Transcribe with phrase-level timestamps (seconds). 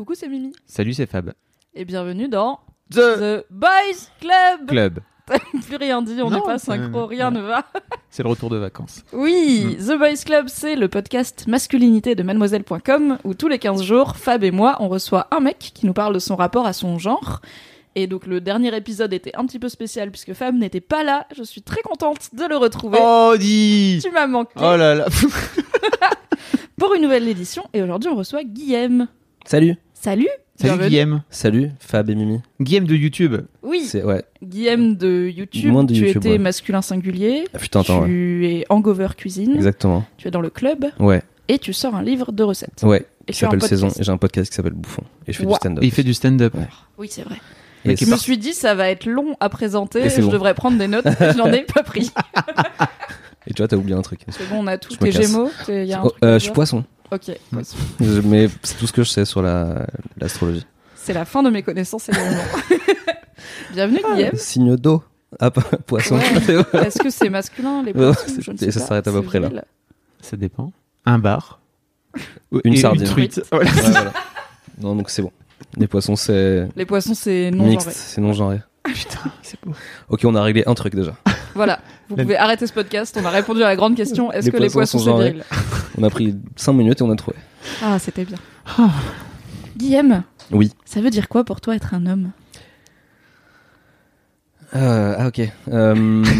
[0.00, 0.54] Coucou, c'est Mimi.
[0.64, 1.34] Salut, c'est Fab.
[1.74, 4.66] Et bienvenue dans The The Boys Club.
[4.66, 5.00] Club.
[5.26, 7.66] T'as plus rien dit, on n'est pas synchro, rien ne va.
[8.10, 9.04] C'est le retour de vacances.
[9.12, 14.16] Oui, The Boys Club, c'est le podcast masculinité de mademoiselle.com où tous les 15 jours,
[14.16, 16.98] Fab et moi, on reçoit un mec qui nous parle de son rapport à son
[16.98, 17.42] genre.
[17.94, 21.26] Et donc le dernier épisode était un petit peu spécial puisque Fab n'était pas là.
[21.36, 22.96] Je suis très contente de le retrouver.
[23.02, 25.06] Oh, dis Tu m'as manqué Oh là là
[26.78, 27.64] pour une nouvelle édition.
[27.74, 29.06] Et aujourd'hui, on reçoit Guillaume.
[29.44, 29.76] Salut.
[30.02, 30.88] Salut Salut bienvenue.
[30.88, 31.22] Guillaume.
[31.30, 32.40] Salut, Fab et Mimi.
[32.60, 33.36] Guillaume de YouTube.
[33.62, 34.24] Oui, C'est ouais.
[34.42, 35.70] Guillaume de YouTube.
[35.72, 36.38] Moins de tu YouTube, étais ouais.
[36.38, 37.44] masculin singulier.
[37.54, 38.06] Ah, putain, attends, ouais.
[38.06, 39.52] tu es Hangover Cuisine.
[39.56, 40.04] Exactement.
[40.16, 40.86] Tu es dans le club.
[40.98, 42.82] Ouais, Et tu sors un livre de recettes.
[42.82, 43.06] ouais.
[43.26, 43.62] Et Qui s'appelle.
[43.62, 43.88] Saison.
[43.98, 45.02] Et j'ai un podcast qui s'appelle Bouffon.
[45.26, 45.50] Et je fais Wow.
[45.52, 45.84] du stand-up.
[45.84, 46.54] Il fait du stand-up.
[46.54, 46.68] Ouais.
[46.98, 47.36] Oui, c'est vrai.
[47.84, 50.04] Et Je me suis dit, ça va être long à présenter.
[50.06, 50.28] Et je bon.
[50.28, 51.04] devrais prendre des notes.
[51.20, 52.10] je n'en ai pas pris.
[53.46, 54.20] Et tu vois, t'as oublié un truc.
[54.28, 54.94] C'est bon, on a tout.
[54.96, 56.84] Tes gémeaux y a un Oh, truc euh, je suis poisson.
[57.12, 57.36] Ok,
[58.24, 59.86] Mais c'est tout ce que je sais sur la
[60.18, 60.64] l'astrologie.
[60.94, 62.42] C'est la fin de mes connaissances également.
[63.72, 64.30] Bienvenue, Guillaume.
[64.34, 65.02] Signe d'eau.
[65.38, 66.16] Ah, poisson.
[66.16, 66.24] Ouais.
[66.86, 68.86] Est-ce que c'est masculin, les poissons c'est- Je ne et sais ça pas.
[68.86, 69.50] s'arrête à peu près là.
[70.20, 70.72] Ça dépend.
[71.06, 71.60] Un bar.
[72.64, 73.02] Une Et sardine.
[73.02, 73.40] Une truite.
[73.50, 73.70] Voilà.
[73.70, 74.12] Ouais, voilà.
[74.80, 75.32] Non, donc c'est bon.
[75.76, 78.60] Les poissons, c'est Les poissons, c'est non mixte, c'est non genré.
[78.84, 79.72] Putain, c'est beau.
[80.08, 81.14] Ok, on a réglé un truc déjà.
[81.54, 81.80] Voilà,
[82.10, 83.16] vous La- pouvez arrêter ce podcast.
[83.20, 85.30] On a répondu à la grande question est-ce que les poissons sont c'est genrés.
[85.30, 85.44] viril
[85.98, 87.36] On a pris 5 minutes et on a trouvé.
[87.82, 88.36] Ah, c'était bien.
[89.76, 90.72] Guillaume, Oui.
[90.84, 92.32] ça veut dire quoi pour toi être un homme?
[94.76, 95.40] Euh, ah, ok.
[95.68, 96.24] Euh,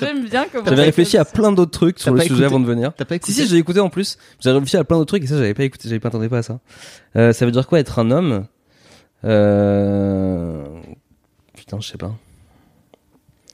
[0.00, 2.66] J'aime bien comment J'avais réfléchi à plein d'autres trucs sur le sujet écouté avant de
[2.66, 2.92] venir.
[2.96, 4.18] T'as pas écouté Si si, j'ai écouté en plus.
[4.40, 6.38] J'ai réfléchi à plein d'autres trucs et ça j'avais pas écouté, j'avais pas entendu pas
[6.38, 6.58] à ça.
[7.16, 8.46] Euh, ça veut dire quoi être un homme?
[9.24, 10.64] Euh...
[11.56, 12.14] Putain, je sais pas.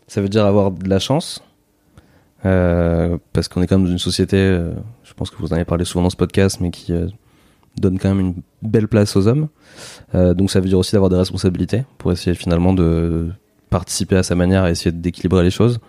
[0.08, 1.42] Ça veut dire avoir de la chance.
[2.44, 4.72] Euh, parce qu'on est quand même dans une société, euh,
[5.02, 7.08] je pense que vous en avez parlé souvent dans ce podcast, mais qui euh,
[7.80, 9.48] donne quand même une belle place aux hommes.
[10.14, 13.30] Euh, donc ça veut dire aussi d'avoir des responsabilités pour essayer finalement de
[13.70, 15.80] participer à sa manière à essayer d'équilibrer les choses.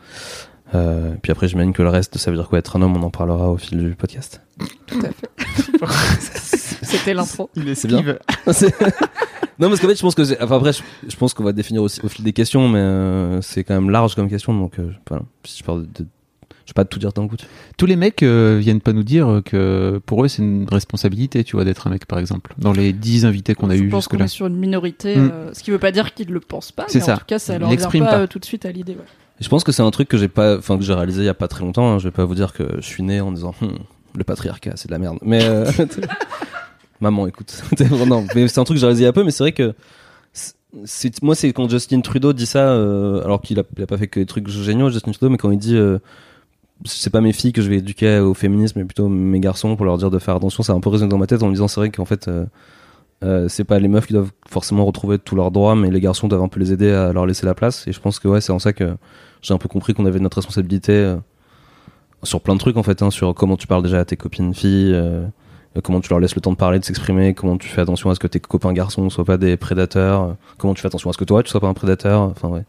[0.76, 3.04] Euh, puis après, j'imagine que le reste, ça veut dire quoi être un homme, on
[3.04, 4.42] en parlera au fil du podcast.
[4.88, 5.30] Tout à fait.
[6.82, 7.50] C'était l'intro.
[7.56, 8.04] Il C'est bien.
[9.60, 11.82] non, parce qu'en fait, je pense que enfin après, je, je pense qu'on va définir
[11.84, 14.92] aussi au fil des questions, mais euh, c'est quand même large comme question, donc euh,
[15.10, 15.24] voilà.
[15.44, 16.08] Si je parle de, de-
[16.66, 17.38] je vais pas tout dire d'un coup.
[17.78, 21.56] Tous les mecs euh, viennent pas nous dire que pour eux c'est une responsabilité, tu
[21.56, 22.54] vois, d'être un mec par exemple.
[22.58, 24.26] Dans les 10 invités qu'on a eu jusque-là.
[24.26, 25.32] est sur une minorité, Mm.
[25.34, 27.14] euh, ce qui veut pas dire qu'ils le pensent pas, C'est mais ça.
[27.16, 28.18] en tout cas, ça leur vient pas, pas.
[28.20, 28.94] euh, tout de suite à l'idée.
[28.94, 29.06] ouais.
[29.40, 31.30] Je pense que c'est un truc que j'ai pas, enfin que j'ai réalisé il y
[31.30, 31.94] a pas très longtemps.
[31.94, 32.00] hein.
[32.00, 33.78] Je vais pas vous dire que je suis né en disant Hum,
[34.16, 35.20] le patriarcat, c'est de la merde.
[35.22, 35.72] Mais euh,
[37.02, 37.62] maman, écoute,
[38.08, 39.74] non, mais c'est un truc que j'ai a peu, mais c'est vrai que
[40.86, 44.20] c'est- moi c'est quand Justin Trudeau dit ça, euh, alors qu'il a, pas fait que
[44.20, 46.00] des trucs géniaux, Justin Trudeau, mais quand il dit euh,
[46.86, 49.86] c'est pas mes filles que je vais éduquer au féminisme, mais plutôt mes garçons pour
[49.86, 51.54] leur dire de faire attention, ça a un peu résonné dans ma tête en me
[51.54, 52.46] disant c'est vrai qu'en fait euh,
[53.24, 56.28] euh, c'est pas les meufs qui doivent forcément retrouver tous leurs droits, mais les garçons
[56.28, 57.88] doivent un peu les aider à leur laisser la place.
[57.88, 58.96] Et je pense que ouais, c'est en ça que
[59.42, 61.18] j'ai un peu compris qu'on avait notre responsabilité euh,
[62.24, 64.54] sur plein de trucs en fait, hein, sur comment tu parles déjà à tes copines
[64.54, 64.96] filles,
[65.84, 68.16] comment tu leur laisses le temps de parler, de s'exprimer, comment tu fais attention à
[68.16, 71.14] ce que tes copains garçons soient pas des prédateurs, euh, comment tu fais attention à
[71.14, 72.64] ce que toi tu sois pas un prédateur, enfin ouais.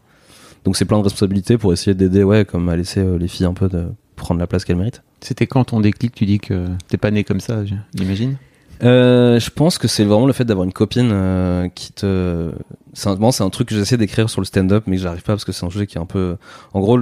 [0.65, 3.45] Donc c'est plein de responsabilités pour essayer d'aider, ouais, comme à laisser euh, les filles
[3.45, 5.01] un peu de prendre la place qu'elles méritent.
[5.21, 7.63] C'était quand ton déclic, tu dis que t'es pas né comme ça,
[7.95, 8.37] j'imagine
[8.83, 12.51] Euh, je pense que c'est vraiment le fait d'avoir une copine euh, qui te.
[12.93, 15.23] C'est un, bon, c'est un truc que j'essaie d'écrire sur le stand-up, mais que j'arrive
[15.23, 16.37] pas parce que c'est un sujet qui est un peu.
[16.73, 16.97] En gros,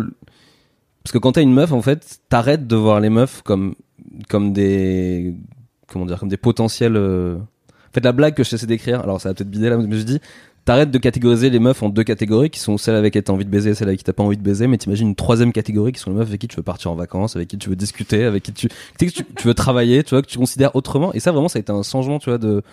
[1.03, 3.75] parce que quand t'as une meuf, en fait, t'arrêtes de voir les meufs comme
[4.27, 5.35] comme des
[5.91, 6.95] comment dire, comme des potentiels.
[6.97, 9.97] euh, En fait, la blague que j'essaie d'écrire, alors ça va peut-être bider là, mais
[9.97, 10.19] je dis.
[10.65, 13.45] T'arrêtes de catégoriser les meufs en deux catégories qui sont celles avec qui t'as envie
[13.45, 15.53] de baiser et celles avec qui t'as pas envie de baiser, mais t'imagines une troisième
[15.53, 17.69] catégorie qui sont les meufs avec qui tu veux partir en vacances, avec qui tu
[17.69, 18.67] veux discuter, avec qui tu,
[18.99, 21.13] tu, veux travailler, tu vois, que tu considères autrement.
[21.13, 22.63] Et ça, vraiment, ça a été un changement, tu vois, de,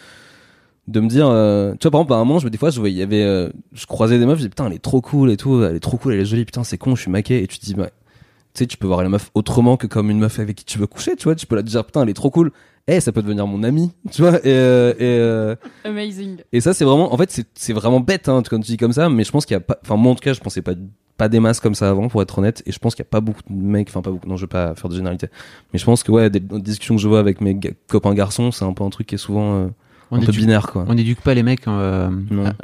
[0.88, 2.80] de me dire, euh, tu vois, par exemple, à un moment, je, des fois, je
[2.80, 5.00] voyais, il y avait, euh, je croisais des meufs, je disais, putain, elle est trop
[5.00, 7.12] cool et tout, elle est trop cool, elle est jolie, putain, c'est con, je suis
[7.12, 7.44] maqué.
[7.44, 7.80] Et tu te dis, tu
[8.54, 10.88] sais, tu peux voir la meuf autrement que comme une meuf avec qui tu veux
[10.88, 12.50] coucher, tu vois, tu peux la dire, putain, elle est trop cool.
[12.86, 16.36] Eh, ça peut devenir mon ami, tu vois, et, euh, et, euh, Amazing.
[16.52, 18.92] et ça, c'est vraiment, en fait, c'est- c'est vraiment bête, hein, quand tu dis comme
[18.92, 20.60] ça, mais je pense qu'il y a pas, enfin, moi, en tout cas, je pensais
[20.60, 20.72] pas,
[21.16, 22.62] pas des masses comme ça avant, pour être honnête.
[22.66, 24.42] Et je pense qu'il y a pas beaucoup de mecs, enfin pas beaucoup, non, je
[24.42, 25.28] vais pas faire de généralité.
[25.72, 28.12] Mais je pense que ouais, des, des discussions que je vois avec mes ga- copains
[28.14, 29.66] garçons, c'est un peu un truc qui est souvent euh,
[30.10, 30.84] On un peu binaire, quoi.
[30.88, 32.46] on éduque pas les mecs, euh, Non.
[32.46, 32.54] à-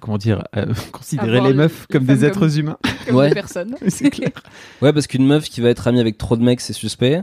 [0.00, 0.44] comment dire,
[0.92, 2.78] considérer les meufs les comme des êtres comme- humains.
[3.06, 3.28] Comme Ouais.
[3.30, 3.74] des personnes.
[3.88, 4.30] C'est clair.
[4.82, 7.22] Ouais, parce qu'une meuf qui va être amie avec trop de mecs, c'est suspect.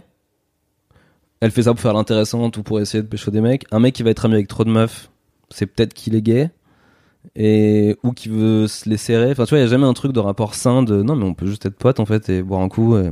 [1.42, 3.66] Elle fait ça pour faire l'intéressante ou pour essayer de pécho des mecs.
[3.72, 5.10] Un mec qui va être ami avec trop de meufs,
[5.50, 6.50] c'est peut-être qu'il est gay.
[7.36, 9.32] Et, ou qui veut se les serrer.
[9.32, 11.26] Enfin, tu vois, il y a jamais un truc de rapport sain de non, mais
[11.26, 12.98] on peut juste être potes en fait et boire un coup.
[12.98, 13.12] et-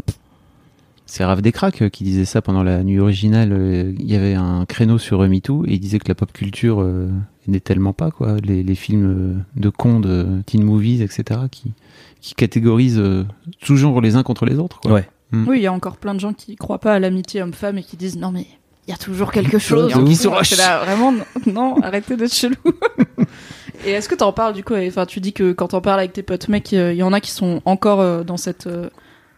[1.06, 3.52] C'est Raph Descraques euh, qui disait ça pendant la nuit originale.
[3.54, 6.32] euh, Il y avait un créneau sur euh, MeToo et il disait que la pop
[6.34, 7.10] culture euh,
[7.48, 8.38] n'est tellement pas, quoi.
[8.44, 11.72] Les, les films de cons, de teen movies, etc., qui,
[12.20, 13.24] qui catégorisent euh,
[13.62, 14.92] toujours les uns contre les autres, quoi.
[14.94, 15.10] Ouais.
[15.34, 17.84] Oui, il y a encore plein de gens qui croient pas à l'amitié homme-femme et
[17.84, 18.46] qui disent non mais
[18.88, 19.92] il y a toujours quelque chose.
[19.92, 20.14] qui ouf.
[20.14, 22.56] sont là, vraiment non, non, arrêtez d'être chelou.
[23.86, 26.14] et est-ce que t'en parles du coup Enfin, tu dis que quand t'en parles avec
[26.14, 28.90] tes potes mecs, il y en a qui sont encore euh, dans cette euh,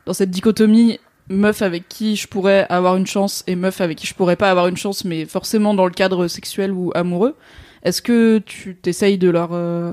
[0.05, 0.99] dans cette dichotomie
[1.29, 4.49] meuf avec qui je pourrais avoir une chance et meuf avec qui je pourrais pas
[4.49, 7.35] avoir une chance, mais forcément dans le cadre sexuel ou amoureux.
[7.83, 9.91] Est-ce que tu t'essayes de leur euh,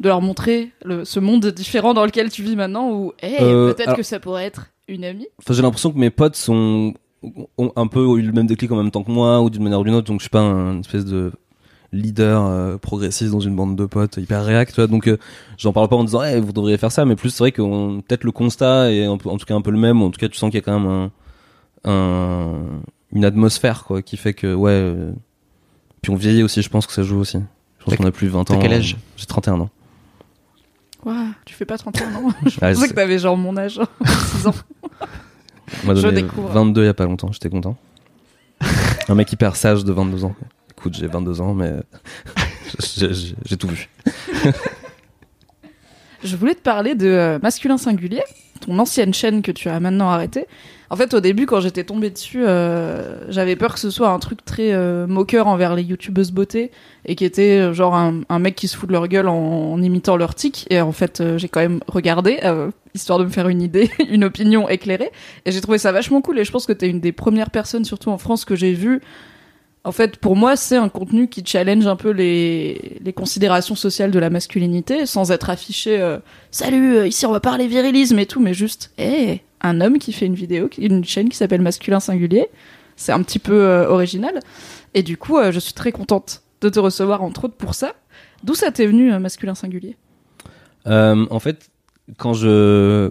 [0.00, 3.72] de leur montrer le, ce monde différent dans lequel tu vis maintenant ou hey, Euh,
[3.72, 6.94] peut-être alors- que ça pourrait être une amie Enfin, j'ai l'impression que mes potes sont
[7.58, 9.80] ont un peu eu le même déclic en même temps que moi ou d'une manière
[9.80, 10.06] ou d'une autre.
[10.06, 11.32] Donc, je suis pas un espèce de
[11.92, 14.72] leader euh, progressiste dans une bande de potes hyper réact.
[14.72, 15.18] Tu vois, donc, euh,
[15.58, 17.60] j'en parle pas en disant, hey, vous devriez faire ça, mais plus c'est vrai que
[18.00, 20.00] peut-être le constat est un peu- en tout cas un peu le même.
[20.00, 20.88] ou En tout cas, tu sens qu'il y a quand même
[21.84, 22.60] un, un
[23.12, 24.70] une atmosphère quoi qui fait que ouais.
[24.70, 25.12] euh,
[26.02, 27.38] Puis on vieillit aussi, je pense que ça joue aussi.
[27.80, 28.44] Je pense qu'on a plus de 20 ans.
[28.44, 28.96] t'as quel âge?
[29.16, 29.70] J'ai 31 ans.
[31.04, 32.28] Ouah, tu fais pas 31 ans.
[32.46, 34.54] Je Ah, pensais que t'avais genre mon âge, 6 ans.
[35.82, 36.48] On m'a Je donné découvre.
[36.48, 37.76] 22 il y a pas longtemps, j'étais content.
[39.08, 40.34] Un mec hyper sage de 22 ans.
[40.70, 41.72] Écoute, j'ai 22 ans, mais
[42.96, 43.88] j'ai tout vu.
[46.22, 48.22] Je voulais te parler de euh, Masculin Singulier,
[48.60, 50.46] ton ancienne chaîne que tu as maintenant arrêtée.
[50.92, 54.18] En fait, au début, quand j'étais tombée dessus, euh, j'avais peur que ce soit un
[54.18, 56.72] truc très euh, moqueur envers les youtubeuses beauté
[57.04, 59.80] et qui était euh, genre un, un mec qui se fout de leur gueule en,
[59.80, 60.66] imitant leur tic.
[60.68, 63.88] Et en fait, euh, j'ai quand même regardé, euh, histoire de me faire une idée,
[64.10, 65.12] une opinion éclairée.
[65.46, 66.40] Et j'ai trouvé ça vachement cool.
[66.40, 69.00] Et je pense que t'es une des premières personnes, surtout en France, que j'ai vu.
[69.84, 74.10] En fait, pour moi, c'est un contenu qui challenge un peu les, les considérations sociales
[74.10, 76.18] de la masculinité, sans être affiché euh,
[76.50, 80.26] Salut, ici on va parler virilisme et tout, mais juste, hé, un homme qui fait
[80.26, 82.48] une vidéo, une chaîne qui s'appelle Masculin Singulier.
[82.96, 84.40] C'est un petit peu euh, original.
[84.94, 87.94] Et du coup, euh, je suis très contente de te recevoir, entre autres, pour ça.
[88.44, 89.96] D'où ça t'est venu, euh, Masculin Singulier?
[90.86, 91.70] En fait,
[92.16, 93.10] quand je.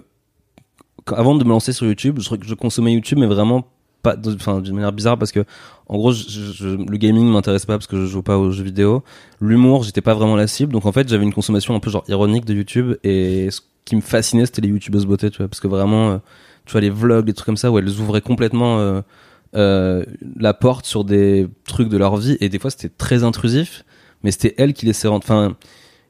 [1.06, 3.66] avant de me lancer sur YouTube, je, consommais YouTube, mais vraiment
[4.02, 4.16] pas.
[4.26, 5.44] Enfin, d'une manière bizarre parce que,
[5.88, 9.02] en gros, le gaming m'intéresse pas parce que je joue pas aux jeux vidéo.
[9.40, 10.72] L'humour, j'étais pas vraiment la cible.
[10.72, 12.96] Donc, en fait, j'avais une consommation un peu genre ironique de YouTube.
[13.02, 15.48] Et ce qui me fascinait, c'était les YouTubeuses beauté, tu vois.
[15.48, 16.18] Parce que vraiment, euh,
[16.66, 18.78] tu vois, les vlogs, les trucs comme ça, où elles ouvraient complètement.
[18.78, 19.02] euh,
[19.56, 20.04] euh,
[20.36, 23.84] la porte sur des trucs de leur vie et des fois c'était très intrusif
[24.22, 25.56] mais c'était elles qui laissaient rentrer enfin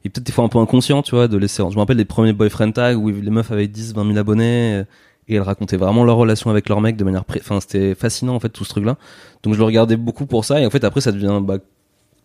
[0.03, 1.63] et peut-être des fois un peu inconscient, tu vois, de laisser.
[1.69, 4.83] Je me rappelle des premiers boyfriend tags où les meufs avaient 10, 20 000 abonnés
[5.27, 7.23] et elles racontaient vraiment leur relation avec leur mec de manière.
[7.23, 7.39] Pré...
[7.41, 8.97] Enfin, c'était fascinant en fait tout ce truc-là.
[9.43, 11.57] Donc je le regardais beaucoup pour ça et en fait après ça devient, bah,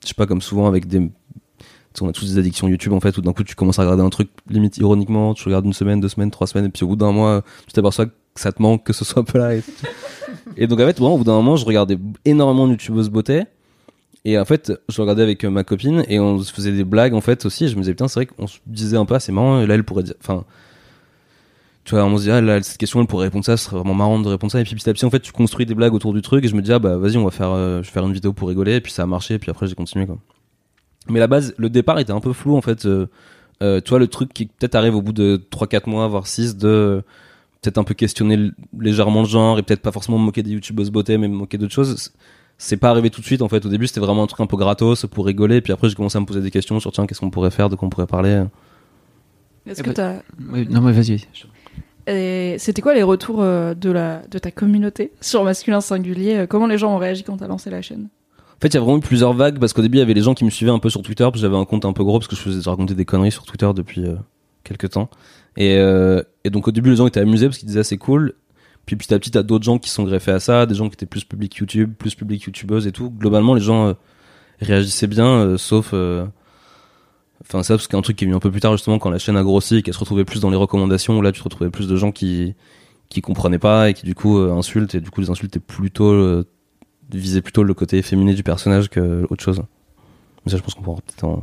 [0.02, 1.10] je sais pas comme souvent avec des.
[2.00, 4.02] On a tous des addictions YouTube en fait où d'un coup tu commences à regarder
[4.02, 6.88] un truc limite ironiquement, tu regardes une semaine, deux semaines, trois semaines et puis au
[6.88, 9.54] bout d'un mois tu t'aperçois que ça te manque que ce soit pas là.
[9.54, 9.62] Et,
[10.56, 13.44] et donc en fait, bon, au bout d'un moment je regardais énormément de YouTubeuses beauté.
[14.26, 17.14] Et en fait, je regardais avec euh, ma copine et on se faisait des blagues
[17.14, 17.66] en fait aussi.
[17.66, 19.60] Et je me disais putain, c'est vrai qu'on se disait un peu, ah, c'est marrant.
[19.60, 20.44] Et là, elle pourrait dire, enfin,
[21.84, 23.76] tu vois, on se dit ah là, cette question, elle pourrait répondre ça, ce serait
[23.76, 24.60] vraiment marrant de répondre ça.
[24.60, 26.44] Et puis petit à petit, en fait, tu construis des blagues autour du truc.
[26.44, 28.12] Et je me dis ah bah vas-y, on va faire, euh, je vais faire une
[28.12, 28.74] vidéo pour rigoler.
[28.74, 29.34] Et puis ça a marché.
[29.34, 30.18] Et puis après, j'ai continué quoi.
[31.08, 32.86] Mais la base, le départ était un peu flou en fait.
[32.86, 33.06] Euh,
[33.62, 36.56] euh, tu vois, le truc qui peut-être arrive au bout de 3-4 mois, voire 6,
[36.56, 37.02] de
[37.62, 40.90] peut-être un peu questionner légèrement le genre et peut-être pas forcément me moquer des youtubeuses
[40.90, 42.12] beauté, mais me moquer d'autres choses
[42.58, 43.64] c'est pas arrivé tout de suite en fait.
[43.66, 45.60] Au début, c'était vraiment un truc un peu gratos pour rigoler.
[45.60, 47.68] Puis après, j'ai commencé à me poser des questions sur tiens, qu'est-ce qu'on pourrait faire,
[47.68, 48.44] de quoi on pourrait parler.
[49.66, 50.14] Est-ce Eh que ben- t'as.
[50.52, 51.20] Oui, non, mais vas-y.
[52.06, 56.36] Et C'était quoi les retours euh, de, la, de ta communauté sur Masculin Singulier?
[56.36, 58.08] Euh, Comment les gens ont réagi quand t'as lancé la chaîne?
[58.56, 60.14] En fait, il y a vraiment eu plusieurs vagues parce qu'au début, il y avait
[60.14, 61.24] les gens qui me suivaient un peu sur Twitter.
[61.24, 63.04] Parce que j'avais un compte un peu gros parce que je faisais je racontais des
[63.04, 64.14] conneries sur Twitter depuis euh,
[64.64, 65.10] quelques temps.
[65.58, 67.98] Et, euh, et donc au début, les gens étaient amusés parce qu'ils disaient ah, c'est
[67.98, 68.32] cool.
[68.86, 70.94] Puis petit à petit, t'as d'autres gens qui sont greffés à ça, des gens qui
[70.94, 73.10] étaient plus public YouTube, plus public YouTubeuse et tout.
[73.10, 73.92] Globalement, les gens euh,
[74.60, 75.92] réagissaient bien, sauf.
[77.42, 79.18] Enfin, ça, parce qu'un truc qui est venu un peu plus tard, justement, quand la
[79.18, 81.68] chaîne a grossi et qu'elle se retrouvait plus dans les recommandations, où là, tu retrouvais
[81.68, 82.54] plus de gens qui,
[83.10, 84.94] qui comprenaient pas et qui, du coup, insultent.
[84.94, 86.44] Et du coup, les insultes étaient plutôt,
[87.12, 89.62] visaient plutôt le côté féminin du personnage que autre chose.
[90.44, 91.42] Mais ça, je pense qu'on pourra peut-être en.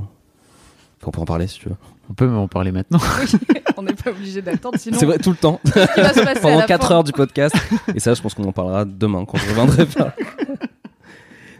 [1.06, 1.76] On peut en parler si tu veux.
[2.10, 3.00] On peut en parler maintenant.
[3.78, 4.98] On n'est pas obligé d'attendre, sinon.
[4.98, 5.60] C'est vrai, tout le temps.
[5.66, 6.94] ce qui va se passer à Pendant la 4 fin.
[6.96, 7.56] heures du podcast.
[7.94, 10.14] Et ça, je pense qu'on en parlera demain quand je reviendrai faire.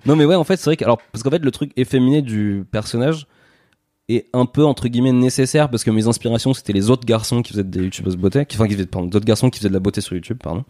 [0.06, 0.86] non, mais ouais, en fait, c'est vrai que.
[0.86, 3.26] Alors, parce qu'en fait, le truc efféminé du personnage
[4.10, 7.52] est un peu, entre guillemets, nécessaire parce que mes inspirations, c'était les autres garçons qui
[7.54, 8.46] faisaient des youtubeuses beauté.
[8.46, 10.64] qui- Enfin, qui faisaient, pardon, d'autres garçons qui faisaient de la beauté sur YouTube, pardon.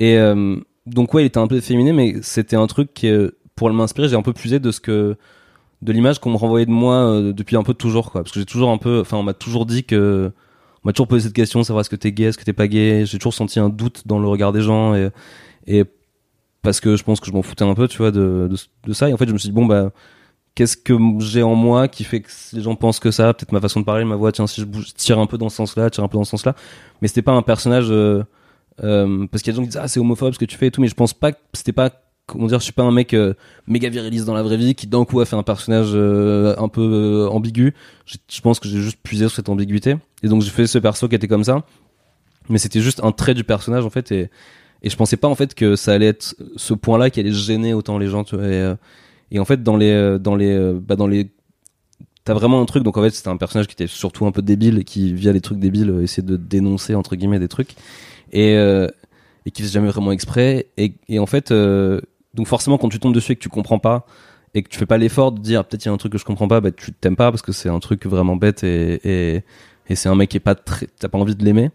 [0.00, 3.30] Et euh, donc, ouais, il était un peu efféminé, mais c'était un truc qui, euh,
[3.56, 5.16] pour m'inspirer, j'ai un peu puisé de ce que.
[5.82, 8.22] de l'image qu'on me renvoyait de moi euh, depuis un peu toujours, quoi.
[8.22, 9.00] Parce que j'ai toujours un peu.
[9.00, 10.32] Enfin, on m'a toujours dit que.
[10.84, 12.68] On m'a toujours posé cette question, savoir est-ce que t'es gay, est-ce que t'es pas
[12.68, 13.06] gay.
[13.06, 15.08] J'ai toujours senti un doute dans le regard des gens et,
[15.66, 15.84] et
[16.64, 18.50] parce que je pense que je m'en foutais un peu, tu vois, de,
[18.84, 19.08] de, ça.
[19.08, 19.92] Et en fait, je me suis dit, bon, bah,
[20.54, 23.34] qu'est-ce que j'ai en moi qui fait que les gens pensent que ça?
[23.34, 25.56] Peut-être ma façon de parler, ma voix, tiens, si je tire un peu dans ce
[25.56, 26.54] sens-là, tire un peu dans ce sens-là.
[27.02, 28.24] Mais c'était pas un personnage, euh,
[28.82, 30.56] euh, parce qu'il y a des gens qui disent, ah, c'est homophobe ce que tu
[30.56, 31.90] fais et tout, mais je pense pas que c'était pas,
[32.26, 33.34] comment dire, je suis pas un mec euh,
[33.66, 36.68] méga viriliste dans la vraie vie qui d'un coup a fait un personnage euh, un
[36.68, 37.74] peu euh, ambigu.
[38.06, 39.96] Je, pense que j'ai juste puisé sur cette ambiguïté.
[40.22, 41.64] Et donc j'ai fait ce perso qui était comme ça.
[42.48, 44.30] Mais c'était juste un trait du personnage en fait et
[44.82, 47.72] et je pensais pas en fait que ça allait être ce point-là qui allait gêner
[47.72, 48.74] autant les gens tu vois, et, euh,
[49.30, 51.30] et en fait dans les dans les bah dans les
[52.24, 54.42] t'as vraiment un truc donc en fait c'était un personnage qui était surtout un peu
[54.42, 57.76] débile et qui via les trucs débiles essayait de dénoncer entre guillemets des trucs
[58.34, 58.88] et euh,
[59.46, 60.66] et qui jamais vraiment exprès.
[60.76, 62.00] Et, en fait euh,
[62.34, 64.06] donc forcément quand tu tombes dessus et que tu comprends pas
[64.52, 66.18] et que tu fais pas l'effort de dire peut-être il y a un truc que
[66.18, 69.42] je comprends pas bah tu t'aimes pas parce que c'est un truc vraiment bête et
[69.94, 71.70] c'est un mec qui est pas très t'as pas envie de l'aimer.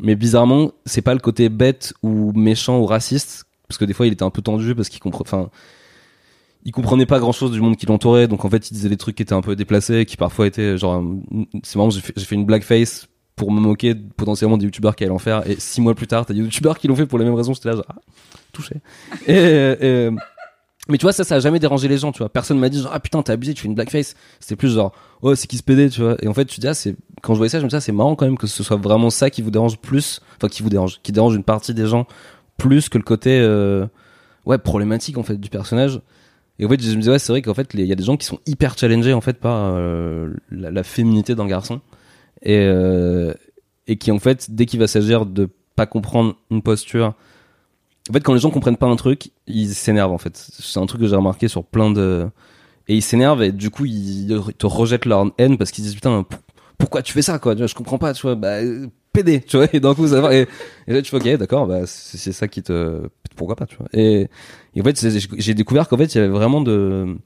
[0.00, 4.06] Mais bizarrement c'est pas le côté bête ou méchant ou raciste parce que des fois
[4.06, 5.50] il était un peu tendu parce qu'il comprend enfin
[6.64, 8.28] il comprenait pas grand chose du monde qui l'entourait.
[8.28, 10.78] Donc en fait il disait des trucs qui étaient un peu déplacés qui parfois étaient
[10.78, 11.02] genre
[11.62, 13.08] c'est marrant j'ai fait une blackface
[13.42, 15.44] pour me moquer potentiellement des youtubeurs qui allaient en faire.
[15.50, 17.54] Et six mois plus tard t'as des youtubeurs qui l'ont fait pour les mêmes raisons
[17.54, 17.96] j'étais là genre ah,
[18.52, 18.76] touché.
[19.26, 20.10] Et, et-
[20.88, 22.28] mais tu vois ça ça a jamais dérangé les gens tu vois.
[22.28, 24.14] Personne m'a dit genre ah putain t'as abusé tu fais une blackface.
[24.38, 26.14] C'était plus genre oh c'est qui se pédait tu vois.
[26.22, 27.80] Et en fait tu dis ah c'est quand je voyais ça je me disais ah,
[27.80, 30.62] c'est marrant quand même que ce soit vraiment ça qui vous dérange plus enfin qui
[30.62, 32.06] vous dérange qui dérange une partie des gens
[32.58, 33.86] plus que le côté euh,
[34.46, 36.00] ouais problématique en fait du personnage.
[36.60, 38.04] Et en fait je me disais ouais c'est vrai qu'en fait il y a des
[38.04, 41.80] gens qui sont hyper challengés en fait par euh, la féminité d'un garçon
[42.42, 43.34] et euh,
[43.86, 47.14] et qui en fait dès qu'il va s'agir de pas comprendre une posture
[48.08, 50.36] en fait quand les gens comprennent pas un truc ils s'énervent en fait.
[50.36, 52.28] C'est un truc que j'ai remarqué sur plein de
[52.88, 56.24] et ils s'énervent et du coup ils te rejettent leur haine parce qu'ils disent putain
[56.78, 57.54] pourquoi tu fais ça quoi?
[57.54, 60.34] Je comprends pas tu vois bah euh, pédé tu vois et d'un coup ça va
[60.34, 60.48] et,
[60.86, 63.02] et là tu fais ok d'accord bah c'est ça qui te
[63.36, 63.88] pourquoi pas tu vois.
[63.92, 64.28] Et,
[64.78, 65.06] en fait
[65.38, 67.16] j'ai découvert qu'en fait il y avait vraiment de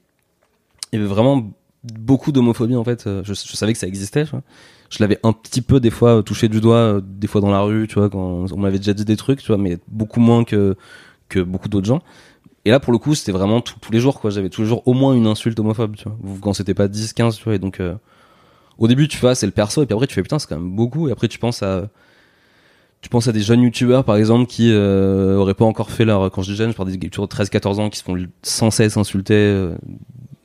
[0.93, 1.51] il y avait vraiment
[1.83, 4.43] beaucoup d'homophobie en fait je, je savais que ça existait tu vois.
[4.89, 7.61] Je l'avais un petit peu des fois touché du doigt euh, des fois dans la
[7.61, 10.43] rue tu vois quand on m'avait déjà dit des trucs tu vois mais beaucoup moins
[10.43, 10.75] que
[11.29, 12.01] que beaucoup d'autres gens.
[12.65, 14.29] Et là pour le coup c'était vraiment tous les jours quoi.
[14.29, 16.17] J'avais tous les jours au moins une insulte homophobe tu vois.
[16.41, 17.95] Quand c'était pas 10 15 tu vois et donc euh,
[18.77, 20.59] au début tu ah, c'est le perso et puis après tu fais putain c'est quand
[20.59, 21.09] même beaucoup.
[21.09, 21.89] Et après tu penses à
[23.01, 26.31] tu penses à des jeunes youtubeurs par exemple qui euh, auraient pas encore fait leur
[26.31, 28.17] quand je dis jeune je parle des youtubeurs de 13 14 ans qui se font
[28.41, 29.75] sans cesse insulter euh,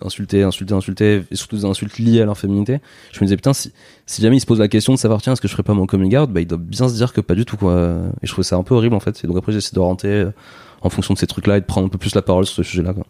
[0.04, 2.80] insulter insulter insulter et surtout des insultes liées à leur féminité
[3.12, 3.72] je me disais putain si
[4.06, 5.74] si jamais ils se posent la question de savoir tiens est-ce que je ferais pas
[5.74, 8.26] mon coming out bah ils doivent bien se dire que pas du tout quoi et
[8.26, 10.30] je trouvais ça un peu horrible en fait et donc après j'essaie d'orienter euh,
[10.82, 12.56] en fonction de ces trucs là et de prendre un peu plus la parole sur
[12.56, 13.04] ce sujet là quoi.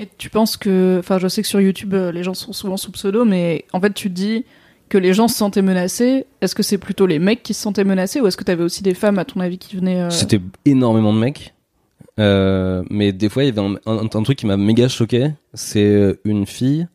[0.00, 2.76] Et tu penses que, enfin, je sais que sur YouTube, euh, les gens sont souvent
[2.76, 4.44] sous pseudo, mais en fait, tu te dis
[4.88, 6.24] que les gens se sentaient menacés.
[6.40, 8.82] Est-ce que c'est plutôt les mecs qui se sentaient menacés, ou est-ce que t'avais aussi
[8.82, 11.54] des femmes, à ton avis, qui venaient euh, C'était énormément de mecs.
[12.18, 15.30] Euh, mais des fois, il y avait un, un- un truc qui m'a méga choqué.
[15.54, 16.88] C'est euh, une fille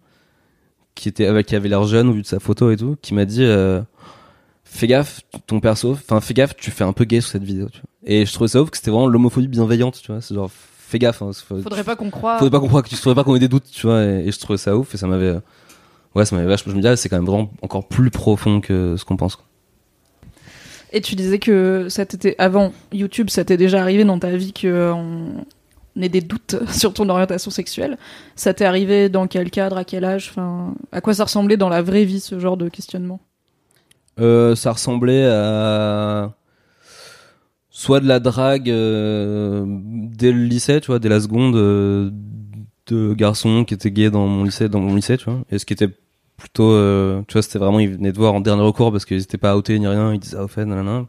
[0.95, 3.13] qui était avec, qui avait l'air jeune au vu de sa photo et tout, qui
[3.13, 3.81] m'a dit euh,
[4.63, 7.69] Fais gaffe, ton perso, enfin, fais gaffe, tu fais un peu gay sur cette vidéo.
[7.71, 7.89] Tu vois.
[8.11, 10.19] Et je trouvais ça ouf que c'était vraiment l'homophobie bienveillante, tu vois.
[10.21, 11.21] C'est genre, fais gaffe.
[11.21, 12.37] Hein, Faudrait pas qu'on croie.
[12.37, 14.03] faudrait pas qu'on croie que tu faudrait pas qu'on ait des doutes, tu vois.
[14.03, 15.37] Et, et je trouvais ça ouf et ça m'avait.
[16.15, 16.71] Ouais, ça m'avait vachement.
[16.71, 19.35] Je me disais, ah, c'est quand même vraiment encore plus profond que ce qu'on pense.
[19.35, 19.45] quoi.
[20.93, 24.53] Et tu disais que ça t'était avant YouTube, ça t'est déjà arrivé dans ta vie
[24.53, 27.97] que on ait des doutes sur ton orientation sexuelle.
[28.35, 31.69] Ça t'est arrivé dans quel cadre, à quel âge, enfin, à quoi ça ressemblait dans
[31.69, 33.19] la vraie vie ce genre de questionnement?
[34.19, 36.33] Euh, ça ressemblait à
[37.71, 42.11] soit de la drague euh, dès le lycée, tu vois, dès la seconde, euh,
[42.85, 45.65] de garçons qui étaient gays dans mon lycée, dans mon lycée, tu vois, et ce
[45.65, 45.89] qui était
[46.43, 49.21] plutôt, euh, tu vois, c'était vraiment ils venaient te voir en dernier recours parce qu'ils
[49.21, 51.05] étaient pas outés ni rien, ils disaient ah, au fait, nanana.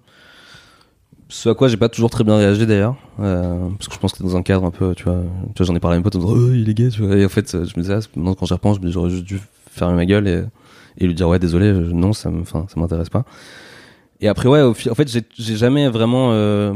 [1.28, 4.12] Ce à quoi j'ai pas toujours très bien réagi d'ailleurs, euh, parce que je pense
[4.12, 5.22] que dans un cadre un peu, tu vois,
[5.56, 7.24] tu vois j'en ai parlé à mes potes oh, il est gay, tu vois, et
[7.24, 10.06] en fait je me disais, ah, maintenant quand j'y repense, j'aurais juste dû fermer ma
[10.06, 10.44] gueule et,
[10.98, 12.30] et lui dire ouais désolé, non ça
[12.76, 13.24] m'intéresse pas.
[14.20, 16.74] Et après ouais, au en fait j'ai jamais vraiment, euh,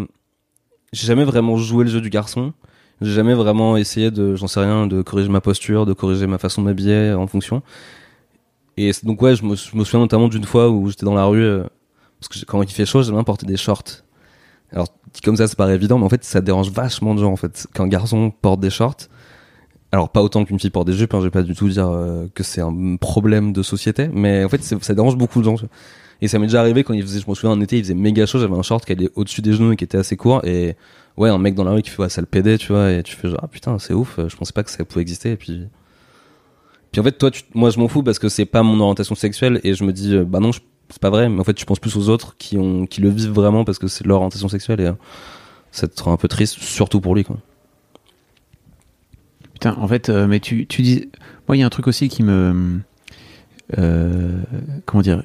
[0.92, 2.52] j'ai jamais vraiment joué le jeu du garçon.
[3.00, 6.38] J'ai jamais vraiment essayé de, j'en sais rien, de corriger ma posture, de corriger ma
[6.38, 7.62] façon de m'habiller en fonction.
[8.78, 11.64] Et donc ouais, je me, souviens notamment d'une fois où j'étais dans la rue euh,
[12.20, 14.04] parce que quand il fait chaud, j'aime bien porter des shorts.
[14.72, 14.86] Alors
[15.24, 17.66] comme ça, c'est paraît évident, mais en fait, ça dérange vachement de gens en fait
[17.74, 19.08] qu'un garçon porte des shorts.
[19.90, 21.88] Alors pas autant qu'une fille porte des jupes, hein, je vais pas du tout dire
[21.88, 25.56] euh, que c'est un problème de société, mais en fait, ça dérange beaucoup de gens.
[26.20, 27.94] Et ça m'est déjà arrivé quand il faisait, je me souviens, un été, il faisait
[27.94, 30.44] méga chaud, j'avais un short qui allait au-dessus des genoux et qui était assez court,
[30.44, 30.76] et
[31.16, 33.02] ouais, un mec dans la rue qui fait, ouais, ça le pédait, tu vois, et
[33.02, 35.36] tu fais genre, ah putain, c'est ouf, je pensais pas que ça pouvait exister, et
[35.36, 35.68] puis.
[36.92, 39.60] Puis en fait, toi, moi, je m'en fous parce que c'est pas mon orientation sexuelle,
[39.64, 41.80] et je me dis, euh, bah non, c'est pas vrai, mais en fait, tu penses
[41.80, 44.80] plus aux autres qui ont, qui le vivent vraiment parce que c'est leur orientation sexuelle,
[44.80, 44.92] et euh,
[45.70, 47.38] ça te rend un peu triste, surtout pour lui, quoi.
[49.52, 51.10] Putain, en fait, euh, mais tu, tu dis.
[51.48, 52.80] Moi, il y a un truc aussi qui me.
[54.86, 55.22] comment dire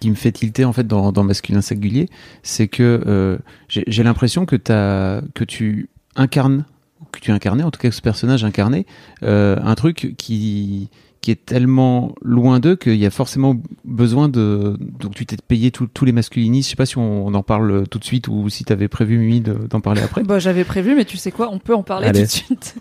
[0.00, 2.08] qui me fait tilter en fait dans, dans masculin singulier,
[2.42, 6.64] c'est que j'ai l'impression que, que tu incarnes,
[7.12, 8.86] que tu incarnais, en tout cas que ce personnage incarnait,
[9.22, 10.88] euh, un truc qui,
[11.20, 14.76] qui est tellement loin d'eux qu'il y a forcément besoin de.
[14.98, 17.86] Donc tu t'es payé tous les masculinistes, je sais pas si on, on en parle
[17.88, 20.24] tout de suite ou si tu avais prévu, Mimi, de- d'en parler après.
[20.24, 22.20] Bah, j'avais prévu, mais tu sais quoi, on peut en parler Allez.
[22.20, 22.74] tout de suite.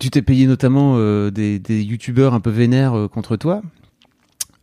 [0.00, 3.62] Tu t'es payé notamment euh, des, des youtubeurs un peu vénères euh, contre toi,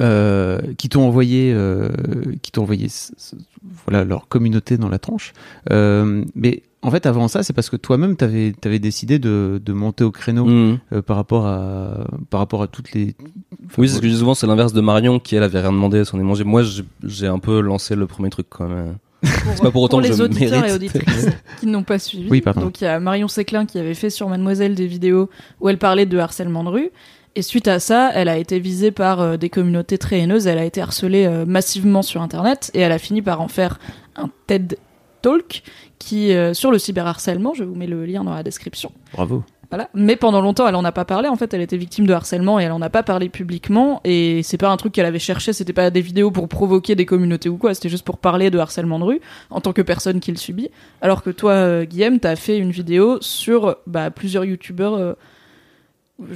[0.01, 1.89] euh, qui t'ont envoyé, euh,
[2.41, 2.87] qui t'ont envoyé,
[3.85, 5.33] voilà leur communauté dans la tronche.
[5.71, 9.73] Euh, mais en fait, avant ça, c'est parce que toi-même, t'avais avais décidé de, de
[9.73, 10.79] monter au créneau Mhm.
[10.93, 13.15] euh, par rapport à par rapport à toutes les.
[13.77, 15.71] Oui, c'est ce que je dis souvent, c'est l'inverse de Marion qui elle avait rien
[15.71, 16.43] demandé à son manger.
[16.43, 16.63] Moi,
[17.03, 18.95] j'ai- un peu lancé le premier truc quand même.
[19.21, 20.71] Pour, pas pour autant que les je auditeurs mérite.
[20.71, 21.27] et auditrices
[21.59, 22.27] qui n'ont pas suivi.
[22.31, 22.61] Oui, pardon.
[22.61, 25.29] Donc il y a Marion Séclin qui avait fait sur Mademoiselle des vidéos
[25.59, 26.89] où elle parlait de harcèlement de rue.
[27.35, 30.47] Et suite à ça, elle a été visée par euh, des communautés très haineuses.
[30.47, 33.79] Elle a été harcelée euh, massivement sur Internet et elle a fini par en faire
[34.17, 34.77] un TED
[35.21, 35.63] Talk
[35.97, 37.53] qui euh, sur le cyberharcèlement.
[37.53, 38.91] Je vous mets le lien dans la description.
[39.13, 39.43] Bravo.
[39.69, 39.87] Voilà.
[39.93, 41.29] Mais pendant longtemps, elle en a pas parlé.
[41.29, 44.01] En fait, elle était victime de harcèlement et elle en a pas parlé publiquement.
[44.03, 45.53] Et c'est pas un truc qu'elle avait cherché.
[45.53, 47.73] C'était pas des vidéos pour provoquer des communautés ou quoi.
[47.73, 50.69] C'était juste pour parler de harcèlement de rue en tant que personne qui le subit.
[51.01, 54.95] Alors que toi, Guillaume, t'as fait une vidéo sur bah, plusieurs youtubeurs.
[54.95, 55.13] euh,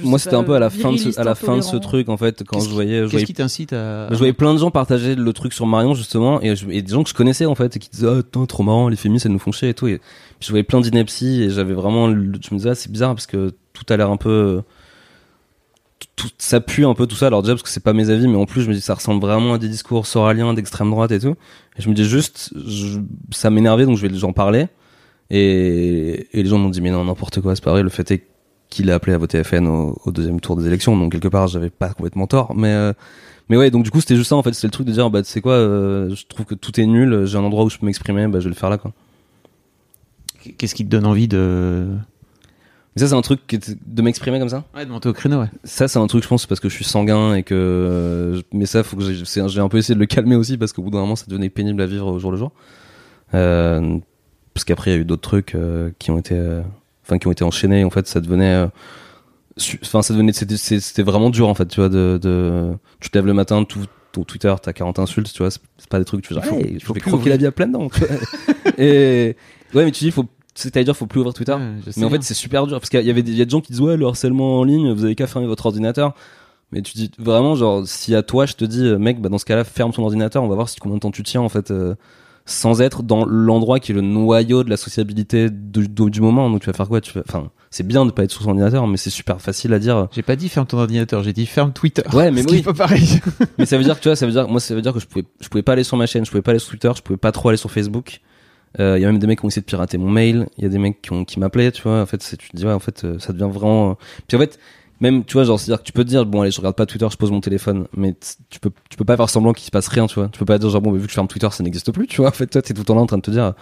[0.02, 1.68] Moi, c'était un peu à la fin de ce, virilistes, à la fin de ce
[1.68, 1.88] intolérants.
[1.88, 4.08] truc en fait quand je voyais, je Qu'est-ce voyais, qui t'incite à.
[4.10, 6.92] je voyais plein de gens partager le truc sur Marion justement et, je- et des
[6.92, 9.32] gens que je connaissais en fait et qui disaient ah trop marrant les féministes elles
[9.32, 10.06] nous font chier et tout et puis
[10.40, 13.52] je voyais plein d'inepties et j'avais vraiment je me disais ah, c'est bizarre parce que
[13.72, 14.62] tout a l'air un peu
[16.14, 18.26] tout, ça pue un peu tout ça alors déjà parce que c'est pas mes avis
[18.28, 21.10] mais en plus je me dis ça ressemble vraiment à des discours soraliens d'extrême droite
[21.12, 21.34] et tout
[21.78, 22.98] et je me dis juste je-
[23.30, 24.68] ça m'énervait donc je vais j'en parler
[25.30, 28.10] et, et les gens m'ont dit mais non n'importe quoi c'est pas vrai le fait
[28.10, 28.26] est
[28.70, 30.96] qu'il a appelé à voter FN au, au deuxième tour des élections.
[30.96, 32.54] Donc quelque part j'avais pas complètement tort.
[32.54, 32.92] Mais euh,
[33.48, 34.52] mais ouais donc du coup c'était juste ça en fait.
[34.52, 36.86] C'était le truc de dire bah tu sais quoi euh, je trouve que tout est
[36.86, 38.92] nul j'ai un endroit où je peux m'exprimer bah je vais le faire là quoi.
[40.58, 41.86] Qu'est-ce qui te donne envie de.
[42.94, 43.40] mais ça c'est un truc
[43.86, 44.62] de m'exprimer comme ça?
[44.76, 45.48] Ouais, de monter au créneau, ouais.
[45.64, 48.66] ça c'est un truc je pense parce que je suis sanguin et que euh, mais
[48.66, 50.72] ça faut que j'ai c'est un- j'ai un peu essayé de le calmer aussi parce
[50.72, 52.52] qu'au bout d'un moment ça devenait pénible à vivre au jour le jour.
[53.34, 53.98] Euh,
[54.54, 56.62] parce qu'après il y a eu d'autres trucs euh, qui ont été euh,
[57.06, 58.66] enfin qui ont été enchaînés en fait ça devenait euh,
[59.82, 63.26] enfin ça devenait c'était vraiment dur en fait tu vois de, de tu te lèves
[63.26, 66.28] le matin tout ton Twitter t'as 40 insultes tu vois c'est pas des trucs tu
[66.28, 67.88] fais genre Faut- hey, je faut vais plus croquer la vie à plein vois.
[68.78, 69.36] et
[69.74, 71.58] ouais mais tu dis faut c'est-à-dire faut plus ouvrir Twitter Ouais,
[71.98, 72.18] mais en bien.
[72.18, 73.80] fait, c'est super dur parce qu'il y avait des, y a des gens qui disent
[73.82, 76.14] ouais le harcèlement en ligne, vous avez qu'à fermer votre ordinateur.
[76.72, 79.44] Mais tu dis vraiment genre si à toi je te dis mec bah dans ce
[79.44, 81.70] cas-là ferme ton ordinateur, on va voir si combien de temps tu tiens en fait
[81.70, 81.94] euh,
[82.46, 86.48] sans être dans l'endroit qui est le noyau de la sociabilité du, du, du moment.
[86.48, 87.00] Donc tu vas faire quoi?
[87.00, 89.74] Tu vas enfin c'est bien de pas être sur son ordinateur, mais c'est super facile
[89.74, 90.08] à dire.
[90.12, 92.02] J'ai pas dit ferme ton ordinateur, j'ai dit ferme Twitter.
[92.14, 92.62] Ouais, mais oui.
[92.62, 93.20] pas pareil.
[93.58, 95.00] mais ça veut dire que tu vois, ça veut dire moi ça veut dire que
[95.00, 96.90] je pouvais je pouvais pas aller sur ma chaîne, je pouvais pas aller sur Twitter,
[96.96, 98.20] je pouvais pas trop aller sur Facebook.
[98.78, 100.46] Euh, Il y a même des mecs qui ont essayé de pirater mon mail.
[100.58, 102.00] Il y a des mecs qui ont qui m'appelaient, tu vois.
[102.00, 103.96] En fait, tu te dis ouais, en fait, euh, ça devient vraiment.
[104.28, 104.58] Puis en fait,
[105.00, 106.58] même tu vois, genre c'est à dire que tu peux te dire bon allez, je
[106.58, 108.14] regarde pas Twitter, je pose mon téléphone, mais
[108.50, 110.28] tu peux tu peux pas faire semblant qu'il se passe rien, tu vois.
[110.28, 112.06] Tu peux pas dire genre bon, mais vu que je ferme Twitter, ça n'existe plus,
[112.06, 112.30] tu vois.
[112.30, 113.54] En fait, toi, t'es tout le temps là en train de te dire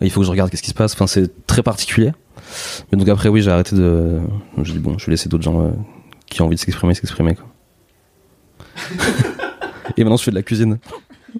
[0.00, 0.92] il faut que je regarde qu'est-ce qui se passe.
[0.92, 2.12] Enfin, c'est très particulier.
[2.90, 4.20] Mais donc après, oui, j'ai arrêté de.
[4.62, 5.70] Je dis bon, je vais laisser d'autres gens euh,
[6.26, 7.46] qui ont envie de s'exprimer, s'exprimer quoi.
[9.96, 10.78] Et maintenant, je fais de la cuisine.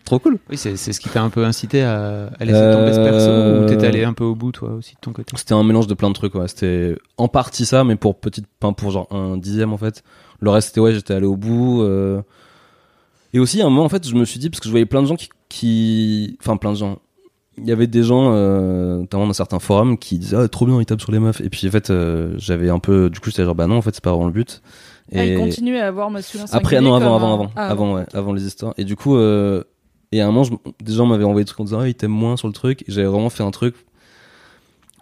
[0.05, 0.39] Trop cool.
[0.51, 3.31] Oui, c'est c'est ce qui t'a un peu incité à, à laisser tomber ce perso
[3.31, 5.33] Euh, ou t'étais allé un peu au bout toi aussi de ton côté?
[5.37, 6.49] C'était un mélange de plein de trucs, ouais.
[6.49, 10.03] C'était en partie ça, mais pour petite, enfin, pour genre un dixième en fait.
[10.41, 11.83] Le reste, c'était ouais, j'étais allé au bout.
[11.83, 12.21] euh.
[13.33, 14.87] Et aussi, à un moment, en fait, je me suis dit, parce que je voyais
[14.87, 16.39] plein de gens qui, qui...
[16.41, 16.99] enfin, plein de gens.
[17.59, 20.79] Il y avait des gens, euh, notamment dans certains forums, qui disaient, ah, trop bien,
[20.81, 21.41] ils tapent sur les meufs.
[21.41, 23.83] Et puis, en fait, euh, j'avais un peu, du coup, j'étais genre, bah non, en
[23.83, 24.63] fait, c'est pas vraiment le but.
[25.15, 28.33] Ah, Et- continue à avoir masculin après, non, avant, avant, avant, Ah, avant, ouais, avant
[28.33, 28.75] les histoires.
[28.77, 29.65] Et du coup, euh,
[30.13, 30.49] et à un moment,
[30.83, 32.83] des gens m'avaient envoyé des trucs en disant, ah, ils t'aiment moins sur le truc.
[32.83, 33.75] Et j'avais vraiment fait un truc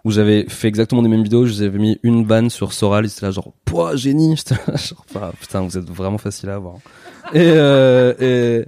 [0.03, 3.09] où j'avais fait exactement les mêmes vidéos, je vous avais mis une vanne sur Soral,
[3.09, 6.75] c'était là genre, pouah, génie, j'étais là, genre, putain, vous êtes vraiment facile à avoir.
[7.33, 8.67] Et, euh, et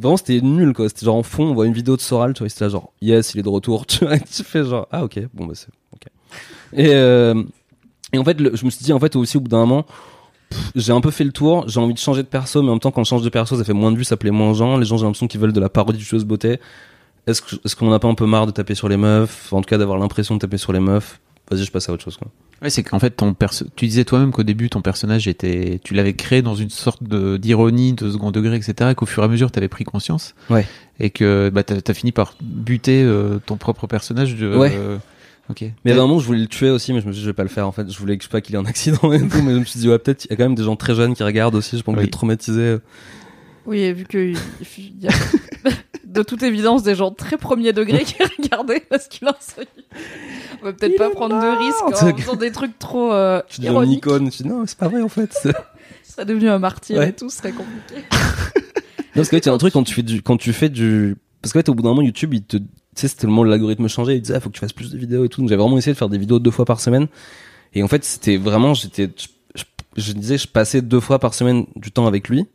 [0.00, 0.88] vraiment, c'était nul, quoi.
[0.88, 2.92] C'était genre en fond, on voit une vidéo de Soral, tu vois, c'était là genre,
[3.02, 6.08] yes, il est de retour, tu tu fais genre, ah, ok, bon, bah, c'est, ok.
[6.72, 7.42] Et, euh,
[8.14, 9.84] et en fait, je me suis dit, en fait, aussi, au bout d'un moment,
[10.74, 12.80] j'ai un peu fait le tour, j'ai envie de changer de perso, mais en même
[12.80, 14.54] temps, quand je change de perso, ça fait moins de vues, ça plaît moins aux
[14.54, 14.76] gens.
[14.76, 16.58] Les gens, j'ai l'impression qu'ils veulent de la parodie de choses beauté.
[17.26, 19.68] Est-ce qu'on en a pas un peu marre de taper sur les meufs En tout
[19.68, 21.20] cas, d'avoir l'impression de taper sur les meufs?
[21.50, 22.28] Vas-y, je passe à autre chose, quoi.
[22.62, 23.64] Ouais, c'est qu'en fait, ton perso...
[23.76, 27.36] tu disais toi-même qu'au début, ton personnage était, tu l'avais créé dans une sorte de
[27.36, 28.90] d'ironie, de second degré, etc.
[28.90, 30.34] Et qu'au fur et à mesure, t'avais pris conscience.
[30.50, 30.66] Ouais.
[31.00, 34.34] Et que bah, t'as as fini par buter euh, ton propre personnage.
[34.34, 34.72] De, Ouais.
[34.74, 34.96] euh,
[35.50, 35.62] Ok.
[35.62, 37.20] Mais il y avait un moment je voulais le tuer aussi, mais je me suis
[37.20, 37.90] dit, je vais pas le faire, en fait.
[37.90, 39.64] Je voulais que je sais pas qu'il ait un accident et tout, mais je me
[39.64, 41.54] suis dit, ouais, peut-être, il y a quand même des gens très jeunes qui regardent
[41.54, 42.08] aussi, je pense qu'il Oui.
[42.08, 42.78] est traumatisé.
[43.66, 44.36] Oui, et vu qu'il
[44.78, 45.10] il y a
[46.04, 49.68] de toute évidence des gens très premier degré qui regardaient masculin solide.
[50.62, 53.68] On va peut-être pas prendre de risques en faisant des trucs trop euh, Je dis
[53.68, 55.32] une icône, je dis, non, c'est pas vrai, en fait.
[56.02, 57.10] Ce serait devenu un martyr Ouais.
[57.10, 58.02] et tout, ce serait compliqué.
[58.10, 60.68] Non, parce que il y a un truc quand tu fais du, quand tu fais
[60.70, 62.62] du, parce qu'en fait, au bout d'un moment, YouTube, il te, tu
[63.00, 64.98] sais, c'était le moment l'algorithme changeait, il disait, ah, faut que tu fasses plus de
[64.98, 65.40] vidéos et tout.
[65.40, 67.06] Donc, j'avais vraiment essayé de faire des vidéos deux fois par semaine.
[67.74, 69.64] Et en fait, c'était vraiment, j'étais, je, je-
[70.02, 72.46] je disais, je passais deux fois par semaine du temps avec lui.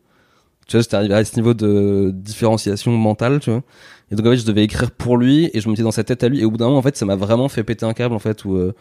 [0.67, 3.63] Tu vois, j'étais arrivé à ce niveau de différenciation mentale, tu vois.
[4.11, 6.03] Et donc, en fait, je devais écrire pour lui et je me mettais dans sa
[6.05, 6.41] tête à lui.
[6.41, 8.19] Et au bout d'un moment, en fait, ça m'a vraiment fait péter un câble, en
[8.19, 8.73] fait, où, euh,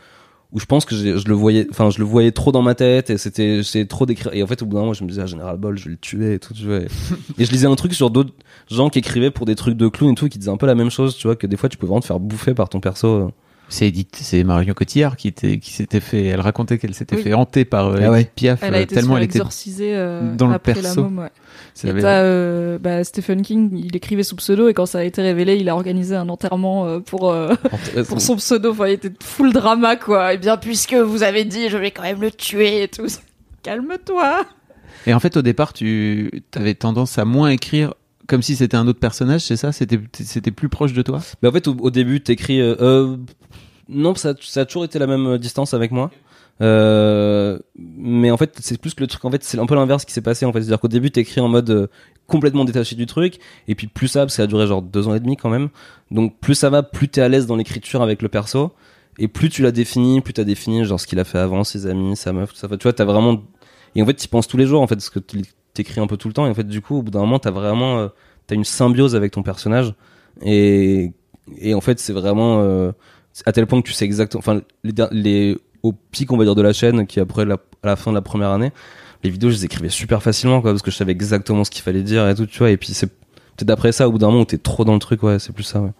[0.52, 3.08] où je pense que je le voyais, enfin, je le voyais trop dans ma tête
[3.08, 4.32] et c'était, j'essayais trop d'écrire.
[4.34, 5.90] Et en fait, au bout d'un moment, je me disais, ah, Général Ball, je vais
[5.92, 6.80] le tuer et tout, tu vois.
[6.80, 6.88] Et,
[7.38, 8.34] et je lisais un truc sur d'autres
[8.70, 10.74] gens qui écrivaient pour des trucs de clown et tout, qui disaient un peu la
[10.74, 12.80] même chose, tu vois, que des fois, tu peux vraiment te faire bouffer par ton
[12.80, 13.32] perso.
[13.68, 17.22] C'est Edith, c'est Marion Cotillard qui était, qui s'était fait, elle racontait qu'elle s'était Oui.
[17.22, 18.20] fait hanter par euh, Ah ouais.
[18.20, 19.38] Edith Piaf Elle a euh, été tellement elle était.
[19.94, 20.96] euh, dans le après perso.
[21.02, 21.30] la môme, ouais.
[21.84, 25.04] Et avait- t'as euh, bah, Stephen King, il écrivait sous pseudo et quand ça a
[25.04, 27.54] été révélé, il a organisé un enterrement euh, pour euh,
[28.08, 28.72] pour son pseudo.
[28.72, 30.34] Enfin, il était full drama quoi.
[30.34, 33.06] Et bien puisque vous avez dit, je vais quand même le tuer et tout.
[33.62, 34.44] Calme-toi.
[35.06, 37.94] Et en fait, au départ, tu avais tendance à moins écrire
[38.32, 39.72] comme si c'était un autre personnage, c'est ça?
[39.72, 41.20] C'était c'était plus proche de toi?
[41.42, 42.62] Mais en fait, au, début, t'écris.
[42.62, 43.16] Euh, euh,
[43.90, 46.10] non, ça, a toujours été la même euh, distance avec moi.
[46.62, 49.22] Euh, mais en fait, c'est plus que le truc.
[49.26, 50.46] En fait, c'est un peu l'inverse qui s'est passé.
[50.46, 51.88] En fait, c'est-à-dire qu'au début, t'écris en mode euh,
[52.26, 55.08] complètement détaché du truc, et puis plus ça, parce que ça a duré genre deux
[55.08, 55.68] ans et demi quand même.
[56.10, 58.72] Donc plus ça va, plus t'es à l'aise dans l'écriture avec le perso,
[59.18, 61.86] et plus tu l'as défini, plus t'as défini genre ce qu'il a fait avant, ses
[61.86, 62.66] amis, sa meuf, tout ça.
[62.66, 63.42] Tu vois, t'as vraiment.
[63.94, 65.20] Et en fait, t'y penses tous les jours, en fait, parce que
[65.74, 67.38] t'écris un peu tout le temps, et en fait, du coup, au bout d'un moment,
[67.38, 68.08] t'as vraiment, euh,
[68.46, 69.94] t'as une symbiose avec ton personnage,
[70.42, 71.12] et
[71.58, 72.92] et en fait, c'est vraiment euh,
[73.46, 74.38] à tel point que tu sais exactement.
[74.38, 77.86] Enfin, les, les au pic, on va dire, de la chaîne, qui après la, à
[77.86, 78.70] la fin de la première année,
[79.24, 81.82] les vidéos, je les écrivais super facilement, quoi, parce que je savais exactement ce qu'il
[81.82, 82.70] fallait dire et tout, tu vois.
[82.70, 83.08] Et puis c'est
[83.56, 85.52] peut-être après ça, au bout d'un moment, où t'es trop dans le truc, ouais, c'est
[85.52, 85.90] plus ça, ouais.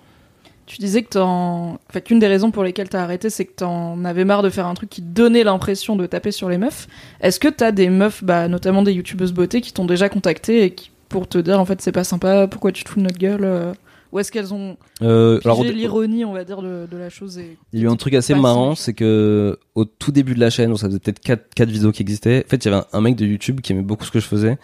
[0.67, 1.73] Tu disais que t'en.
[1.75, 4.51] En fait, qu'une des raisons pour lesquelles t'as arrêté, c'est que t'en avais marre de
[4.51, 6.87] faire un truc qui donnait l'impression de taper sur les meufs.
[7.21, 10.71] Est-ce que t'as des meufs, bah, notamment des youtubeuses beauté, qui t'ont déjà contacté et
[10.71, 13.19] qui, pour te dire, en fait, c'est pas sympa, pourquoi tu te fous de notre
[13.19, 13.73] gueule euh,
[14.13, 17.59] Ou est-ce qu'elles ont Euh, alors, l'ironie, on va dire, de, de la chose et...
[17.73, 20.51] Il y a eu un truc assez marrant, c'est que au tout début de la
[20.51, 22.85] chaîne, où ça faisait peut-être 4, quatre vidéos qui existaient, en fait, il y avait
[22.93, 24.59] un, un mec de YouTube qui aimait beaucoup ce que je faisais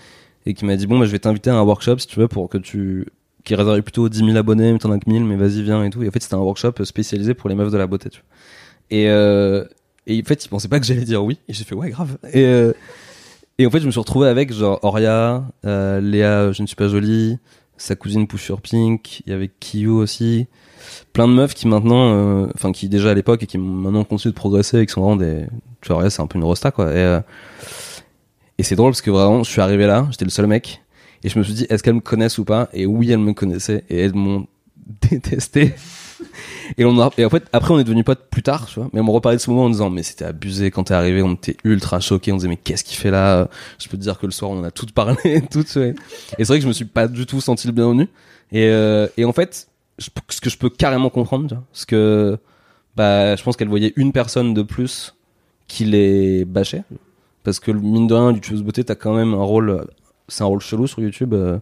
[0.47, 2.29] et qui m'a dit bon, bah, je vais t'inviter à un workshop si tu veux
[2.29, 3.07] pour que tu
[3.49, 5.63] qui est réservé plutôt aux 10 000 abonnés, mais t'en as que 1000, mais vas-y
[5.63, 6.03] viens et tout.
[6.03, 8.11] Et en fait, c'était un workshop spécialisé pour les meufs de la beauté,
[8.93, 9.65] euh,
[10.07, 12.19] et en fait, il pensait pas que j'allais dire oui, et j'ai fait ouais grave.
[12.35, 12.75] Et euh,
[13.65, 16.89] en fait, je me suis retrouvé avec genre Oria, euh, Léa, je ne suis pas
[16.89, 17.39] jolie,
[17.79, 20.47] sa cousine Pusher Pink, il y avait Kiyu aussi
[21.15, 24.37] plein de meufs qui maintenant, enfin qui déjà à l'époque et qui maintenant continuent de
[24.37, 25.47] progresser et qui sont vraiment des,
[25.81, 26.93] tu vois, ouais, c'est un peu une rosta quoi.
[28.59, 30.83] Et c'est drôle parce que vraiment, je suis arrivé là, j'étais le seul mec
[31.25, 32.69] et je me suis dit, est-ce qu'elles me connaissent ou pas?
[32.73, 34.47] Et oui, elles me connaissaient et elles m'ont
[35.11, 35.75] détesté.
[36.77, 38.91] Et on a, et en fait, après, on est devenus potes plus tard, tu vois.
[38.93, 41.23] Mais on me reparlé de ce moment en disant, mais c'était abusé quand t'es arrivé,
[41.23, 43.49] on était ultra choqués, on disait, mais qu'est-ce qu'il fait là?
[43.79, 45.95] Je peux te dire que le soir, on en a toutes parlé, toutes, ouais.
[46.39, 48.09] Et c'est vrai que je me suis pas du tout senti le bienvenu.
[48.53, 52.39] Et, euh, et en fait, ce que je peux carrément comprendre, tu que,
[52.97, 55.15] bah, je pense qu'elle voyait une personne de plus
[55.67, 56.83] qui les bâchait.
[57.45, 59.87] Parce que, mine de rien, YouTubeuse beauté, t'as quand même un rôle,
[60.29, 61.35] c'est un rôle chelou sur YouTube.
[61.35, 61.59] euh,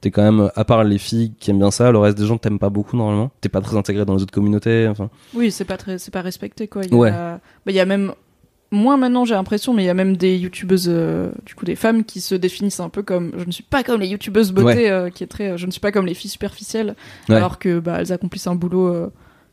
[0.00, 2.38] T'es quand même, à part les filles qui aiment bien ça, le reste des gens
[2.38, 3.30] t'aiment pas beaucoup normalement.
[3.42, 5.10] T'es pas très intégré dans les autres communautés, enfin.
[5.34, 6.82] Oui, c'est pas très, c'est pas respecté quoi.
[6.84, 8.14] Il y a, bah, il y a même
[8.70, 11.76] moins maintenant, j'ai l'impression, mais il y a même des youtubeuses, euh, du coup des
[11.76, 14.84] femmes qui se définissent un peu comme, je ne suis pas comme les youtubeuses beauté,
[14.84, 14.90] Ouais.
[14.90, 16.94] euh, qui est très, je ne suis pas comme les filles superficielles,
[17.28, 17.36] Ouais.
[17.36, 19.10] alors que bah elles accomplissent un boulot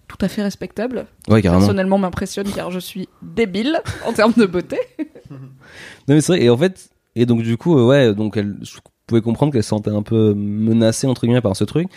[0.07, 1.07] tout à fait respectable.
[1.27, 1.59] Ouais, carrément.
[1.59, 4.77] Personnellement, m'impressionne car je suis débile en termes de beauté.
[5.29, 8.57] Non mais c'est vrai et en fait et donc du coup euh, ouais donc elle
[8.61, 11.87] je pouvais comprendre qu'elle se sentait un peu menacée entre guillemets par ce truc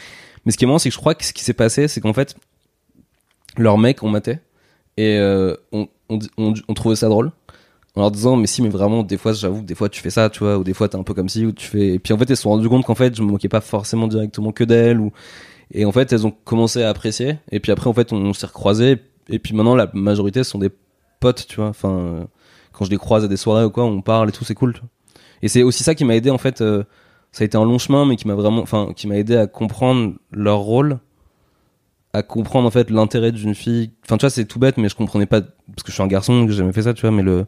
[0.44, 2.00] mais ce qui est marrant c'est que je crois que ce qui s'est passé c'est
[2.00, 2.36] qu'en fait
[3.56, 4.38] leurs mecs ont maté
[4.96, 7.32] Et euh, on, on, on, on ça drôle.
[7.96, 10.30] En leur disant, mais si, mais vraiment, des fois, j'avoue des fois tu fais ça,
[10.30, 11.94] tu vois, ou des fois t'es un peu comme si, ou tu fais.
[11.94, 13.60] Et puis en fait, elles se sont rendues compte qu'en fait, je me moquais pas
[13.60, 15.12] forcément directement que d'elles, ou.
[15.72, 17.38] Et en fait, elles ont commencé à apprécier.
[17.52, 18.98] Et puis après, en fait, on, s'est recroisés.
[19.28, 20.70] Et puis maintenant, la majorité sont des
[21.20, 21.68] potes, tu vois.
[21.68, 22.24] Enfin, euh,
[22.72, 24.74] quand je les croise à des soirées ou quoi, on parle et tout, c'est cool.
[25.42, 26.60] Et c'est aussi ça qui m'a aidé, en fait.
[26.60, 26.84] euh,
[27.32, 29.46] ça a été un long chemin, mais qui m'a vraiment, enfin, qui m'a aidé à
[29.46, 30.98] comprendre leur rôle,
[32.12, 33.92] à comprendre en fait l'intérêt d'une fille.
[34.04, 36.08] Enfin, tu vois, c'est tout bête, mais je comprenais pas parce que je suis un
[36.08, 37.12] garçon, que j'ai jamais fait ça, tu vois.
[37.12, 37.46] Mais le,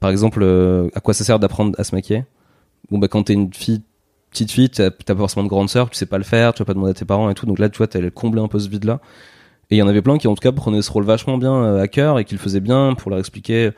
[0.00, 2.24] par exemple, euh, à quoi ça sert d'apprendre à se maquiller?
[2.90, 3.82] Bon, bah, quand t'es une fille,
[4.30, 6.66] petite fille, t'as pas forcément de grande sœur, tu sais pas le faire, tu vas
[6.66, 7.46] pas demander à tes parents et tout.
[7.46, 9.00] Donc là, tu vois, t'allais combler un peu ce vide-là.
[9.70, 11.54] Et il y en avait plein qui, en tout cas, prenaient ce rôle vachement bien
[11.54, 13.70] euh, à cœur et qui le faisaient bien pour leur expliquer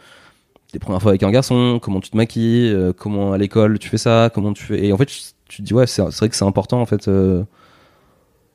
[0.73, 3.89] les premières fois avec un garçon, comment tu te maquilles, euh, comment à l'école tu
[3.89, 4.85] fais ça, comment tu fais.
[4.85, 7.09] Et en fait, tu, te dis, ouais, c'est vrai que c'est important, en fait.
[7.09, 7.45] euh,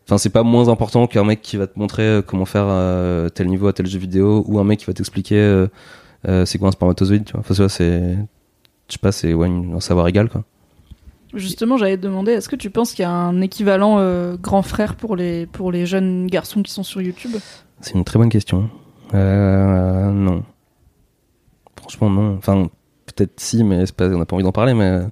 [0.06, 2.68] Enfin, c'est pas moins important qu'un mec qui va te montrer euh, comment faire
[3.34, 5.66] tel niveau à tel jeu vidéo ou un mec qui va t'expliquer
[6.46, 7.42] c'est quoi un spermatozoïde, tu vois.
[7.42, 8.18] Enfin, tu vois, c'est.
[8.88, 10.44] Je sais pas, c'est ouais, un savoir égal, quoi.
[11.34, 14.62] Justement, j'allais te demander, est-ce que tu penses qu'il y a un équivalent euh, grand
[14.62, 17.32] frère pour les, pour les jeunes garçons qui sont sur YouTube?
[17.82, 18.70] C'est une très bonne question.
[19.14, 20.44] Euh, non.
[21.88, 22.36] Franchement, non.
[22.38, 22.70] Enfin,
[23.06, 25.04] peut-être si, mais pas, on n'a pas envie d'en parler, mais euh,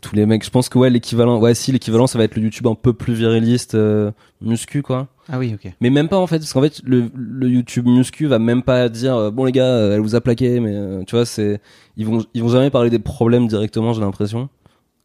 [0.00, 2.42] tous les mecs, je pense que ouais, l'équivalent, ouais, si, l'équivalent, ça va être le
[2.42, 5.08] YouTube un peu plus viriliste, euh, muscu, quoi.
[5.30, 5.72] Ah oui, ok.
[5.80, 8.88] Mais même pas en fait, parce qu'en fait, le, le YouTube muscu va même pas
[8.88, 11.60] dire euh, bon les gars, euh, elle vous a plaqué, mais tu vois, c'est
[11.96, 14.48] ils vont ils vont jamais parler des problèmes directement, j'ai l'impression.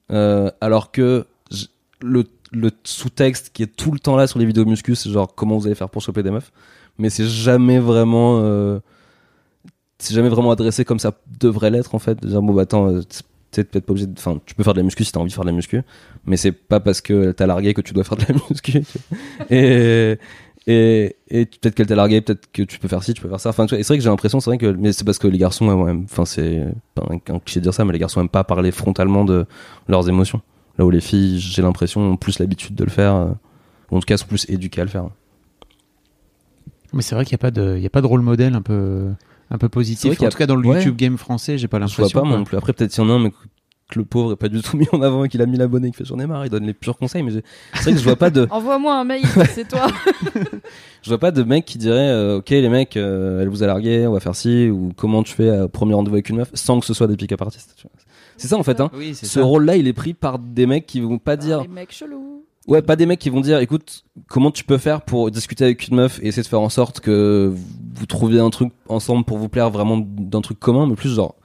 [0.09, 1.25] Alors que
[2.01, 5.33] le le sous-texte qui est tout le temps là sur les vidéos muscu, c'est genre
[5.33, 6.51] comment vous allez faire pour choper des meufs,
[6.99, 8.39] mais c'est jamais vraiment
[10.03, 12.21] c'est jamais vraiment adressé comme ça devrait l'être en fait.
[12.21, 13.01] De dire bon bah attends, euh,
[13.61, 15.43] peut-être pas obligé enfin tu peux faire de la muscu si t'as envie de faire
[15.43, 15.81] de la muscu
[16.25, 18.83] mais c'est pas parce que t'as largué que tu dois faire de la muscu
[19.49, 20.17] et
[20.65, 23.49] et, peut-être qu'elle t'a largué peut-être que tu peux faire ci tu peux faire ça.
[23.49, 25.67] Enfin c'est vrai que j'ai l'impression c'est vrai que mais c'est parce que les garçons
[26.05, 29.25] enfin c'est pas un cliché de dire ça mais les garçons aiment pas parler frontalement
[29.25, 29.45] de
[29.87, 30.41] leurs émotions.
[30.77, 33.27] Là où les filles j'ai l'impression ont plus l'habitude de le faire euh,
[33.91, 35.09] ou en tout cas sont plus éduquées à le faire.
[36.93, 38.53] Mais c'est vrai qu'il n'y a pas de, il y a pas de rôle modèle
[38.53, 39.09] un peu,
[39.53, 40.17] un peu positif.
[40.17, 40.77] qu'il En tout cas, dans le ouais.
[40.77, 42.21] YouTube game français, j'ai pas je vois l'impression.
[42.21, 43.29] pas moi non plus après peut-être qu'il y en a un mais
[43.89, 45.91] que le pauvre est pas du tout mis en avant et qu'il a mis l'abonné
[45.91, 47.43] qui fait j'en ai marre il donne les purs conseils mais j'ai-
[47.75, 49.85] c'est vrai que je vois pas de Envoie-moi un mail, c'est toi.
[51.03, 53.67] Je vois pas de mec qui dirait euh, ok les mecs euh, elle vous a
[53.67, 56.49] largué on va faire ci ou comment tu fais euh, premier rendez-vous avec une meuf
[56.53, 57.75] sans que ce soit des pick-up artistes
[58.37, 59.43] c'est ça en fait hein Oui, ce ça.
[59.43, 62.45] rôle là il est pris par des mecs qui vont pas dire Les mecs chelous.
[62.67, 65.87] Ouais pas des mecs qui vont dire écoute comment tu peux faire pour discuter avec
[65.87, 67.53] une meuf et essayer de faire en sorte que
[67.95, 71.35] vous trouviez un truc ensemble pour vous plaire vraiment d'un truc commun mais plus genre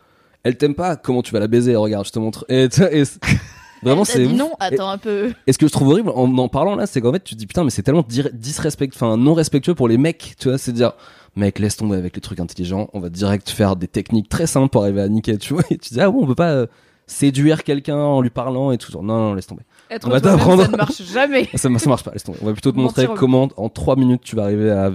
[0.45, 1.77] elle t'aime pas comment tu vas la baiser?
[1.77, 3.03] Regarde je te montre et, et
[3.83, 5.33] vraiment c'est non, attends un peu.
[5.47, 6.11] Et ce que je trouve horrible?
[6.11, 8.91] En en parlant là, c'est qu'en fait tu te dis putain mais c'est tellement disrespect,
[8.95, 10.93] enfin non respectueux pour les mecs, tu vois, c'est dire
[11.37, 14.71] mec laisse tomber avec les trucs intelligents, on va direct faire des techniques très simples
[14.71, 15.63] pour arriver à niquer, tu vois.
[15.71, 16.67] Et tu dis ah bon on peut pas euh,
[17.07, 19.63] séduire quelqu'un en lui parlant et tout, genre, non non laisse tomber.
[19.91, 20.65] Être On va t'apprendre.
[20.65, 21.45] ça ne marche jamais.
[21.55, 22.39] Ça, ça marche pas, laisse tomber.
[22.43, 24.91] On va plutôt te montrer comment en 3 minutes tu vas arriver à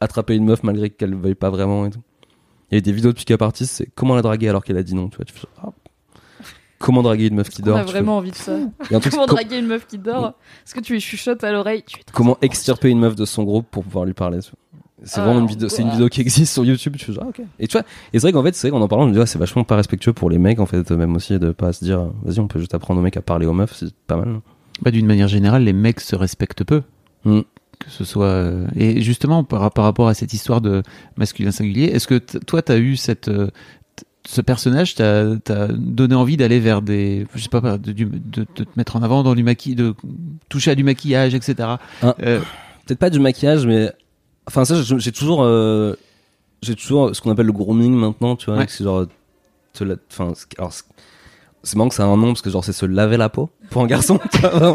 [0.00, 2.00] attraper une meuf malgré qu'elle veuille pas vraiment et tout.
[2.70, 4.82] Il y a des vidéos de pick-up artistes, c'est comment la draguer alors qu'elle a
[4.82, 5.24] dit non, tu vois.
[5.24, 5.70] Tu fais, ah.
[6.78, 8.54] Comment draguer une meuf qui On dort a fais- vraiment envie de ça.
[8.90, 10.32] Un truc, Comment com- draguer une meuf qui dort
[10.64, 13.82] Est-ce que tu lui chuchotes à l'oreille comment extirper une meuf de son groupe pour
[13.84, 14.38] pouvoir lui parler.
[14.40, 14.69] tu vois.
[15.04, 16.94] C'est Ah, vraiment une vidéo, c'est une vidéo qui existe sur YouTube.
[16.98, 17.40] Tu fais genre, ah, ok.
[17.58, 17.82] Et tu vois,
[18.12, 19.38] et c'est vrai qu'en fait, c'est vrai qu'en en parlant, je me dis, ouais, c'est
[19.38, 22.40] vachement pas respectueux pour les mecs, en fait, même aussi, de pas se dire, vas-y,
[22.40, 24.40] on peut juste apprendre aux mecs à parler aux meufs, c'est pas mal.
[24.82, 26.82] Bah, d'une manière générale, les mecs se respectent peu.
[27.24, 27.40] Mm.
[27.78, 28.26] Que ce soit.
[28.26, 30.82] euh, Et justement, par, par rapport à cette histoire de
[31.16, 33.28] masculin singulier, est-ce que t- toi, t'as eu cette.
[33.28, 33.46] euh,
[33.96, 37.26] t- ce personnage t'a t'a donné envie d'aller vers des.
[37.34, 39.94] Je sais pas, de, du- de- de te mettre en avant dans du maquillage, de
[40.50, 41.54] toucher à du maquillage, etc.
[42.02, 42.14] Ah.
[42.22, 42.40] Euh,
[42.86, 43.92] Peut-être pas du maquillage, mais,
[44.50, 45.94] enfin, ça, j'ai toujours, euh,
[46.62, 48.66] j'ai toujours ce qu'on appelle le grooming maintenant, tu vois, Ouais.
[48.68, 49.06] c'est genre,
[49.72, 50.72] te la- enfin, alors,
[51.62, 53.48] c'est- marrant que ça a un nom parce que genre c'est se laver la peau
[53.70, 54.74] pour un garçon, tu vois,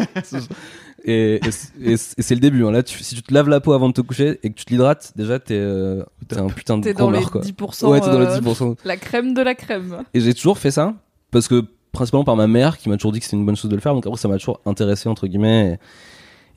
[1.08, 1.40] Et,
[1.84, 2.66] et, c'est- et le début.
[2.66, 2.72] Hein.
[2.72, 4.66] Là, tu, si tu te laves la peau avant de te coucher et que tu
[4.66, 7.42] te l'hydrates, déjà t'es euh, t'es un putain de T'es dans les quoi.
[7.42, 7.88] 10%.
[7.90, 8.76] Ouais, t'es dans les euh, 10%.
[8.86, 9.98] La crème de la crème.
[10.16, 10.96] Et j'ai toujours fait ça
[11.30, 13.70] parce que principalement par ma mère qui m'a toujours dit que c'était une bonne chose
[13.70, 13.94] de le faire.
[13.94, 15.74] Donc après ça m'a toujours intéressé entre guillemets.
[15.74, 15.78] Et,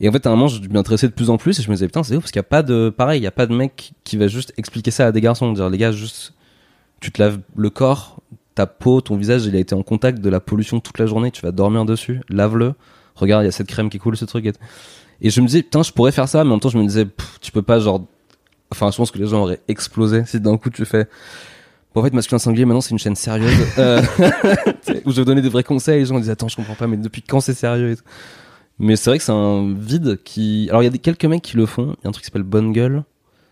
[0.01, 1.69] et en fait à un moment je m'y intéressais de plus en plus et je
[1.69, 3.33] me disais putain c'est ouf parce qu'il y a pas de pareil il y a
[3.33, 6.35] pas de mec qui va juste expliquer ça à des garçons dire les gars juste
[7.01, 8.21] tu te laves le corps
[8.55, 11.31] ta peau ton visage il a été en contact de la pollution toute la journée
[11.31, 12.75] tu vas dormir dessus lave-le
[13.15, 15.83] regarde il y a cette crème qui coule ce truc et, je me disais putain
[15.83, 17.07] je pourrais faire ça mais en même temps je me disais
[17.41, 18.07] tu peux pas genre
[18.71, 21.09] enfin je pense que les gens auraient explosé si d'un coup tu fais
[21.95, 24.03] Bon, en fait, Masculin Singulier, maintenant, c'est une chaîne sérieuse, euh,
[25.07, 26.01] où je donner des vrais conseils.
[26.01, 28.05] Les gens disent, attends, je comprends pas, mais depuis quand c'est sérieux et tout?
[28.79, 31.43] Mais c'est vrai que c'est un vide qui, alors il y a des, quelques mecs
[31.43, 31.97] qui le font.
[32.01, 33.03] Il y a un truc qui s'appelle Bonne Gueule.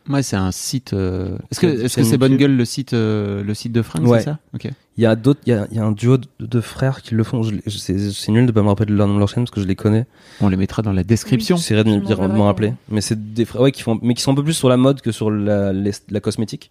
[0.08, 0.92] Moi, c'est un site.
[0.92, 2.36] euh, Est-ce que C'est- est-ce que c'est Bonne.
[2.36, 4.20] Gueule le site euh, le site de fringues, Ouais.
[4.20, 4.38] c'est ça?
[4.54, 4.68] Ok.
[4.98, 7.02] Il y a d'autres, il y a, il y a un duo de, de frères
[7.02, 7.42] qui le font.
[7.66, 9.66] C'est nul de pas me rappeler de leur nom de leur chaîne parce que je
[9.66, 10.06] les connais.
[10.40, 11.56] On les mettra dans la description.
[11.56, 11.90] J'essaierai de
[12.36, 12.72] m'en rappeler.
[12.88, 14.76] Mais c'est des frères, ouais, qui font, mais qui sont un peu plus sur la
[14.76, 16.70] mode que sur la, les- la cosmétique.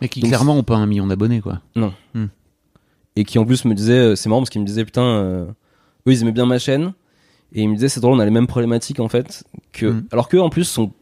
[0.00, 1.60] Mais qui Donc, clairement ont pas un million d'abonnés, quoi.
[3.16, 5.44] Et qui en plus me disaient, euh, c'est marrant parce qu'ils me disaient, putain, euh,
[6.08, 6.94] eux ils aimaient bien ma chaîne.
[7.54, 9.44] Et ils me disaient, c'est drôle, on a les mêmes problématiques en fait.
[9.72, 10.04] Que, Mm.
[10.12, 10.92] alors qu'eux en plus sont.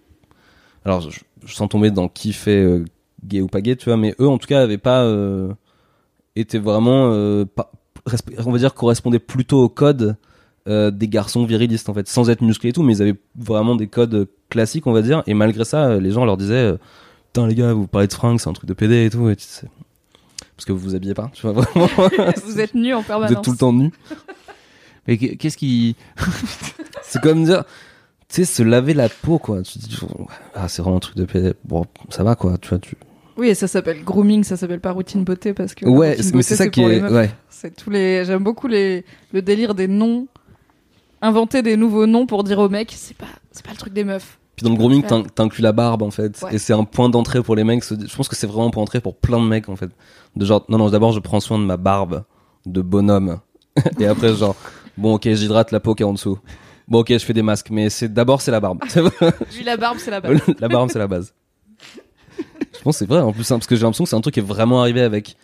[0.84, 2.84] Alors je, je sens tomber dans qui fait euh,
[3.24, 5.02] gay ou pas gay, tu vois, mais eux en tout cas avaient pas.
[5.04, 5.52] Euh,
[6.36, 7.10] été vraiment.
[7.12, 7.70] euh, pas-
[8.46, 10.16] on va dire correspondaient plutôt au code
[10.68, 13.74] euh, des garçons virilistes en fait, sans être musclés et tout, mais ils avaient vraiment
[13.76, 15.22] des codes classiques, on va dire.
[15.26, 16.74] Et malgré ça, les gens leur disaient,
[17.26, 19.28] putain les gars, vous parlez de fringues, c'est un truc de PD et tout.
[19.28, 19.66] Et tu sais,
[20.56, 21.88] parce que vous vous habillez pas, tu vois, vraiment.
[22.46, 23.32] Vous êtes nus en vous permanence.
[23.36, 23.92] êtes tout le temps nus.
[25.06, 25.96] Mais qu- qu'est-ce qui
[27.02, 27.64] C'est comme dire,
[28.28, 29.62] tu sais, se laver la peau, quoi.
[29.62, 29.98] Tu dis,
[30.54, 31.54] ah, c'est vraiment un truc de PD.
[31.64, 32.96] Bon, ça va, quoi, tu vois, tu.
[33.36, 36.56] Oui, et ça s'appelle grooming, ça s'appelle pas routine beauté parce que Ouais, mais c'est
[36.56, 37.30] ça qui est, ouais.
[37.48, 38.24] C'est tous les.
[38.24, 40.26] J'aime beaucoup les le délire des noms.
[41.22, 44.04] Inventer des nouveaux noms pour dire aux mecs, c'est pas c'est pas le truc des
[44.04, 44.38] meufs.
[44.56, 46.38] Puis dans le grooming, t'in- t'inclus la barbe, en fait.
[46.42, 46.54] Ouais.
[46.54, 47.82] Et c'est un point d'entrée pour les mecs.
[47.84, 49.90] Je pense que c'est vraiment un point d'entrée pour plein de mecs, en fait.
[50.36, 52.24] De genre, non, non, d'abord, je prends soin de ma barbe
[52.66, 53.38] de bonhomme.
[53.98, 54.56] et après, genre,
[55.00, 56.38] bon, ok, j'hydrate la peau qui est en dessous.
[56.88, 57.70] Bon, ok, je fais des masques.
[57.70, 58.78] Mais c'est, d'abord, c'est la barbe.
[59.56, 60.40] Lui la barbe, c'est la base.
[60.60, 61.32] la barbe, c'est la base.
[62.76, 64.20] Je pense que c'est vrai, en plus, hein, parce que j'ai l'impression que c'est un
[64.20, 65.36] truc qui est vraiment arrivé avec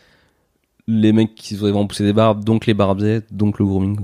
[0.87, 3.99] les mecs qui voudraient vraiment pousser des barbes, donc les barbiers, donc le grooming.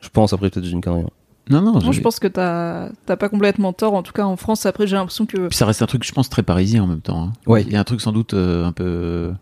[0.00, 1.02] Je pense, après, peut-être j'ai une connerie.
[1.02, 1.10] hein.
[1.48, 1.72] Non, non.
[1.72, 3.94] Moi, j'ai- je pense que t'as t'as pas complètement tort.
[3.94, 6.12] En tout cas, en France, après, j'ai l'impression que Puis ça reste un truc, je
[6.12, 7.26] pense, très parisien en même temps.
[7.28, 7.32] hein.
[7.46, 7.62] Ouais.
[7.62, 9.32] Il y a un truc sans doute euh, un peu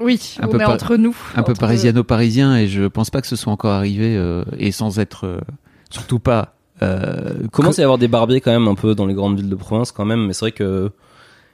[0.00, 1.16] oui, Un on peu est par- entre nous.
[1.36, 4.98] un peu parisiano-parisien et je pense pas que ce soit encore arrivé euh, et sans
[4.98, 5.38] être euh,
[5.90, 6.54] surtout pas.
[6.82, 9.36] Euh, Il commence à y avoir des barbiers quand même un peu dans les grandes
[9.36, 10.90] villes de province quand même, mais c'est vrai que.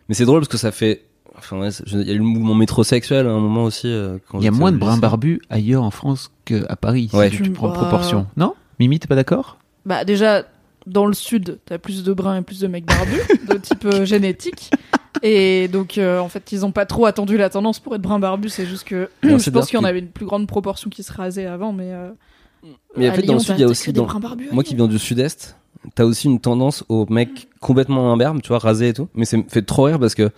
[0.09, 1.03] Mais c'est drôle parce que ça fait.
[1.37, 3.87] Enfin, ouais, il y a eu le mouvement métrosexuel à un moment aussi.
[3.87, 7.31] euh, quand Il y a moins de brins barbus ailleurs en France qu'à Paris, Ouais.
[7.31, 7.75] si tu prends Bah.
[7.75, 8.27] proportion.
[8.37, 8.55] Non?
[8.81, 9.59] Mimi, t'es pas d'accord?
[9.87, 10.45] Bah déjà,
[10.89, 14.05] dans le sud, t'as plus de bruns et plus de mecs barbus, de type euh,
[14.05, 14.71] génétique.
[15.23, 18.19] Et donc, euh, en fait, ils ont pas trop attendu la tendance pour être brun
[18.19, 18.49] barbu.
[18.49, 20.91] C'est juste que Non, je c'est pense qu'il y en avait une plus grande proportion
[20.91, 21.93] qui se rasait avant, mais.
[21.93, 22.11] euh,
[22.97, 23.87] Mais en à fait, dans le sud, il y a t'as aussi.
[23.87, 24.07] que des Dans...
[24.07, 24.87] bruns barbus à Moi qui Lyon.
[24.87, 25.57] viens du sud-est,
[25.95, 29.09] t'as aussi une tendance aux mecs complètement imberbes, tu vois, rasés et tout.
[29.15, 30.31] Mais c'est fait trop rire parce que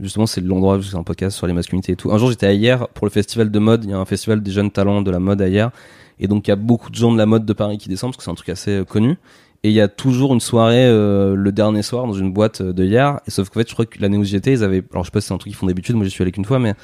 [0.00, 2.10] justement, c'est l'endroit où c'est un podcast sur les masculinités et tout.
[2.12, 3.84] Un jour, j'étais à hier pour le festival de mode.
[3.84, 5.70] Il y a un festival des jeunes talents de la mode à hier.
[6.18, 8.10] Et donc, il y a beaucoup de gens de la mode de Paris qui descendent
[8.10, 9.16] parce que c'est un truc assez euh, connu.
[9.62, 12.72] Et il y a toujours une soirée euh, le dernier soir dans une boîte euh,
[12.72, 13.20] de hier.
[13.26, 14.82] Et sauf qu'en fait, je crois que l'année où j'y étais, ils avaient.
[14.92, 15.96] Alors, je sais pas si c'est un truc qu'ils font d'habitude.
[15.96, 16.74] Moi, j'y suis allé qu'une fois, mais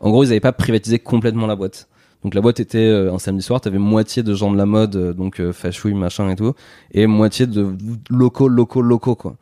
[0.00, 1.88] en gros, ils avaient pas privatisé complètement la boîte.
[2.24, 4.96] Donc la boîte était euh, un samedi soir, t'avais moitié de gens de la mode,
[4.96, 6.54] euh, donc euh, fashouille, machin et tout,
[6.92, 7.76] et moitié de
[8.08, 9.36] locaux, locaux, locaux quoi.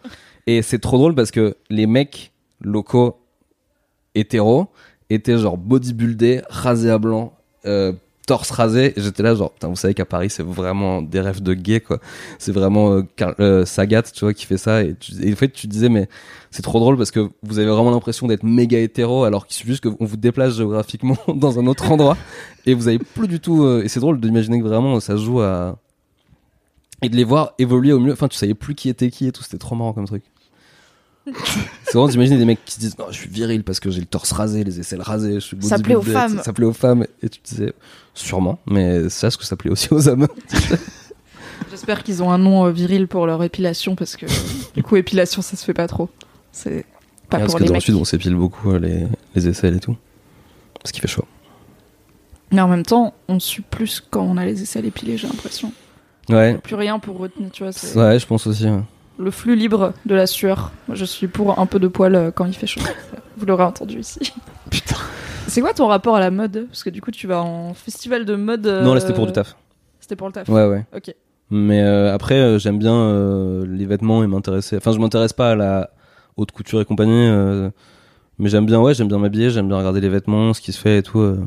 [0.49, 3.21] Et c'est trop drôle parce que les mecs locaux
[4.17, 4.67] hétéros
[5.11, 7.33] étaient genre bodybuildés, rasés à blanc,
[7.67, 7.93] euh,
[8.27, 8.93] torse rasé.
[8.97, 11.99] J'étais là genre, putain, vous savez qu'à Paris c'est vraiment des rêves de gay quoi.
[12.39, 13.03] C'est vraiment euh,
[13.41, 14.83] euh, Sagat, tu vois, qui fait ça.
[14.83, 16.09] Et, tu, et en fait tu disais mais
[16.51, 19.71] c'est trop drôle parce que vous avez vraiment l'impression d'être méga hétéro alors qu'il suffit
[19.71, 22.17] juste qu'on vous déplace géographiquement dans un autre endroit
[22.67, 25.41] et vous avez plus du tout euh, et c'est drôle d'imaginer que vraiment ça joue
[25.41, 25.79] à
[27.01, 29.33] et de les voir évoluer au mieux enfin tu savais plus qui était qui et
[29.33, 30.25] tout c'était trop marrant comme truc
[31.85, 34.01] c'est vraiment d'imaginer des mecs qui se disent non je suis viril parce que j'ai
[34.01, 36.41] le torse rasé les aisselles rasées je suis Ça plaît aux femmes.
[36.45, 37.73] ça plaît aux femmes et tu te disais
[38.15, 40.27] sûrement mais c'est ce que ça plaît aussi aux hommes
[41.71, 44.27] J'espère qu'ils ont un nom euh, viril pour leur épilation parce que
[44.75, 46.11] du coup, épilation, ça se fait pas trop.
[46.51, 46.85] C'est
[47.31, 47.83] pas parce pour que les dans le mecs.
[47.83, 49.97] sud on s'épile beaucoup euh, les, les aisselles et tout
[50.83, 51.25] parce qu'il fait chaud
[52.51, 55.73] Mais en même temps, on sue plus quand on a les aisselles épilées, j'ai l'impression.
[56.29, 57.73] ouais Plus rien pour retenir, tu vois.
[57.73, 58.81] c'est ouais je pense aussi ouais.
[59.19, 60.73] Le flux libre de la sueur.
[60.89, 62.81] Moi, je suis pour un peu de poil euh, quand il fait chaud.
[63.37, 64.33] Vous l'aurez entendu ici.
[64.71, 64.97] Putain.
[65.49, 66.67] C'est quoi ton rapport à la mode?
[66.69, 68.67] Parce que du coup, tu vas en festival de mode.
[68.67, 69.57] euh, non là c'était pour du taf
[70.01, 70.49] C'était pour le taf.
[70.49, 71.15] ouais ouais Ok.
[71.51, 74.77] Mais euh, après, euh, j'aime bien euh, les vêtements et m'intéresser.
[74.79, 75.91] Enfin, je m'intéresse pas à la
[76.39, 77.69] haute couture et compagnie, euh,
[78.39, 80.81] mais j'aime bien, ouais, j'aime bien m'habiller, j'aime bien regarder les vêtements, ce qui se
[80.81, 81.19] fait et tout.
[81.21, 81.39] euh,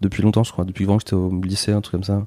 [0.00, 0.64] depuis longtemps, je crois.
[0.64, 2.26] Depuis vraiment que j'étais au lycée, un truc comme ça.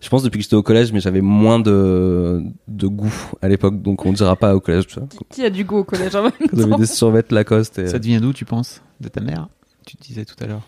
[0.00, 3.80] Je pense depuis que j'étais au collège, mais j'avais moins de, de goût à l'époque,
[3.80, 5.08] donc on dira pas au collège, tu vois.
[5.08, 7.86] Qui, qui a du goût au collège en même J'avais des survêtements Lacoste et.
[7.86, 8.82] Ça te vient d'où, tu penses?
[9.00, 9.48] De ta mère?
[9.86, 10.62] Tu te disais tout à l'heure.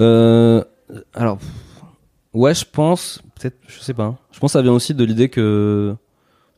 [0.00, 0.62] Euh,
[1.14, 1.38] alors,
[2.32, 4.16] ouais, je pense, peut-être, je sais pas.
[4.30, 5.94] Je pense que ça vient aussi de l'idée que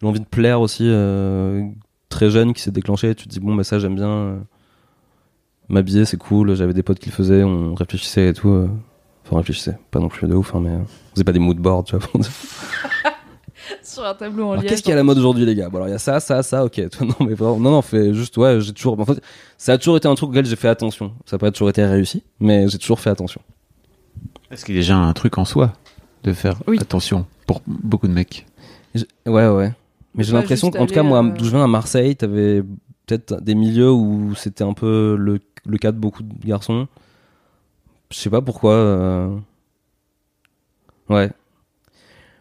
[0.03, 1.65] l'envie de plaire aussi, euh,
[2.09, 3.15] très jeune, qui s'est déclenchée.
[3.15, 4.39] Tu te dis, bon, bah ça, j'aime bien euh,
[5.69, 6.55] m'habiller, c'est cool.
[6.55, 8.69] J'avais des potes qui le faisaient, on réfléchissait et tout.
[9.29, 9.31] Euh.
[9.31, 11.39] Enfin, on réfléchissait, pas non plus de ouf, hein, mais euh, on faisait pas des
[11.39, 12.09] mood boards, tu vois.
[13.83, 14.71] Sur un tableau en Alors, liège.
[14.71, 15.69] qu'est-ce qui est à la mode aujourd'hui, les gars?
[15.69, 16.81] Bon, alors il y a ça, ça, ça, ok.
[17.03, 18.99] Non, mais vraiment, non, non, fait juste, ouais, j'ai toujours.
[18.99, 19.21] En fait,
[19.59, 21.13] ça a toujours été un truc auquel j'ai fait attention.
[21.27, 23.41] Ça n'a pas toujours été réussi, mais j'ai toujours fait attention.
[24.51, 25.73] Est-ce qu'il y a déjà un truc en soi
[26.25, 26.79] de faire Oui.
[26.81, 28.47] attention pour beaucoup de mecs?
[29.27, 29.73] Ouais, ouais.
[30.15, 32.63] Mais j'ai l'impression qu'en tout cas, moi, euh, d'où je viens à Marseille, t'avais
[33.07, 36.89] peut-être des milieux où c'était un peu le, le cas de beaucoup de garçons.
[38.11, 38.73] Je sais pas pourquoi.
[38.75, 39.39] euh,
[41.09, 41.31] Ouais.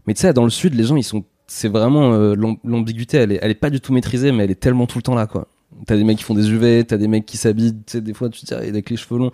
[0.05, 1.23] Mais tu sais, dans le sud, les gens, ils sont.
[1.47, 2.13] C'est vraiment.
[2.13, 5.03] euh, l'am- L'ambiguïté, elle est, pas du tout maîtrisée, mais elle est tellement tout le
[5.03, 5.47] temps là, quoi.
[5.85, 8.13] T'as des mecs qui font des UV, t'as des mecs qui s'habillent, tu sais, des
[8.13, 9.31] fois, tu te dis, ah, avec les cheveux longs.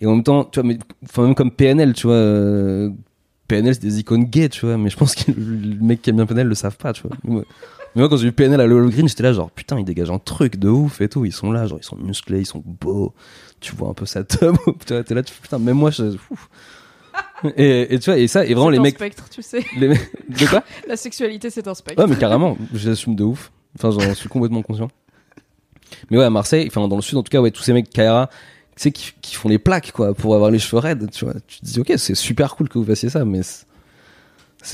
[0.00, 0.78] Et en même temps, tu vois, mais,
[1.18, 2.16] même comme PNL, tu vois.
[2.16, 2.90] euh,
[3.48, 6.16] PNL, c'est des icônes gays, tu vois, mais je pense que le mec qui aime
[6.16, 7.16] bien PNL le savent pas, tu vois.
[7.24, 7.44] Mais moi-
[7.94, 10.10] mais moi, quand j'ai vu PNL à l'Hollow Green, j'étais là, genre, putain, ils dégagent
[10.10, 11.24] un truc de ouf et tout.
[11.24, 13.14] Ils sont là, genre, ils sont musclés, ils sont beaux.
[13.60, 15.90] Tu vois un peu sa tub, tu vois, t'es là, tu fais, putain, même moi,
[15.90, 16.16] je.
[16.30, 16.48] ouf.
[17.56, 18.94] Et, et tu vois, et ça, et vraiment, C'est les un mecs.
[18.96, 19.64] spectre, tu sais.
[19.78, 20.10] Les mecs.
[20.40, 20.64] De quoi?
[20.88, 22.02] La sexualité, c'est un spectre.
[22.02, 23.52] Ouais, mais carrément, j'assume de ouf.
[23.78, 24.88] Enfin, j'en suis complètement conscient.
[26.10, 27.90] Mais ouais, à Marseille, enfin, dans le sud, en tout cas, ouais, tous ces mecs
[27.90, 28.28] Kaira,
[28.76, 31.34] tu sais, qui, qui font les plaques, quoi, pour avoir les cheveux raides, tu vois.
[31.46, 33.66] Tu te dis, ok, c'est super cool que vous fassiez ça, mais c'est-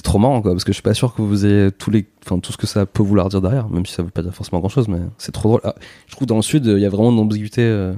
[0.02, 2.38] trop marrant, quoi, parce que je suis pas sûr que vous ayez tous les, enfin,
[2.38, 4.60] tout ce que ça peut vouloir dire derrière, même si ça veut pas dire forcément
[4.60, 5.60] grand chose, mais c'est trop drôle.
[5.64, 5.74] Ah,
[6.06, 7.92] je trouve que dans le sud, il y a vraiment une ambiguïté euh,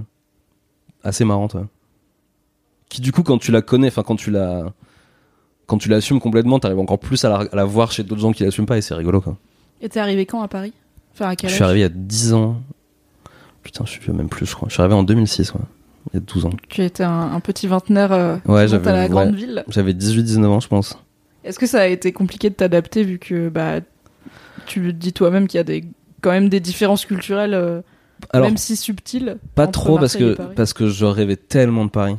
[1.05, 1.65] assez marrante, ouais.
[2.89, 4.73] Qui, du coup, quand tu la connais, enfin, quand tu la,
[5.67, 8.33] quand tu l'assumes complètement, t'arrives encore plus à la, à la voir chez d'autres gens
[8.33, 9.37] qui l'assument pas, et c'est rigolo, quoi.
[9.81, 10.73] Et t'es arrivé quand à Paris?
[11.15, 12.61] Enfin, à quel Je suis arrivé il y a 10 ans.
[13.63, 14.69] Putain, je suis vieux, même plus, je crois.
[14.69, 15.61] Je suis arrivé en 2006, ouais.
[16.13, 16.51] Il y a 12 ans.
[16.69, 19.37] Tu étais un, un petit vingtenaire euh, Ouais, à la grande ouais.
[19.37, 19.65] ville.
[19.69, 20.99] J'avais 18-19 ans, je pense.
[21.45, 23.81] Est-ce que ça a été compliqué de t'adapter vu que bah
[24.67, 25.85] tu dis toi-même qu'il y a des
[26.21, 27.83] quand même des différences culturelles euh,
[28.31, 31.91] Alors, même si subtiles pas trop parce Marseille que, parce que je rêvais tellement de
[31.91, 32.17] Paris.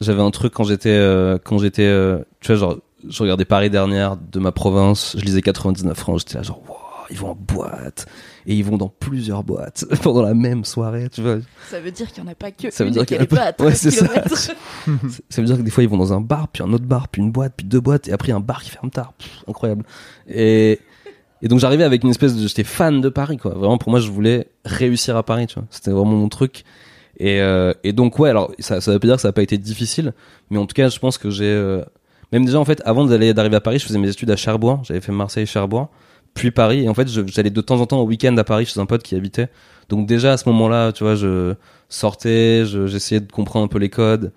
[0.00, 2.78] J'avais un truc quand j'étais, euh, quand j'étais, euh, tu vois, genre,
[3.08, 6.76] je regardais Paris dernière de ma province, je lisais 99 francs, j'étais là, genre, wow,
[7.12, 8.06] ils vont en boîte.
[8.46, 11.36] Et ils vont dans plusieurs boîtes pendant la même soirée, tu vois.
[11.70, 13.20] Ça veut dire qu'il n'y en a pas que Ça veut une dire qu'il y
[13.20, 13.90] en qu'elle a est pas à pas- Ouais, 13 c'est
[15.30, 15.40] ça.
[15.40, 17.22] veut dire que des fois ils vont dans un bar, puis un autre bar, puis
[17.22, 19.12] une boîte, puis deux boîtes, et après un bar qui ferme tard.
[19.18, 19.84] Pff, incroyable.
[20.28, 20.80] Et,
[21.42, 22.46] et donc j'arrivais avec une espèce de.
[22.46, 23.52] J'étais fan de Paris, quoi.
[23.52, 25.64] Vraiment, pour moi, je voulais réussir à Paris, tu vois.
[25.70, 26.64] C'était vraiment mon truc.
[27.18, 29.42] Et, euh, et donc, ouais, alors, ça, ça veut pas dire que ça n'a pas
[29.42, 30.14] été difficile,
[30.50, 31.44] mais en tout cas, je pense que j'ai.
[31.44, 31.82] euh,
[32.32, 34.80] Même déjà, en fait, avant d'aller d'arriver à Paris, je faisais mes études à Cherbourg.
[34.84, 35.88] J'avais fait Marseille-Cherbourg,
[36.34, 36.84] puis Paris.
[36.84, 38.86] Et en fait, je- j'allais de temps en temps au week-end à Paris chez un
[38.86, 39.48] pote qui habitait.
[39.88, 41.54] Donc, déjà, à ce moment-là, tu vois, je
[41.88, 44.32] sortais, je- j'essayais de comprendre un peu les codes.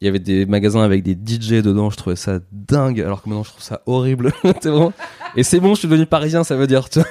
[0.00, 3.28] Il y avait des magasins avec des DJ dedans, je trouvais ça dingue, alors que
[3.28, 4.32] maintenant je trouve ça horrible.
[4.44, 4.92] Vraiment...
[5.36, 6.90] Et c'est bon, je suis devenu parisien, ça veut dire.
[6.90, 7.08] tu vois.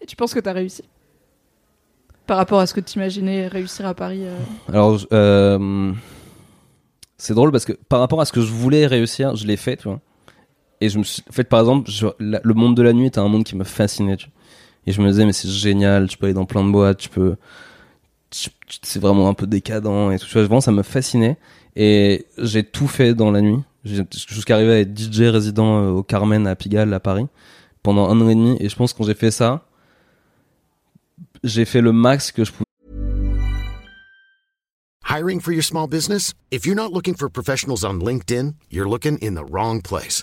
[0.00, 0.84] Et tu penses que t'as réussi?
[2.26, 4.36] Par rapport à ce que t'imaginais réussir à Paris euh,
[4.72, 5.92] Alors, euh,
[7.18, 9.76] c'est drôle parce que par rapport à ce que je voulais réussir, je l'ai fait,
[9.76, 10.00] tu vois.
[10.80, 13.28] Et je me suis en fait, par exemple, le monde de la nuit était un
[13.28, 14.16] monde qui me fascinait.
[14.86, 17.08] Et je me disais, mais c'est génial, tu peux aller dans plein de boîtes, tu
[17.08, 17.36] peux.
[18.30, 20.26] C'est vraiment un peu décadent et tout.
[20.26, 21.36] Tu vois, vraiment, ça me fascinait.
[21.76, 23.60] Et j'ai tout fait dans la nuit.
[23.84, 27.26] Jusqu'à arriver à être DJ résident euh, au Carmen à Pigalle, à Paris,
[27.82, 28.56] pendant un an et demi.
[28.60, 29.64] Et je pense que quand j'ai fait ça,
[31.42, 32.64] j'ai fait le max que je pouvais.
[35.08, 36.34] Hiring for your small business?
[36.50, 40.22] If you're not looking for professionals on LinkedIn, you're looking in the wrong place.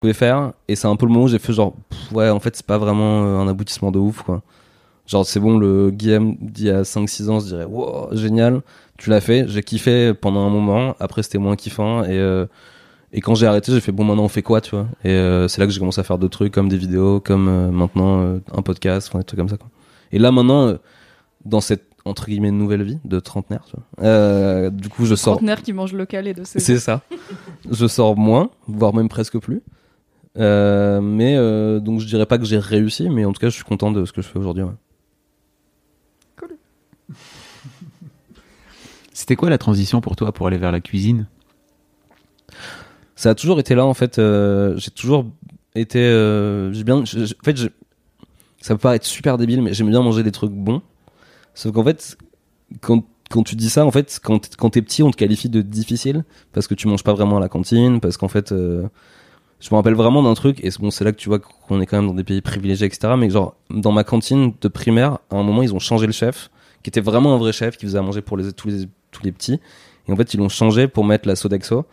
[0.00, 0.52] Pouvais faire.
[0.68, 2.66] Et c'est un peu le moment où j'ai fait genre pff, ouais en fait c'est
[2.66, 4.42] pas vraiment euh, un aboutissement de ouf quoi.
[5.06, 8.60] Genre c'est bon le Guillaume d'il y a 5-6 ans se dirait wow génial.
[8.98, 9.46] Tu l'as fait.
[9.48, 10.96] J'ai kiffé pendant un moment.
[11.00, 12.04] Après c'était moins kiffant.
[12.04, 12.46] Et euh,
[13.12, 14.86] et quand j'ai arrêté j'ai fait bon maintenant on fait quoi tu vois?
[15.02, 17.70] Et euh, c'est là que j'ai commencé à faire d'autres trucs comme des vidéos comme
[17.70, 19.68] maintenant un podcast enfin des trucs comme ça quoi.
[20.12, 20.74] Et là maintenant
[21.44, 24.06] dans cette entre guillemets nouvelle vie de trentenaire tu vois.
[24.06, 27.02] Euh, du coup je sors trentenaire qui mange local et de ses c'est ça.
[27.70, 29.62] Je sors moins, voire même presque plus.
[30.38, 33.54] Euh, mais euh, donc je dirais pas que j'ai réussi, mais en tout cas je
[33.54, 34.62] suis content de ce que je fais aujourd'hui.
[34.64, 34.72] ouais.
[39.12, 41.26] C'était quoi la transition pour toi pour aller vers la cuisine?
[43.16, 44.18] Ça a toujours été là en fait.
[44.18, 45.26] euh, j'ai toujours
[45.74, 45.98] été.
[45.98, 47.04] euh, j'ai bien.
[47.04, 47.72] j'ai- j'ai- en fait, j'ai-
[48.60, 50.82] ça peut paraître super débile, mais j'aime bien manger des trucs bons.
[51.54, 52.16] Sauf qu'en fait,
[52.80, 55.60] quand quand tu dis ça, en fait, quand, quand t'es petit, on te qualifie de
[55.60, 58.88] difficile parce que tu manges pas vraiment à la cantine, parce qu'en fait, euh,
[59.60, 61.86] je me rappelle vraiment d'un truc et bon c'est là que tu vois qu'on est
[61.86, 65.36] quand même dans des pays privilégiés etc mais genre dans ma cantine de primaire à
[65.36, 66.50] un moment ils ont changé le chef
[66.82, 69.22] qui était vraiment un vrai chef qui faisait à manger pour les tous les tous
[69.22, 69.60] les petits.
[70.08, 71.86] Et en fait ils l'ont changé pour mettre la Sodexo.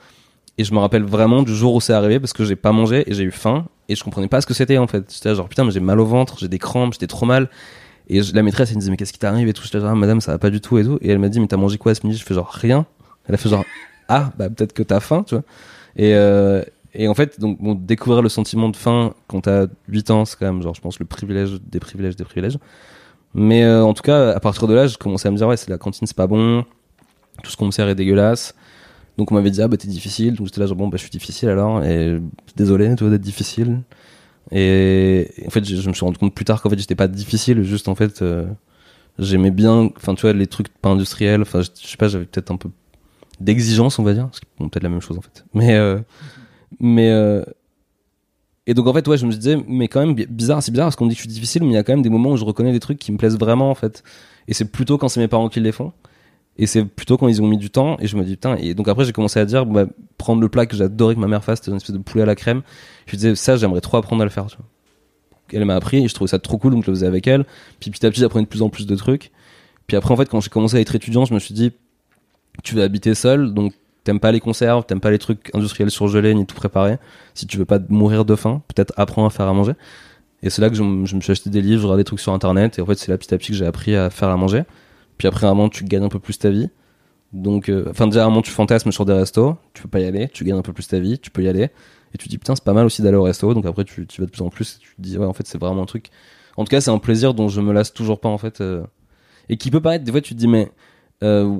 [0.57, 3.03] Et je me rappelle vraiment du jour où c'est arrivé parce que j'ai pas mangé
[3.09, 5.11] et j'ai eu faim et je comprenais pas ce que c'était en fait.
[5.13, 7.49] J'étais genre putain mais j'ai mal au ventre j'ai des crampes j'étais trop mal.
[8.07, 9.63] Et la maîtresse elle me disait mais qu'est-ce qui t'arrive et tout.
[9.63, 10.97] J'étais genre, Ah, madame ça va pas du tout et tout.
[11.01, 12.17] Et elle m'a dit mais t'as mangé quoi ce midi?
[12.17, 12.85] Je fais genre rien.
[13.27, 13.65] Elle a fait genre
[14.07, 15.43] ah bah peut-être que t'as faim tu vois.
[15.97, 16.63] Et euh,
[16.95, 20.45] et en fait, donc, découvrir le sentiment de faim quand t'as 8 ans, c'est quand
[20.45, 22.57] même, genre, je pense, le privilège des privilèges des privilèges.
[23.33, 25.57] Mais euh, en tout cas, à partir de là, je commençais à me dire, ouais,
[25.57, 26.63] c'est la cantine, c'est pas bon,
[27.43, 28.55] tout ce qu'on me sert est dégueulasse.
[29.17, 30.35] Donc on m'avait dit, ah bah t'es difficile.
[30.35, 32.17] Donc j'étais là, genre, bon, bah je suis difficile alors, et
[32.55, 33.81] désolé, tu vois, d'être difficile.
[34.51, 37.63] Et, en fait, je, me suis rendu compte plus tard qu'en fait, j'étais pas difficile,
[37.63, 38.45] juste en fait, euh,
[39.19, 42.25] j'aimais bien, enfin, tu vois, les trucs pas industriels, enfin, je, je sais pas, j'avais
[42.25, 42.69] peut-être un peu
[43.39, 44.29] d'exigence, on va dire.
[44.31, 45.45] C'est bon, peut-être la même chose en fait.
[45.53, 45.99] Mais, euh,
[46.79, 47.43] mais, euh,
[48.67, 50.87] et donc en fait, ouais, je me disais, mais quand même bi- bizarre, c'est bizarre
[50.87, 52.31] parce qu'on dit que je suis difficile, mais il y a quand même des moments
[52.31, 54.03] où je reconnais des trucs qui me plaisent vraiment en fait.
[54.47, 55.93] Et c'est plutôt quand c'est mes parents qui les font.
[56.57, 57.97] Et c'est plutôt quand ils ont mis du temps.
[57.99, 59.85] Et je me dis, putain, et donc après, j'ai commencé à dire, bah,
[60.17, 62.25] prendre le plat que j'adorais que ma mère fasse, c'était une espèce de poulet à
[62.25, 62.61] la crème.
[63.07, 64.65] Je me disais, ça, j'aimerais trop apprendre à le faire, tu vois.
[65.51, 67.45] Elle m'a appris et je trouvais ça trop cool, donc je le faisais avec elle.
[67.79, 69.31] Puis petit à petit, j'apprenais de plus en plus de trucs.
[69.85, 71.71] Puis après, en fait, quand j'ai commencé à être étudiant, je me suis dit,
[72.63, 73.73] tu vas habiter seul, donc
[74.05, 76.97] t'aimes pas les conserves, t'aimes pas les trucs industriels surgelés ni tout préparé.
[77.33, 79.73] Si tu veux pas mourir de faim, peut-être apprends à faire à manger.
[80.43, 82.81] Et c'est là que je, me suis acheté des livres, des trucs sur internet, et
[82.81, 84.63] en fait, c'est là petit à petit que j'ai appris à faire à manger.
[85.17, 86.69] Puis après, un moment, tu gagnes un peu plus ta vie.
[87.33, 89.99] Donc, euh, enfin, déjà, à un moment, tu fantasmes sur des restos, tu peux pas
[89.99, 91.63] y aller, tu gagnes un peu plus ta vie, tu peux y aller.
[92.13, 93.53] Et tu te dis, putain, c'est pas mal aussi d'aller au resto.
[93.55, 95.33] Donc après, tu, tu vas de plus en plus, et tu te dis, ouais, en
[95.33, 96.09] fait, c'est vraiment un truc.
[96.57, 98.61] En tout cas, c'est un plaisir dont je me lasse toujours pas, en fait.
[98.61, 98.83] euh,
[99.49, 100.71] et qui peut paraître, des fois, tu te dis, mais,
[101.23, 101.57] euh,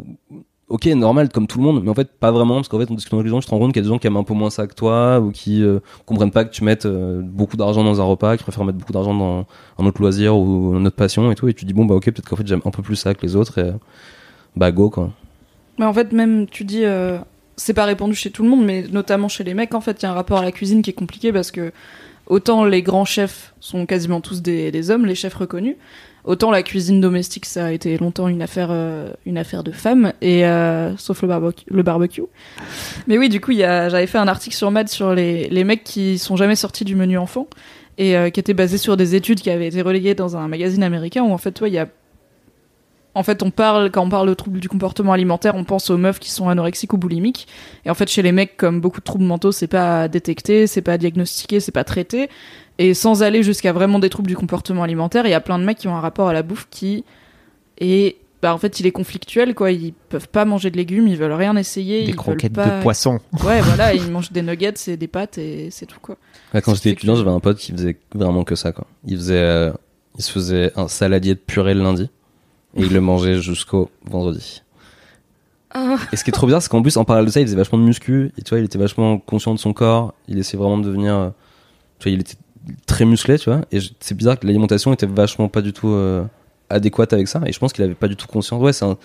[0.68, 2.96] ok, normal, comme tout le monde, mais en fait, pas vraiment, parce qu'en fait, en
[2.96, 4.18] discutant avec les gens, tu te rends compte qu'il y a des gens qui aiment
[4.18, 7.22] un peu moins ça que toi, ou qui euh, comprennent pas que tu mettes euh,
[7.24, 9.46] beaucoup d'argent dans un repas, qui préfèrent mettre beaucoup d'argent dans
[9.78, 12.06] un autre loisir ou une autre passion et tout, et tu dis, bon, bah ok,
[12.06, 13.74] peut-être qu'en fait, j'aime un peu plus ça que les autres, et euh,
[14.56, 15.12] bah go, quoi.
[15.78, 17.18] Mais en fait, même, tu dis, euh,
[17.58, 20.04] c'est pas répandu chez tout le monde, mais notamment chez les mecs, en fait, il
[20.04, 21.72] y a un rapport à la cuisine qui est compliqué parce que
[22.28, 25.76] autant les grands chefs sont quasiment tous des, des hommes, les chefs reconnus,
[26.26, 30.14] autant la cuisine domestique, ça a été longtemps une affaire, euh, une affaire de femmes,
[30.22, 32.24] et euh, sauf le barbecue.
[33.08, 36.18] Mais oui, du coup, j'avais fait un article sur Mad sur les, les mecs qui
[36.18, 37.48] sont jamais sortis du menu enfant
[37.98, 40.84] et euh, qui était basé sur des études qui avaient été relayées dans un magazine
[40.84, 41.88] américain où en fait, toi, il y a
[43.18, 45.98] en fait, on parle, quand on parle de troubles du comportement alimentaire, on pense aux
[45.98, 47.48] meufs qui sont anorexiques ou boulimiques.
[47.86, 50.82] Et en fait, chez les mecs, comme beaucoup de troubles mentaux, c'est pas détecté, c'est
[50.82, 52.30] pas diagnostiqué, c'est pas traité.
[52.78, 55.64] Et sans aller jusqu'à vraiment des troubles du comportement alimentaire, il y a plein de
[55.64, 57.06] mecs qui ont un rapport à la bouffe qui
[57.80, 59.72] est, bah, en fait, il est conflictuel, quoi.
[59.72, 62.04] Ils peuvent pas manger de légumes, ils veulent rien essayer.
[62.04, 62.78] Des ils croquettes veulent pas...
[62.78, 63.20] de poisson.
[63.44, 66.18] Ouais, voilà, ils mangent des nuggets et des pâtes et c'est tout, quoi.
[66.54, 68.86] Ouais, quand j'étais étudiant, j'avais un pote qui faisait vraiment que ça, quoi.
[69.06, 69.72] Il faisait, euh,
[70.18, 72.10] il se faisait un saladier de purée le lundi.
[72.78, 74.62] Et il le mangeait jusqu'au vendredi.
[75.72, 75.96] Ah.
[76.12, 77.56] Et ce qui est trop bizarre, c'est qu'en plus, en parallèle de ça, il faisait
[77.56, 78.34] vachement de muscu.
[78.38, 80.14] Et tu vois, il était vachement conscient de son corps.
[80.28, 81.30] Il essayait vraiment de devenir, euh,
[82.00, 82.36] tu vois, il était
[82.86, 83.62] très musclé, tu vois.
[83.72, 86.24] Et c'est bizarre que l'alimentation était vachement pas du tout euh,
[86.70, 87.42] adéquate avec ça.
[87.46, 88.62] Et je pense qu'il avait pas du tout conscience.
[88.62, 88.98] Ouais, c'est un,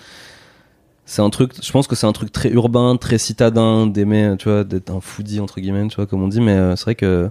[1.05, 4.49] c'est un truc, je pense que c'est un truc très urbain, très citadin, d'aimer, tu
[4.49, 6.41] vois, d'être un foodie, entre guillemets, tu vois, comme on dit.
[6.41, 7.29] Mais euh, c'est vrai que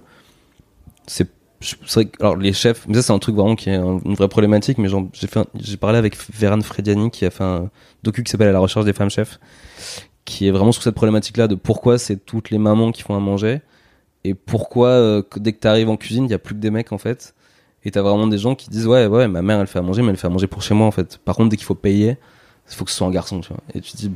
[1.07, 1.27] c'est
[1.95, 4.15] vrai que, alors les chefs mais ça c'est un truc vraiment qui est un- une
[4.15, 5.29] vraie problématique mais j'ai
[5.61, 7.69] j'ai parlé avec Véran Frediani qui a fait un
[8.03, 9.39] docu qui s'appelle à la recherche des femmes chefs
[10.25, 13.15] qui est vraiment sur cette problématique là de pourquoi c'est toutes les mamans qui font
[13.15, 13.61] à manger
[14.25, 16.71] et pourquoi euh, que dès que t'arrives en cuisine il y a plus que des
[16.71, 17.35] mecs en fait?
[17.85, 20.03] Et t'as vraiment des gens qui disent ouais ouais ma mère elle fait à manger
[20.03, 21.75] mais elle fait à manger pour chez moi en fait par contre dès qu'il faut
[21.75, 22.19] payer
[22.71, 24.11] il faut que ce soit un garçon tu vois et tu te dis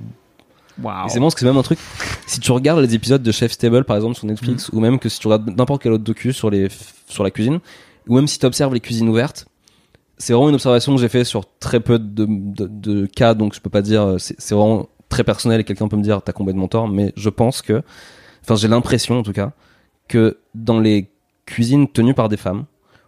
[1.06, 1.78] et c'est marrant parce que c'est même un truc.
[2.26, 5.08] Si tu regardes les épisodes de Chef's Table par exemple sur Netflix, ou même que
[5.08, 6.68] si tu regardes n'importe quel autre docu sur les
[7.06, 7.60] sur la cuisine,
[8.08, 9.46] ou même si tu observes les cuisines ouvertes,
[10.18, 13.54] c'est vraiment une observation que j'ai fait sur très peu de, de, de cas, donc
[13.54, 14.02] je peux pas dire.
[14.02, 17.12] euh, C'est c'est vraiment très personnel et quelqu'un peut me dire t'as complètement tort, mais
[17.16, 17.82] je pense que,
[18.42, 19.52] enfin j'ai l'impression en tout cas
[20.08, 21.10] que dans les
[21.46, 22.64] cuisines tenues par des femmes,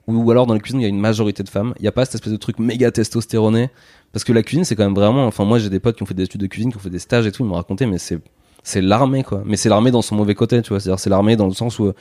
[0.07, 1.92] ou, alors dans les cuisines il y a une majorité de femmes, il n'y a
[1.92, 3.70] pas cette espèce de truc méga testostéroné
[4.16, 5.26] parce que la cuisine, c'est quand même vraiment.
[5.26, 6.88] Enfin, moi, j'ai des potes qui ont fait des études de cuisine, qui ont fait
[6.88, 7.42] des stages et tout.
[7.42, 8.18] Ils m'ont raconté, mais c'est
[8.62, 9.42] c'est l'armée, quoi.
[9.44, 10.80] Mais c'est l'armée dans son mauvais côté, tu vois.
[10.80, 11.94] C'est-à-dire, c'est l'armée dans le sens où euh,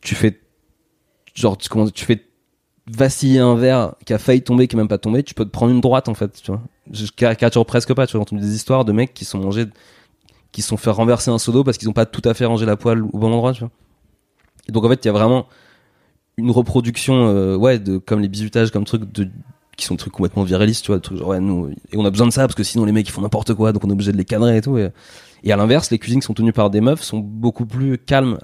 [0.00, 0.38] tu fais
[1.34, 2.24] genre tu, comment, tu fais
[2.86, 5.24] vaciller un verre qui a failli tomber, qui est même pas tombé.
[5.24, 6.62] Tu peux te prendre une droite, en fait, tu vois.
[6.92, 8.06] Je caricature presque pas.
[8.06, 9.66] Tu vois, entendu des histoires de mecs qui sont mangés,
[10.52, 12.44] qui se sont fait renverser un seau d'eau parce qu'ils ont pas tout à fait
[12.44, 13.70] rangé la poêle au bon endroit, tu vois.
[14.68, 15.46] Donc en fait, il y a vraiment
[16.36, 19.28] une reproduction, euh, ouais, de comme les bisutages, comme truc de
[19.76, 22.04] qui sont des trucs complètement virilistes, tu vois, des trucs genre, ouais, nous, et on
[22.04, 23.88] a besoin de ça parce que sinon les mecs ils font n'importe quoi, donc on
[23.88, 24.76] est obligé de les cadrer et tout.
[24.76, 24.90] Et,
[25.44, 28.38] et à l'inverse, les cuisines qui sont tenues par des meufs sont beaucoup plus calmes.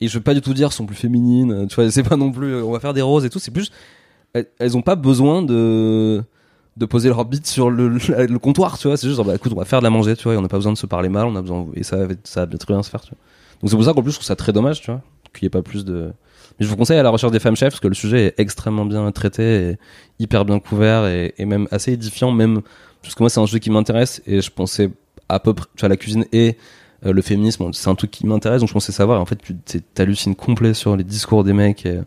[0.00, 2.30] Et je veux pas du tout dire sont plus féminines tu vois c'est pas non
[2.30, 3.72] plus euh, on va faire des roses et tout c'est plus
[4.32, 6.22] elles, elles ont pas besoin de
[6.78, 8.96] de poser leur bite sur le, comptoir tu vois.
[8.96, 10.48] C'est juste bah écoute on va faire de la manger tu vois et on n'a
[10.48, 12.82] pas besoin de se parler mal on a besoin et ça ça va très bien
[12.82, 13.18] se faire tu vois.
[13.60, 15.02] Donc c'est pour ça qu'en plus je trouve ça très dommage tu vois
[15.34, 16.12] qu'il y ait pas plus de
[16.58, 18.40] mais je vous conseille à la recherche des femmes chefs parce que le sujet est
[18.40, 19.78] extrêmement bien traité et
[20.18, 22.62] hyper bien couvert et, et même assez édifiant même
[23.02, 24.90] parce que moi c'est un sujet qui m'intéresse et je pensais
[25.28, 26.56] à peu près tu vois la cuisine et
[27.04, 29.54] euh, le féminisme c'est un truc qui m'intéresse donc je pensais savoir en fait tu
[29.94, 32.00] t'hallucines complet sur les discours des mecs et,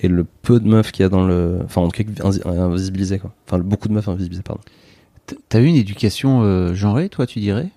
[0.00, 2.46] et le peu de meufs qu'il y a dans le enfin en tout cas invi-
[2.46, 4.62] invisibilisées quoi enfin beaucoup de meufs invisibilisées pardon
[5.48, 7.70] T'as eu une éducation euh, genrée, toi, tu dirais?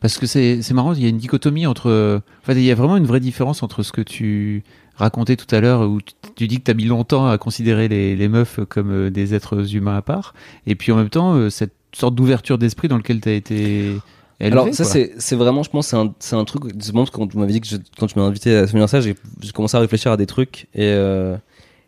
[0.00, 1.88] Parce que c'est marrant, il y a une dichotomie entre.
[1.90, 4.62] euh, Enfin, il y a vraiment une vraie différence entre ce que tu
[4.96, 8.14] racontais tout à l'heure, où tu, tu dis que t'as mis longtemps à considérer les,
[8.14, 10.34] les meufs comme euh, des êtres humains à part,
[10.68, 13.94] et puis en même temps, euh, cette sorte d'ouverture d'esprit dans lequel t'as été.
[14.40, 14.84] Élevé, Alors ça
[15.18, 17.76] c'est vraiment je pense c'est un un truc justement quand tu m'avais dit que je-
[17.98, 19.14] quand tu m'as invité à venir ça j'ai
[19.54, 21.36] commencé à réfléchir à des trucs et euh,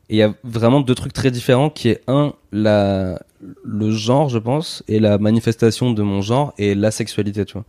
[0.09, 3.21] et il y a vraiment deux trucs très différents qui est un la
[3.65, 7.65] le genre je pense et la manifestation de mon genre et la sexualité tu vois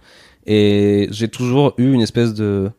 [0.45, 2.69] et j'ai toujours eu une espèce de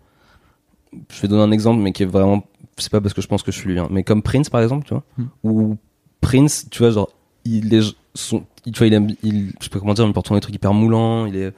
[1.11, 2.45] je vais donner un exemple mais qui est vraiment
[2.77, 4.63] c'est pas parce que je pense que je suis lui hein, mais comme Prince par
[4.63, 5.25] exemple tu vois Hmm.
[5.43, 5.77] où
[6.21, 7.11] Prince tu vois genre
[7.45, 7.83] il est
[8.15, 10.55] son tu vois il aime il je sais pas comment dire il porte des trucs
[10.55, 11.53] hyper moulants il est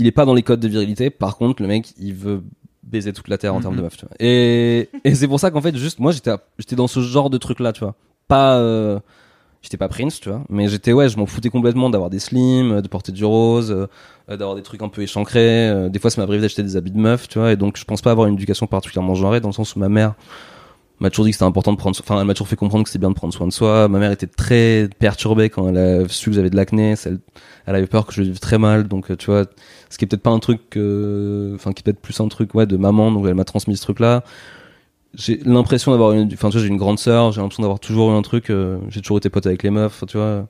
[0.00, 1.10] il est pas dans les codes de virilité.
[1.10, 2.42] Par contre, le mec, il veut
[2.82, 3.62] baiser toute la terre en Mhm.
[3.62, 4.14] termes de meuf, tu vois.
[4.18, 7.60] Et, et c'est pour ça qu'en fait, juste, moi, j'étais dans ce genre de truc
[7.60, 7.94] là, tu vois.
[8.26, 8.98] Pas, euh,
[9.62, 10.42] j'étais pas Prince, tu vois.
[10.48, 13.86] Mais j'étais, ouais, je m'en foutais complètement d'avoir des slims, de porter du rose, euh,
[14.36, 15.68] d'avoir des trucs un peu échancrés.
[15.68, 17.52] euh, des fois, ça m'arrive d'acheter des habits de meuf, tu vois.
[17.52, 19.88] Et donc, je pense pas avoir une éducation particulièrement genrée dans le sens où ma
[19.88, 20.14] mère
[21.00, 22.90] m'a toujours dit que c'était important de prendre enfin elle m'a toujours fait comprendre que
[22.90, 23.88] c'était bien de prendre soin de soi.
[23.88, 26.94] Ma mère était très perturbée quand elle a su que j'avais de l'acné.
[27.04, 27.18] Elle,
[27.66, 28.86] elle avait peur que je vive très mal.
[28.88, 29.44] Donc euh, tu vois
[29.88, 32.54] ce qui est peut-être pas un truc euh, enfin qui est peut-être plus un truc
[32.54, 33.10] ouais de maman.
[33.12, 34.22] Donc elle m'a transmis ce truc là
[35.14, 37.32] j'ai l'impression d'avoir une enfin tu vois j'ai une grande sœur.
[37.32, 40.04] J'ai l'impression d'avoir toujours eu un truc euh, j'ai toujours été pote avec les meufs
[40.06, 40.46] tu vois.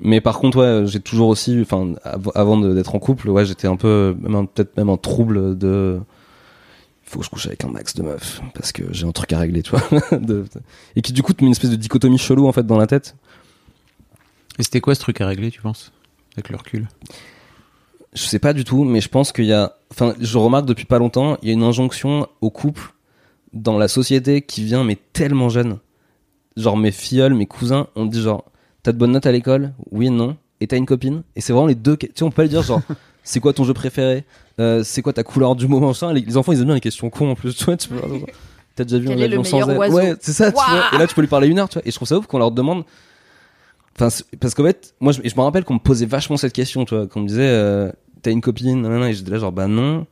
[0.00, 3.68] Mais par contre ouais j'ai toujours aussi enfin av- avant d'être en couple ouais j'étais
[3.68, 6.00] un peu même peut-être même en trouble de
[7.04, 9.38] faut que je couche avec un max de meufs parce que j'ai un truc à
[9.38, 9.82] régler tu vois
[10.18, 10.44] de-
[10.96, 12.86] et qui du coup te met une espèce de dichotomie chelou en fait dans la
[12.86, 13.14] tête
[14.58, 15.92] Et c'était quoi ce truc à régler, tu penses
[16.36, 16.88] Avec le recul?
[18.14, 20.84] Je sais pas du tout, mais je pense qu'il y a, enfin, je remarque depuis
[20.84, 22.94] pas longtemps, il y a une injonction au couple
[23.52, 25.78] dans la société qui vient mais tellement jeune.
[26.56, 28.44] Genre mes filleuls, mes cousins, on dit genre,
[28.84, 29.74] t'as de bonnes notes à l'école?
[29.90, 30.36] Oui, non.
[30.60, 31.24] Et t'as une copine?
[31.34, 31.96] Et c'est vraiment les deux.
[31.96, 32.82] Tu sais, on peut lui dire genre,
[33.24, 34.24] c'est quoi ton jeu préféré?
[34.60, 35.92] Euh, C'est quoi ta couleur du moment?
[36.12, 37.56] Les, les enfants, ils aiment bien les questions cons en plus.
[37.56, 37.96] Tu vois, tu peux
[38.76, 40.50] T'as déjà vu Quel un avion sans aile Ouais, c'est ça.
[40.50, 40.84] Tu vois.
[40.92, 41.68] Et là, tu peux lui parler une heure.
[41.68, 41.82] Tu vois.
[41.86, 42.84] Et je trouve ça ouf qu'on leur demande.
[43.96, 44.08] Enfin,
[44.40, 47.06] parce qu'en fait, moi, je, me rappelle qu'on me posait vachement cette question, tu vois,
[47.06, 50.06] qu'on me disait, euh, t'as une copine, nanana, et j'étais là genre, bah non.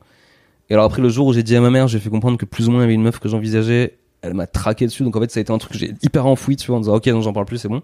[0.71, 2.45] Et alors après, le jour où j'ai dit à ma mère, j'ai fait comprendre que
[2.45, 5.17] plus ou moins il y avait une meuf que j'envisageais, elle m'a traqué dessus, donc
[5.17, 6.95] en fait, ça a été un truc que j'ai hyper enfoui, tu vois, en disant,
[6.95, 7.83] ok, non, j'en parle plus, c'est bon.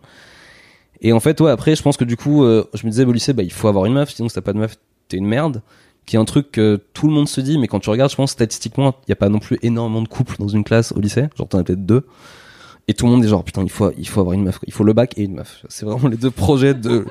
[1.01, 3.11] Et en fait, ouais, après, je pense que du coup, euh, je me disais, au
[3.11, 4.77] lycée, bah, il faut avoir une meuf, sinon si t'as pas de meuf,
[5.09, 5.63] t'es une merde.
[6.07, 8.17] Qui est un truc que tout le monde se dit, mais quand tu regardes, je
[8.17, 11.01] pense, statistiquement, il y a pas non plus énormément de couples dans une classe au
[11.01, 11.27] lycée.
[11.37, 12.07] Genre, t'en as peut-être deux.
[12.89, 14.59] Et tout le monde est genre, putain, il faut, il faut avoir une meuf.
[14.67, 15.67] Il faut le bac et une meuf.
[15.69, 17.05] C'est vraiment les deux projets de,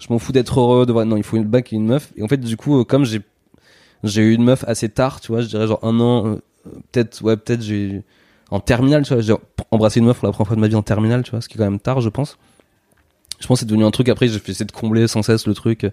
[0.00, 2.12] je m'en fous d'être heureux, de voir, non, il faut une bac et une meuf.
[2.16, 3.20] Et en fait, du coup, euh, comme j'ai,
[4.02, 6.36] j'ai eu une meuf assez tard, tu vois, je dirais genre un an, euh,
[6.90, 8.02] peut-être, ouais, peut-être j'ai,
[8.50, 9.34] en terminale, tu vois, j'ai
[9.70, 11.48] embrassé une meuf pour la première fois de ma vie en terminale, tu vois, ce
[11.48, 12.38] qui est quand même tard, je pense.
[13.38, 15.54] Je pense que c'est devenu un truc, après, j'ai essayer de combler sans cesse le
[15.54, 15.86] truc.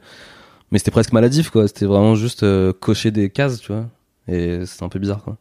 [0.71, 1.67] Mais c'était presque maladif, quoi.
[1.67, 3.85] C'était vraiment juste euh, cocher des cases, tu vois.
[4.27, 5.37] Et c'était un peu bizarre, quoi.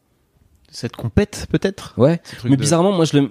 [0.70, 1.94] Cette compète, peut-être?
[1.96, 2.20] Ouais.
[2.44, 3.30] Mais de- bizarrement, moi, je le.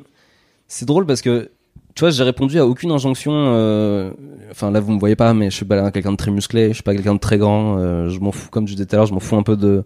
[0.67, 1.51] C'est drôle parce que,
[1.93, 3.31] tu vois, j'ai répondu à aucune injonction.
[3.33, 4.11] euh,
[4.51, 6.73] Enfin, là, vous me voyez pas, mais je suis pas quelqu'un de très musclé, je
[6.75, 7.77] suis pas quelqu'un de très grand.
[7.77, 9.55] euh, je m'en fous, comme je disais tout à l'heure, je m'en fous un peu
[9.55, 9.83] de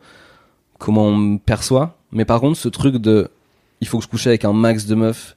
[0.77, 1.97] comment on me perçoit.
[2.11, 3.29] Mais par contre, ce truc de.
[3.81, 5.35] Il faut que je couche avec un max de meufs.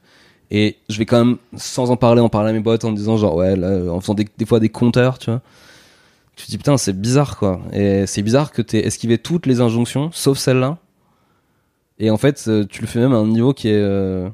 [0.51, 2.95] Et je vais quand même, sans en parler, en parler à mes potes en me
[2.95, 5.41] disant, genre, ouais, là, en faisant des, des fois des compteurs, tu vois.
[6.35, 7.61] Tu te dis, putain, c'est bizarre, quoi.
[7.73, 10.77] Et c'est bizarre que t'aies esquivé toutes les injonctions, sauf celle-là.
[11.99, 13.73] Et en fait, euh, tu le fais même à un niveau qui est.
[13.81, 14.29] euh,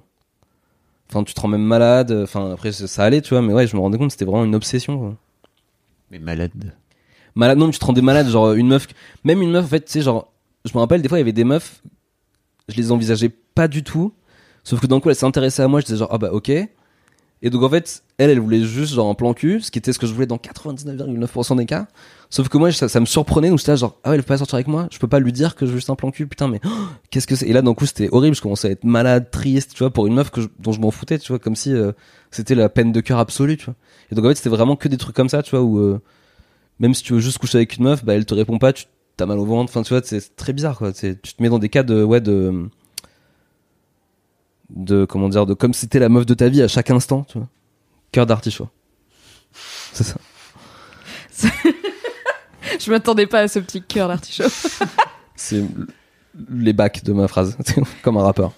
[1.09, 2.11] Enfin, tu te rends même malade.
[2.23, 4.55] Enfin, après, ça allait, tu vois, mais ouais, je me rendais compte c'était vraiment une
[4.55, 5.15] obsession, quoi.
[6.11, 6.73] Mais malade.
[7.35, 8.87] Malade, non, mais tu te rendais malade, genre une meuf.
[9.23, 10.31] Même une meuf, en fait, tu sais, genre.
[10.65, 11.81] Je me rappelle, des fois, il y avait des meufs,
[12.67, 14.13] je les envisageais pas du tout.
[14.63, 16.51] Sauf que d'un coup, elle s'intéressait à moi, je disais genre, ah bah ok.
[17.41, 19.93] Et donc, en fait, elle, elle voulait juste genre un plan cul, ce qui était
[19.93, 21.87] ce que je voulais dans 99,9% des cas.
[22.29, 24.27] Sauf que moi, ça, ça me surprenait, donc j'étais là, genre, ah ouais, elle peut
[24.27, 26.11] pas sortir avec moi, je peux pas lui dire que je veux juste un plan
[26.11, 26.69] cul, putain, mais oh,
[27.09, 27.47] qu'est-ce que c'est?
[27.47, 30.05] Et là, d'un coup, c'était horrible, je commençais à être malade, triste, tu vois, pour
[30.05, 31.91] une meuf que je- dont je m'en foutais, tu vois, comme si euh,
[32.29, 33.75] c'était la peine de cœur absolue, tu vois.
[34.11, 35.99] Et donc, en fait, c'était vraiment que des trucs comme ça, tu vois, où euh,
[36.79, 38.85] même si tu veux juste coucher avec une meuf, bah, elle te répond pas, tu
[39.17, 39.71] t'as mal au ventre.
[39.71, 40.93] Enfin, tu vois, c'est très bizarre, quoi.
[40.93, 42.69] Tu te mets dans des cas de, ouais, de,
[44.69, 47.37] de, comment dire, de comme c'était la meuf de ta vie à chaque instant, tu
[47.37, 47.47] vois.
[48.11, 48.67] Cœur d'artichaut.
[49.93, 50.15] C'est ça.
[52.79, 54.43] Je m'attendais pas à ce petit cœur d'artichaut.
[55.35, 55.63] C'est
[56.49, 57.57] les bacs de ma phrase.
[58.03, 58.51] comme un rappeur.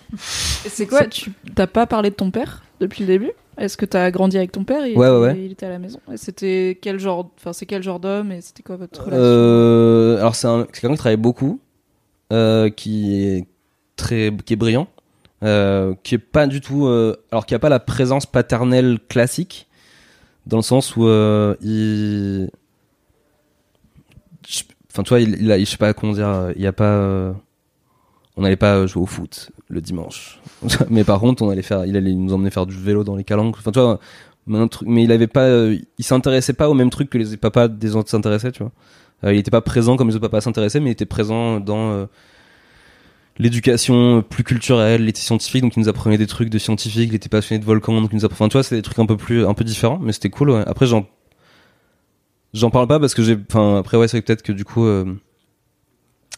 [0.66, 3.32] Et C'est quoi Tu t'as pas parlé de ton père depuis le début?
[3.58, 4.86] Est-ce que t'as grandi avec ton père?
[4.88, 5.46] Il Ouais, était, ouais, ouais.
[5.46, 6.00] Il était à la maison.
[6.12, 9.24] Et c'était quel genre Enfin, c'est quel genre d'homme et c'était quoi votre relation?
[9.24, 11.60] Euh, alors c'est un- c'est quelqu'un qui travaille beaucoup,
[12.34, 13.46] euh, qui est
[13.96, 14.88] très, qui est brillant,
[15.44, 19.68] euh, qui est pas du tout, euh, alors qui a pas la présence paternelle classique,
[20.46, 22.50] dans le sens où euh, il,
[24.92, 27.34] enfin tu vois, il, il a, je sais pas comment dire, il y a pas,
[28.38, 30.40] on n'allait pas jouer au foot le dimanche,
[30.90, 33.24] mais par contre on allait faire, il allait nous emmener faire du vélo dans les
[33.24, 34.00] calanques, enfin tu vois.
[34.48, 37.68] Mais, truc- mais il avait pas, il s'intéressait pas au même truc que les papas
[37.68, 38.72] des autres s'intéressaient, tu vois.
[39.32, 42.08] Il était pas présent comme les autres papas s'intéressaient, mais il était présent dans
[43.42, 47.16] l'éducation plus culturelle, il était scientifique, donc il nous apprenait des trucs de scientifique, il
[47.16, 49.08] était passionné de volcans, donc il nous apprenait, enfin, tu vois, c'est des trucs un
[49.08, 50.64] peu plus, un peu différents, mais c'était cool, ouais.
[50.68, 51.08] Après, j'en,
[52.54, 55.06] j'en parle pas parce que j'ai, enfin, après, ouais, c'est peut-être que du coup, euh,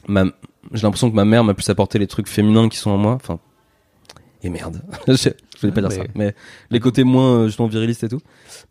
[0.07, 0.23] ma,
[0.71, 3.13] j'ai l'impression que ma mère m'a plus apporté les trucs féminins qui sont en moi,
[3.13, 3.39] enfin,
[4.41, 5.29] et merde, je, je
[5.61, 6.35] voulais pas dire mais- ça, mais
[6.69, 8.21] les côtés moins, euh, justement, virilistes et tout.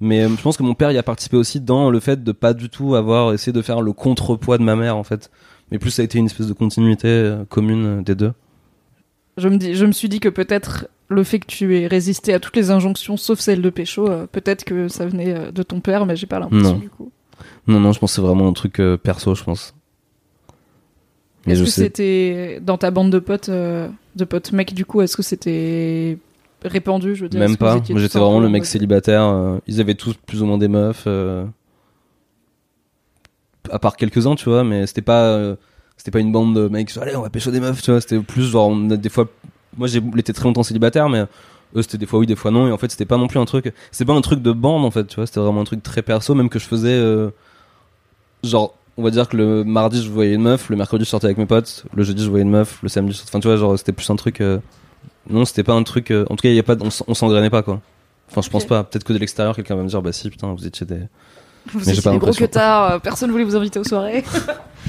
[0.00, 2.32] Mais euh, je pense que mon père y a participé aussi dans le fait de
[2.32, 5.30] pas du tout avoir essayé de faire le contrepoids de ma mère, en fait.
[5.72, 8.32] Mais plus ça a été une espèce de continuité euh, commune euh, des deux.
[9.36, 12.34] je, me dis, je me suis dit que peut-être le fait que tu aies résisté
[12.34, 15.62] à toutes les injonctions sauf celle de Pécho, euh, peut-être que ça venait euh, de
[15.62, 16.78] ton père, mais j'ai pas l'impression Non.
[16.78, 17.10] du coup.
[17.66, 19.74] Non, non, je pense que c'est vraiment un truc euh, perso, je pense.
[21.46, 25.24] Est-ce que c'était dans ta bande de potes, de potes mecs du coup, est-ce que
[25.24, 26.16] c'était
[26.62, 27.78] répandu Je veux dire, Même pas.
[27.84, 29.58] j'étais vraiment le mec célibataire.
[29.66, 31.08] ils avaient tous plus ou moins des meufs.
[33.70, 35.56] À part quelques-uns, tu vois, mais c'était pas, euh,
[35.96, 36.96] c'était pas une bande de mecs.
[37.00, 38.00] Allez, on va pécho des meufs, tu vois.
[38.00, 39.28] C'était plus genre, on a des fois.
[39.76, 41.20] Moi, j'ai été très longtemps célibataire, mais
[41.76, 42.66] eux, c'était des fois oui, des fois non.
[42.68, 43.72] Et en fait, c'était pas non plus un truc.
[43.90, 45.26] C'était pas un truc de bande, en fait, tu vois.
[45.26, 46.90] C'était vraiment un truc très perso, même que je faisais.
[46.94, 47.30] euh,
[48.44, 51.26] genre, on va dire que le mardi, je voyais une meuf, le mercredi, je sortais
[51.26, 53.30] avec mes potes, le jeudi, je voyais une meuf, le samedi, je sortais.
[53.30, 54.40] Enfin, tu vois, genre, c'était plus un truc.
[54.40, 54.58] euh,
[55.30, 56.10] Non, c'était pas un truc.
[56.10, 57.80] euh, En tout cas, il y a pas, on on s'engrainait pas, quoi.
[58.30, 58.84] Enfin, je pense pas.
[58.84, 61.00] Peut-être que de l'extérieur, quelqu'un va me dire, bah si, putain, vous étiez des.
[61.72, 64.24] Vous étiez des gros queutards, euh, personne voulait vous inviter aux soirées.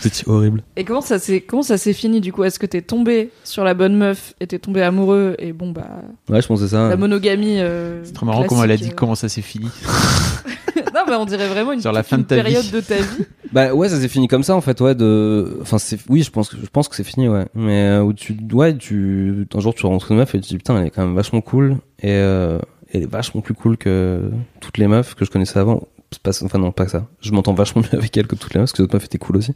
[0.02, 0.64] Vous étiez horrible.
[0.76, 2.44] Et comment ça s'est comment ça s'est fini du coup?
[2.44, 5.88] Est-ce que t'es tombé sur la bonne meuf et t'es tombé amoureux et bon bah
[6.30, 6.90] Ouais, je pensais ça.
[6.90, 9.68] la monogamie euh, C'est trop marrant comment elle a dit classique, comment ça s'est fini.
[9.86, 12.28] euh, non mais on dirait vraiment une, Sur la toute fin de vie.
[12.28, 13.26] période de ta vie.
[13.54, 14.96] Bah ouais, ça s'est fini comme ça en fait, ouais.
[14.96, 17.46] De, enfin c'est, oui, je pense que je pense que c'est fini, ouais.
[17.54, 20.48] Mais euh, où tu, ouais, tu, un jour tu rencontres une meuf et tu te
[20.50, 22.58] dis putain, elle est quand même vachement cool et euh,
[22.92, 25.84] elle est vachement plus cool que toutes les meufs que je connaissais avant.
[26.22, 27.08] Pas, enfin non, pas que ça.
[27.22, 29.06] Je m'entends vachement mieux avec elle que toutes les meufs parce que les autres meufs
[29.06, 29.54] étaient cool aussi.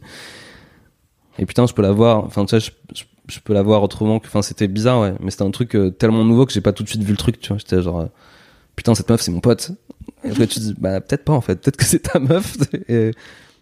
[1.38, 2.24] Et putain, je peux la voir.
[2.24, 2.72] Enfin, tu sais,
[3.28, 4.18] je, peux la voir autrement.
[4.18, 5.14] que- Enfin, c'était bizarre, ouais.
[5.20, 7.16] Mais c'était un truc euh, tellement nouveau que j'ai pas tout de suite vu le
[7.16, 7.38] truc.
[7.40, 8.06] Tu vois, j'étais genre, euh,
[8.76, 9.70] putain, cette meuf, c'est mon pote.
[10.24, 11.56] Et après, tu te dis, bah peut-être pas en fait.
[11.60, 12.56] Peut-être que c'est ta meuf.
[12.88, 13.12] Et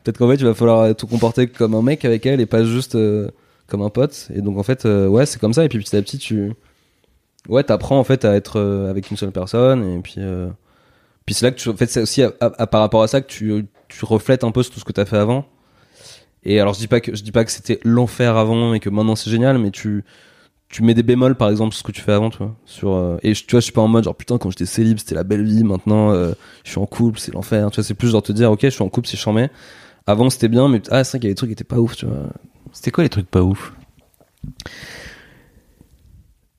[0.03, 2.65] peut-être qu'en fait, il va falloir te comporter comme un mec avec elle et pas
[2.65, 3.29] juste euh,
[3.67, 4.29] comme un pote.
[4.35, 5.65] Et donc en fait, ouais, c'est comme ça.
[5.65, 6.53] Et puis petit à petit, tu,
[7.49, 9.85] ouais, t'apprends en fait à être avec une seule personne.
[9.85, 10.17] Et puis,
[11.27, 13.20] puis c'est là que tu, en fait, c'est aussi à- à- par rapport à ça
[13.20, 15.45] que tu, tu reflètes un peu tout ce que t'as fait avant.
[16.45, 18.89] Et alors je dis pas que je dis pas que c'était l'enfer avant et que
[18.89, 20.05] maintenant c'est génial, mais tu
[20.68, 22.55] tu mets des bémols par exemple sur ce que tu fais avant, tu vois.
[22.66, 24.66] Sur euh, et je, tu vois, je suis pas en mode genre putain quand j'étais
[24.66, 26.33] célib c'était la belle vie, maintenant euh,
[26.64, 27.70] je suis en couple c'est l'enfer.
[27.72, 29.49] Tu vois, c'est plus genre te dire ok je suis en couple c'est chambé.
[30.07, 31.79] Avant c'était bien, mais ah c'est vrai qu'il y avait des trucs qui étaient pas
[31.79, 32.29] ouf, tu vois.
[32.72, 33.72] C'était quoi les trucs pas ouf?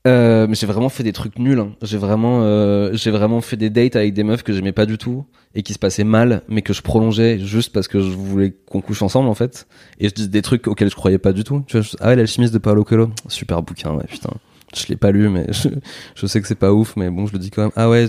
[0.07, 1.59] Euh, mais j'ai vraiment fait des trucs nuls.
[1.59, 1.71] hein.
[1.81, 4.97] J'ai vraiment, euh, j'ai vraiment fait des dates avec des meufs que j'aimais pas du
[4.97, 8.53] tout et qui se passaient mal, mais que je prolongeais juste parce que je voulais
[8.69, 9.67] qu'on couche ensemble en fait.
[9.99, 11.63] Et je dis des trucs auxquels je croyais pas du tout.
[11.67, 14.29] Tu vois, je- ah ouais, l'alchimiste de Paolo Coelho, super bouquin, ouais putain.
[14.75, 15.47] Je l'ai pas lu, mais
[16.15, 17.71] je, sais que c'est pas ouf, mais bon, je le dis quand même.
[17.75, 18.07] Ah ouais,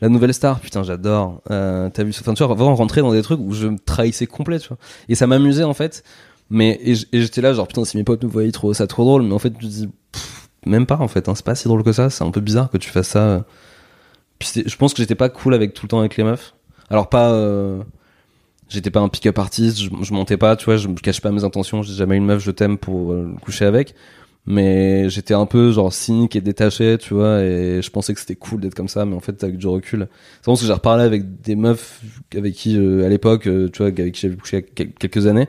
[0.00, 1.42] la nouvelle star, putain, j'adore.
[1.50, 4.26] Euh, T'as vu, enfin tu vois, vraiment rentrer dans des trucs où je me trahissais
[4.26, 4.78] complet, tu vois.
[5.08, 6.02] Et ça m'amusait en fait.
[6.48, 9.22] Mais et j'étais là genre putain si mes potes nous voyaient trop ça trop drôle,
[9.22, 9.88] mais en fait tu dis
[10.66, 12.10] même pas en fait, hein, c'est pas si drôle que ça.
[12.10, 13.44] C'est un peu bizarre que tu fasses ça.
[14.38, 16.54] Puis je pense que j'étais pas cool avec tout le temps avec les meufs.
[16.90, 17.82] Alors pas, euh,
[18.68, 21.44] j'étais pas un pick-up artiste, je, montais pas, tu vois, je, je cache pas mes
[21.44, 21.82] intentions.
[21.82, 23.94] J'ai jamais une meuf je t'aime pour euh, coucher avec.
[24.48, 28.36] Mais j'étais un peu genre cynique et détaché, tu vois, et je pensais que c'était
[28.36, 30.06] cool d'être comme ça, mais en fait avec du recul.
[30.36, 32.00] C'est parce que j'ai reparlé avec des meufs
[32.32, 34.68] avec qui euh, à l'époque, euh, tu vois, avec qui j'avais couché il y a
[34.72, 35.48] quel- quelques années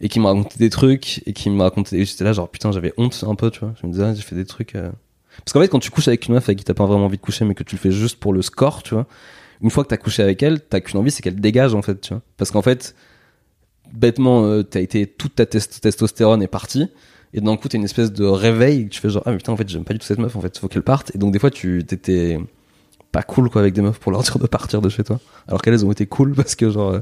[0.00, 2.72] et qui me racontaient des trucs et qui me racontaient et j'étais là genre putain
[2.72, 4.90] j'avais honte un peu tu vois je me disais ah, j'ai fait des trucs euh.
[5.44, 7.16] parce qu'en fait quand tu couches avec une meuf avec qui t'as pas vraiment envie
[7.16, 9.06] de coucher mais que tu le fais juste pour le score tu vois
[9.60, 12.00] une fois que t'as couché avec elle t'as qu'une envie c'est qu'elle dégage en fait
[12.00, 12.94] tu vois parce qu'en fait
[13.92, 16.88] bêtement, euh, t'as été toute ta test- testostérone est partie.
[17.34, 18.84] Et d'un coup, t'as une espèce de réveil.
[18.84, 20.34] que Tu fais genre, ah, mais putain, en fait, j'aime pas du tout cette meuf.
[20.36, 21.14] En fait, faut qu'elle parte.
[21.14, 22.38] Et donc, des fois, tu t'étais
[23.12, 25.20] pas cool, quoi, avec des meufs pour leur dire de partir de chez toi.
[25.46, 27.00] Alors qu'elles, elles ont été cool parce que, genre, euh,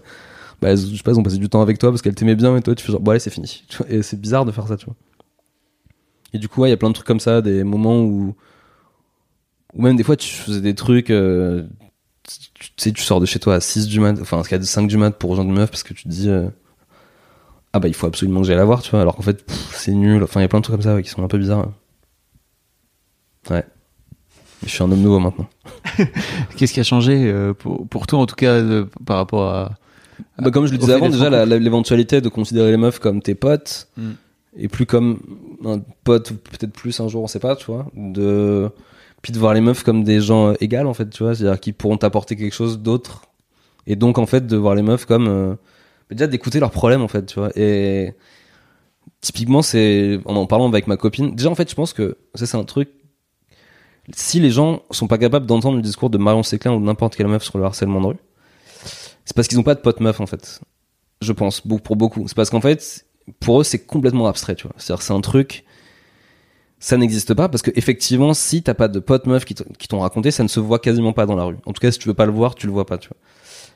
[0.61, 2.57] bah, je sais pas, elles ont passé du temps avec toi parce qu'elles t'aimaient bien.
[2.57, 3.65] Et toi, tu fais genre, bon, allez, c'est fini.
[3.89, 4.97] Et c'est bizarre de faire ça, tu vois.
[6.33, 8.35] Et du coup, ouais, il y a plein de trucs comme ça, des moments où,
[9.75, 11.65] ou même des fois, tu faisais des trucs, euh,
[12.25, 14.97] tu sais, tu sors de chez toi à 6 du mat, enfin, à 5 du
[14.97, 16.49] mat pour rejoindre une meuf parce que tu te dis, euh,
[17.73, 19.93] ah bah, il faut absolument que j'aille la voir, tu vois, alors qu'en fait, c'est
[19.93, 20.23] nul.
[20.23, 21.73] Enfin, il y a plein de trucs comme ça ouais, qui sont un peu bizarres.
[23.51, 23.65] Ouais.
[24.65, 25.49] Je suis un homme nouveau maintenant.
[26.57, 28.61] Qu'est-ce qui a changé euh, pour, pour toi, en tout cas,
[29.05, 29.75] par rapport à.
[30.39, 33.89] Bah, comme je le disais avant, déjà, l'éventualité de considérer les meufs comme tes potes,
[33.97, 34.11] Mm.
[34.59, 35.21] et plus comme
[35.65, 38.71] un pote, ou peut-être plus un jour, on sait pas, tu vois, de,
[39.23, 41.61] puis de voir les meufs comme des gens euh, égales, en fait, tu vois, c'est-à-dire
[41.61, 43.23] qui pourront t'apporter quelque chose d'autre.
[43.87, 45.55] Et donc, en fait, de voir les meufs comme, euh,
[46.11, 48.15] déjà d'écouter leurs problèmes, en fait, tu vois, et
[49.21, 52.47] typiquement, c'est, en en parlant avec ma copine, déjà, en fait, je pense que ça,
[52.47, 52.89] c'est un truc,
[54.15, 57.17] si les gens sont pas capables d'entendre le discours de Marion Séclin ou de n'importe
[57.17, 58.17] quelle meuf sur le harcèlement de rue,
[59.27, 60.61] c'est parce qu'ils ont pas de potes meufs en fait.
[61.21, 62.27] Je pense, pour beaucoup.
[62.29, 63.07] C'est parce qu'en fait,
[63.41, 64.75] pour eux, c'est complètement abstrait, tu vois.
[64.79, 65.65] C'est-à-dire, c'est un truc,
[66.79, 70.31] ça n'existe pas parce que effectivement, si t'as pas de potes meufs qui t'ont raconté,
[70.31, 71.57] ça ne se voit quasiment pas dans la rue.
[71.67, 73.17] En tout cas, si tu veux pas le voir, tu le vois pas, tu vois.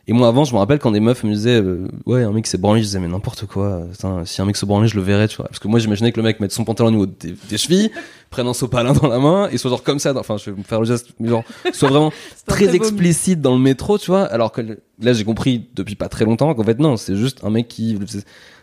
[0.09, 2.46] Et moi, avant, je me rappelle quand des meufs me disaient, euh, ouais, un mec
[2.46, 3.82] s'est branlé, je disais, mais n'importe quoi.
[3.92, 5.46] Putain, si un mec se branlait, je le verrais, tu vois.
[5.46, 7.90] Parce que moi, j'imaginais que le mec mette son pantalon au niveau des, des chevilles,
[8.30, 10.12] prenne un sopalin dans la main et soit genre comme ça.
[10.16, 12.12] Enfin, je vais me faire le geste, mais genre, soit vraiment
[12.46, 14.24] très explicite dans le métro, tu vois.
[14.24, 14.62] Alors que
[15.01, 17.98] là, j'ai compris depuis pas très longtemps qu'en fait, non, c'est juste un mec qui.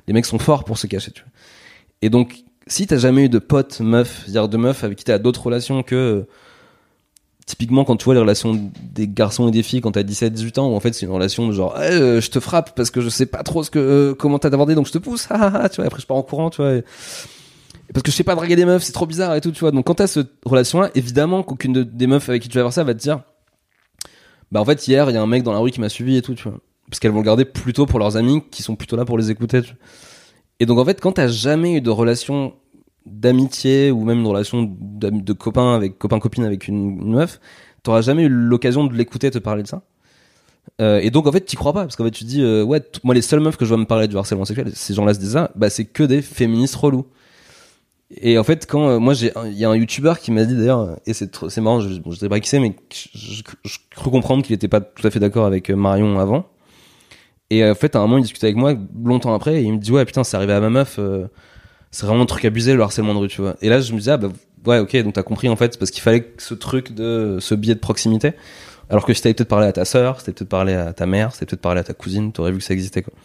[0.08, 1.32] Les mecs sont forts pour se cacher, tu vois.
[2.02, 5.20] Et donc, si t'as jamais eu de potes meufs, c'est-à-dire de meufs avec qui t'as
[5.20, 5.96] d'autres relations que.
[5.96, 6.28] euh,
[7.48, 8.60] Typiquement, quand tu vois les relations
[8.94, 11.48] des garçons et des filles quand t'as 17-18 ans, où en fait c'est une relation
[11.48, 13.80] de genre, Eh, euh, je te frappe parce que je sais pas trop ce que,
[13.80, 16.06] euh, comment t'as abordé, donc je te pousse, ah, ah, ah, tu vois, après je
[16.06, 16.74] pars en courant, tu vois.
[16.74, 16.84] et-
[17.94, 19.72] parce que je sais pas draguer des meufs, c'est trop bizarre et tout, tu vois.
[19.72, 22.74] Donc quand t'as cette relation-là, évidemment qu'aucune de- des meufs avec qui tu vas voir
[22.74, 23.22] ça va te dire,
[24.52, 26.18] bah en fait hier il y a un mec dans la rue qui m'a suivi
[26.18, 26.60] et tout, tu vois.
[26.90, 29.32] Parce qu'elles vont le garder plutôt pour leurs amis qui sont plutôt là pour les
[29.32, 29.62] écouter.
[29.62, 29.78] tu vois.
[30.60, 32.54] Et donc en fait quand t'as jamais eu de relation
[33.10, 37.40] d'amitié ou même de relation de copain avec copain copine avec une, une meuf,
[37.84, 39.82] t'auras jamais eu l'occasion de l'écouter te parler de ça?
[40.82, 42.84] Euh, et donc en fait t'y crois pas parce qu'en fait tu dis euh, ouais
[43.04, 45.20] moi les seules meufs que je vois me parler du harcèlement sexuel ces gens-là se
[45.20, 47.06] disent ça bah c'est que des féministes relous
[48.16, 50.56] et en fait, quand euh, moi j'ai, il y a un YouTuber qui m'a dit
[50.56, 53.78] d'ailleurs, et c'est c'est marrant, je, bon, je sais pas qui c'est, mais je, je,
[53.92, 56.46] cru comprendre qu'il était pas tout à fait d'accord avec Marion avant.
[57.50, 59.78] Et en fait, à un moment, il discutait avec moi longtemps après, et il me
[59.80, 61.00] dit ouais putain, c'est arrivé à ma meuf,
[61.98, 63.56] c'est vraiment un truc abusé le harcèlement de rue, tu vois.
[63.60, 64.30] Et là, je me disais ah bah
[64.68, 67.74] ouais ok, donc t'as compris en fait, parce qu'il fallait ce truc de ce biais
[67.74, 68.34] de proximité.
[68.92, 71.08] Alors que si t'avais peut-être parlé à ta sœur, si t'avais peut-être parlé à ta
[71.08, 73.16] mère, si t'avais peut-être parlé à ta cousine, t'aurais vu que ça existait quoi.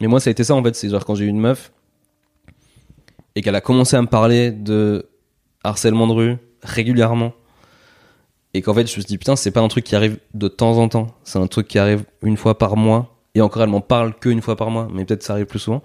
[0.00, 1.72] Mais moi, ça a été ça en fait, c'est genre quand j'ai eu une meuf
[3.34, 5.10] et qu'elle a commencé à me parler de
[5.62, 7.34] harcèlement de rue régulièrement
[8.54, 10.48] et qu'en fait je me suis dit putain c'est pas un truc qui arrive de
[10.48, 13.68] temps en temps c'est un truc qui arrive une fois par mois et encore elle
[13.68, 15.82] m'en parle que une fois par mois mais peut-être ça arrive plus souvent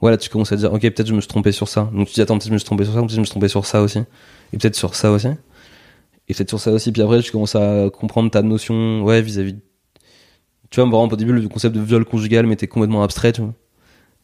[0.00, 1.90] voilà tu commences à dire ok peut-être je me suis trompé sur ça.
[1.92, 3.30] Donc tu dis attends peut-être je me suis trompé sur ça peut-être je me suis
[3.30, 4.00] trompé sur ça aussi.
[4.52, 5.28] Et peut-être sur ça aussi.
[6.28, 6.92] Et peut-être sur ça aussi.
[6.92, 9.56] Puis après tu commences à comprendre ta notion ouais vis-à-vis
[10.70, 13.40] tu vois par exemple au début le concept de viol conjugal m'était complètement abstrait tu
[13.40, 13.54] vois.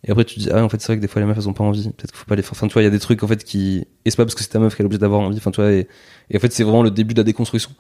[0.05, 1.49] Et après tu dis ah en fait c'est vrai que des fois les meufs elles
[1.49, 1.85] ont pas envie.
[1.85, 3.29] Peut-être qu'il faut pas les faire enfin tu vois il y a des trucs en
[3.29, 5.37] fait qui et c'est pas parce que c'est ta meuf qu'elle est obligée d'avoir envie
[5.37, 5.87] enfin tu vois et,
[6.31, 7.71] et en fait c'est vraiment le début de la déconstruction.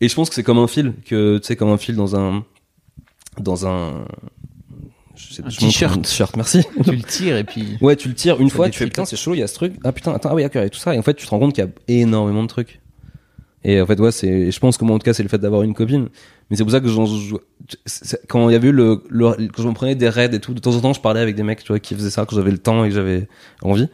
[0.00, 2.16] Et je pense que c'est comme un fil que tu sais comme un fil dans
[2.16, 2.44] un
[3.38, 4.06] dans un
[5.44, 6.02] Un t-shirt.
[6.02, 6.62] t-shirt merci.
[6.84, 7.76] Tu le tires et puis.
[7.80, 8.40] ouais tu le tires.
[8.40, 9.74] Une fois tu fais putain c'est chaud il y a ce truc.
[9.84, 10.94] Ah putain attends ah oui d'accord il y a tout ça.
[10.94, 12.80] Et en fait tu te rends compte qu'il y a énormément de trucs.
[13.64, 15.38] Et en fait ouais c'est je pense que moi en tout cas c'est le fait
[15.38, 16.08] d'avoir une copine.
[16.50, 17.04] Mais c'est pour ça que j'en
[18.28, 20.54] quand il y avait eu le, le quand je me prenais des raids et tout
[20.54, 22.36] de temps en temps je parlais avec des mecs tu vois qui faisaient ça quand
[22.36, 23.28] j'avais le temps et que j'avais
[23.62, 23.88] envie.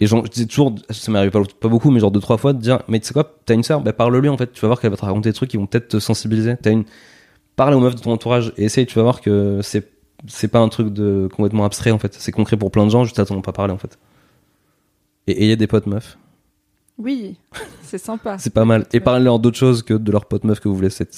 [0.00, 2.58] Et je disais toujours ça m'arrive pas, pas beaucoup mais genre deux trois fois de
[2.58, 3.80] dire mais tu sais quoi t'as une sœur?
[3.82, 4.52] Bah parle lui en fait.
[4.52, 6.56] Tu vas voir qu'elle va te raconter des trucs qui vont peut-être te sensibiliser.
[6.60, 6.84] T'as une
[7.54, 9.86] parle aux meufs de ton entourage et essaye tu vas voir que c'est
[10.26, 13.04] c'est pas un truc de complètement abstrait en fait c'est concret pour plein de gens
[13.04, 13.98] juste à t'en pas parler en fait
[15.26, 16.18] et ayez des potes meufs
[16.98, 17.36] Oui,
[17.82, 18.36] c'est sympa.
[18.38, 18.86] c'est pas mal.
[18.92, 21.12] Et parlez-leur d'autre chose que de leur pote meuf que vous voulez sauter.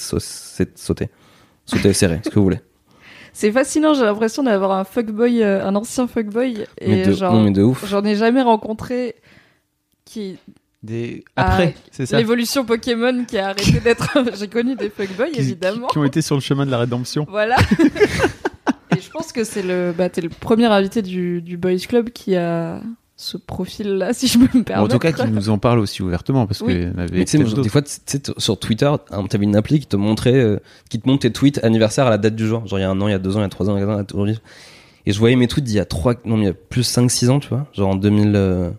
[0.75, 1.09] Sauter,
[1.95, 2.61] serrer, ce que vous voulez.
[3.33, 6.67] C'est fascinant, j'ai l'impression d'avoir un fuckboy, euh, un ancien fuckboy.
[6.79, 7.87] Et Mais de, genre, non, mais de ouf.
[7.89, 9.15] j'en ai jamais rencontré
[10.05, 10.37] qui.
[10.83, 11.25] Des...
[11.37, 12.19] Ah, Après, c'est ça.
[12.19, 14.19] L'évolution Pokémon qui a arrêté d'être.
[14.39, 15.87] j'ai connu des fuckboys, Qui- évidemment.
[15.87, 17.25] Qui, qui ont été sur le chemin de la rédemption.
[17.31, 17.57] Voilà.
[19.05, 22.37] je pense que c'est le, bah, t'es le premier invité du, du Boys Club qui
[22.37, 22.81] a
[23.17, 24.85] ce profil-là, si je peux me Bon, permettre.
[24.85, 26.75] en tout cas, qui nous en parle aussi ouvertement parce Oui.
[26.75, 27.25] que avait
[27.63, 30.59] des fois, tu sais, t- sur Twitter, hein, t'avais une appli qui te montrait, euh,
[30.91, 32.67] qui te montre tes tweets anniversaire à la date du jour.
[32.67, 33.69] Genre, il y a un an, il y a deux ans, il y a trois
[33.71, 34.39] ans, il y a quatre ans, aujourd'hui.
[35.07, 36.87] Et je voyais mes tweets d'il y a 3, non, mais il y a plus
[36.89, 37.67] 5-6 ans, tu vois.
[37.75, 38.73] Genre en 2011,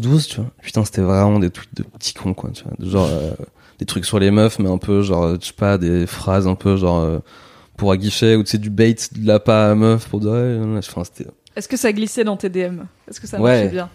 [0.00, 0.50] 12, tu vois.
[0.62, 2.72] Putain, c'était vraiment des tweets de petits cons, quoi, tu vois.
[2.88, 3.30] Genre, euh,
[3.78, 6.54] des trucs sur les meufs, mais un peu, genre, je sais pas, des phrases un
[6.54, 7.18] peu, genre, euh,
[7.76, 10.30] pour à guichet, ou tu sais, du bait de la pas à meuf pour dire,
[10.30, 13.54] ouais, enfin, c'était, Est-ce que ça glissait dans tes DM Est-ce que ça Ouais.
[13.62, 13.90] marchait bien?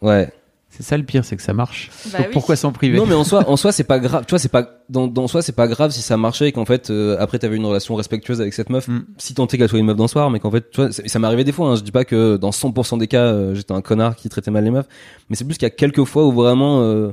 [0.00, 0.32] Ouais.
[0.74, 1.90] C'est ça le pire, c'est que ça marche.
[2.10, 2.32] Bah Donc oui.
[2.32, 2.96] pourquoi s'en priver?
[2.96, 4.24] Non, mais en soi, en soi, c'est pas grave.
[4.26, 6.64] Tu vois, c'est pas dans, dans soi, c'est pas grave si ça marchait et qu'en
[6.64, 8.88] fait, euh, après, t'avais une relation respectueuse avec cette meuf.
[8.88, 9.04] Mm.
[9.18, 11.18] Si tant est qu'elle soit une meuf d'un soir, mais qu'en fait, tu vois, ça,
[11.18, 11.68] m'est arrivé des fois.
[11.68, 14.50] Hein, je dis pas que dans 100% des cas, euh, j'étais un connard qui traitait
[14.50, 14.88] mal les meufs,
[15.28, 17.12] mais c'est plus qu'il y a quelques fois où vraiment, euh,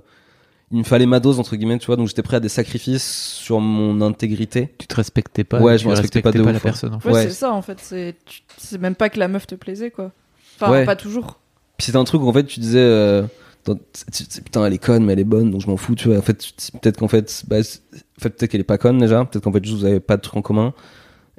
[0.71, 1.95] il me fallait ma dose entre guillemets, tu vois.
[1.95, 3.03] Donc j'étais prêt à des sacrifices
[3.33, 4.73] sur mon intégrité.
[4.77, 5.59] Tu te respectais pas.
[5.61, 6.59] Ouais, je me respectais pas de la ouf, ouais.
[6.59, 6.93] personne.
[6.93, 7.09] En fait.
[7.09, 7.23] Ouais, Ouais.
[7.23, 7.79] c'est ça en fait.
[7.81, 8.15] C'est
[8.57, 10.11] c'est même pas que la meuf te plaisait quoi.
[10.59, 10.85] Enfin, Ouais.
[10.85, 11.39] pas toujours.
[11.77, 12.79] Puis c'était un truc où en fait, tu disais.
[12.79, 13.23] Euh,
[13.65, 16.07] tu- tu- putain elle est conne mais elle est bonne donc je m'en fous tu
[16.07, 16.43] vois en fait
[16.81, 17.81] peut-être qu'en fait bah, c'est-
[18.17, 20.17] en fait peut-être qu'elle est pas conne déjà peut-être qu'en fait juste vous avez pas
[20.17, 20.73] de trucs en commun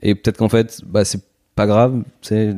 [0.00, 1.22] et peut-être qu'en fait bah c'est
[1.56, 2.54] pas grave tu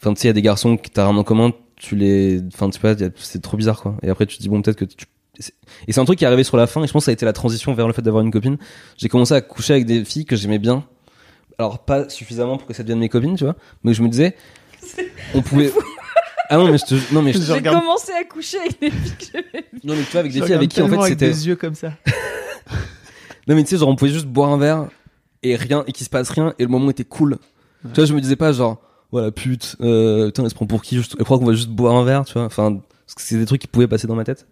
[0.00, 2.40] enfin tu sais il y a des garçons qui t'as rien en commun tu les
[2.54, 4.78] enfin tu sais pas c'est trop bizarre quoi et après tu te dis bon peut-être
[4.78, 5.06] que tu c'est-
[5.86, 7.10] et c'est un truc qui est arrivé sur la fin et je pense que ça
[7.10, 8.56] a été la transition vers le fait d'avoir une copine.
[8.96, 10.84] J'ai commencé à coucher avec des filles que j'aimais bien.
[11.58, 13.56] Alors pas suffisamment pour que ça devienne mes copines tu vois.
[13.84, 14.36] Mais je me disais
[15.34, 15.72] on pouvait
[16.48, 19.12] ah non mais je te non mais J'ai regarde- commencé à coucher avec des filles
[19.18, 19.64] que j'aimais.
[19.84, 21.56] non mais tu vois avec des Je filles avec qui en fait c'était des yeux
[21.56, 21.92] comme ça.
[23.48, 24.88] Non mais tu sais genre on pouvait juste boire un verre
[25.42, 27.38] et rien et qu'il se passe rien et le moment était cool.
[27.84, 28.80] Tu vois je me disais pas genre
[29.12, 31.68] voilà pute euh, putain elle se prend pour qui je je crois qu'on va juste
[31.68, 32.44] boire un verre tu vois.
[32.44, 32.72] Enfin
[33.06, 34.46] parce que c'est des trucs qui pouvaient passer dans ma tête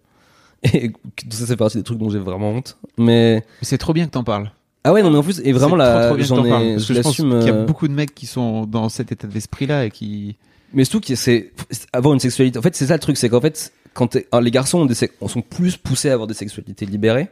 [0.73, 3.93] et tout ça c'est partie des trucs dont j'ai vraiment honte mais Mais c'est trop
[3.93, 4.51] bien que t'en parles.
[4.83, 6.93] ah ouais non mais en plus et vraiment là j'en parles, ai parce je que
[6.95, 9.27] je pense l'assume qu'il y a euh, beaucoup de mecs qui sont dans cet état
[9.27, 10.35] d'esprit-là et qui.
[10.73, 13.41] mais surtout c'est c'est avoir une sexualité en fait c'est ça le truc c'est qu'en
[13.41, 16.85] fait quand alors, les garçons ont des sex- sont plus poussés à avoir des sexualités
[16.85, 17.29] libérées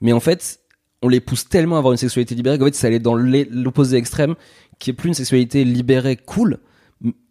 [0.00, 0.60] mais en fait
[1.02, 3.96] on les pousse tellement à avoir une sexualité libérée qu'en fait ça allait dans l'opposé
[3.96, 4.34] extrême
[4.78, 6.58] qui est plus une sexualité libérée cool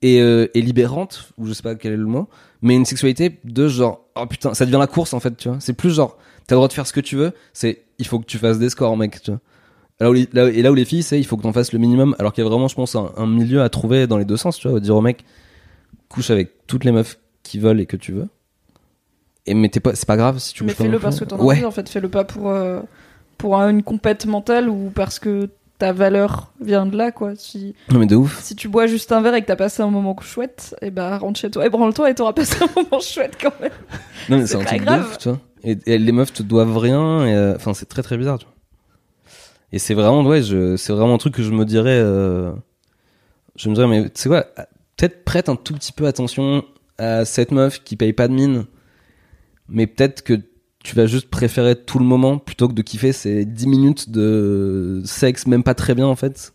[0.02, 2.30] et, euh, et libérante ou je sais pas quel est le mot
[2.62, 5.58] mais une sexualité de genre oh putain ça devient la course en fait tu vois.
[5.60, 8.20] C'est plus genre t'as le droit de faire ce que tu veux c'est il faut
[8.20, 9.40] que tu fasses des scores mec tu vois.
[10.00, 11.74] Là où les- là- et là où les filles c'est il faut que t'en fasses
[11.74, 14.18] le minimum alors qu'il y a vraiment je pense un, un milieu à trouver dans
[14.18, 15.26] les deux sens tu vois dire au mec
[16.10, 18.28] couche avec toutes les meufs qui veulent et que tu veux.
[19.48, 21.44] Et mais t'es pas c'est pas grave si tu Mais fais-le parce que t'en as
[21.44, 21.56] ouais.
[21.56, 21.88] envie en fait.
[21.90, 22.82] Fais-le pas pour euh,
[23.38, 27.36] pour un- une compète mentale ou parce que ta valeur vient de là quoi.
[27.36, 29.84] Si non mais de ouf si tu bois juste un verre et que t'as passé
[29.84, 33.02] un moment chouette, et bah rentre chez toi et branle-toi et t'auras passé un moment
[33.02, 33.72] chouette quand même.
[34.30, 35.40] Non, mais C'est un truc de ouf, tu vois.
[35.64, 37.02] Et, et les meufs te doivent rien.
[37.28, 38.54] euh, Enfin, c'est très très bizarre, tu vois.
[39.72, 40.42] Et c'est vraiment, ouais,
[40.78, 42.00] c'est vraiment un truc que je me dirais.
[42.00, 42.52] euh,
[43.58, 44.44] je me dirais, mais tu sais quoi,
[44.96, 46.64] peut-être prête un tout petit peu attention
[46.98, 48.66] à cette meuf qui paye pas de mine,
[49.68, 50.40] mais peut-être que
[50.86, 55.02] tu vas juste préférer tout le moment plutôt que de kiffer ces 10 minutes de
[55.04, 56.54] sexe, même pas très bien en fait.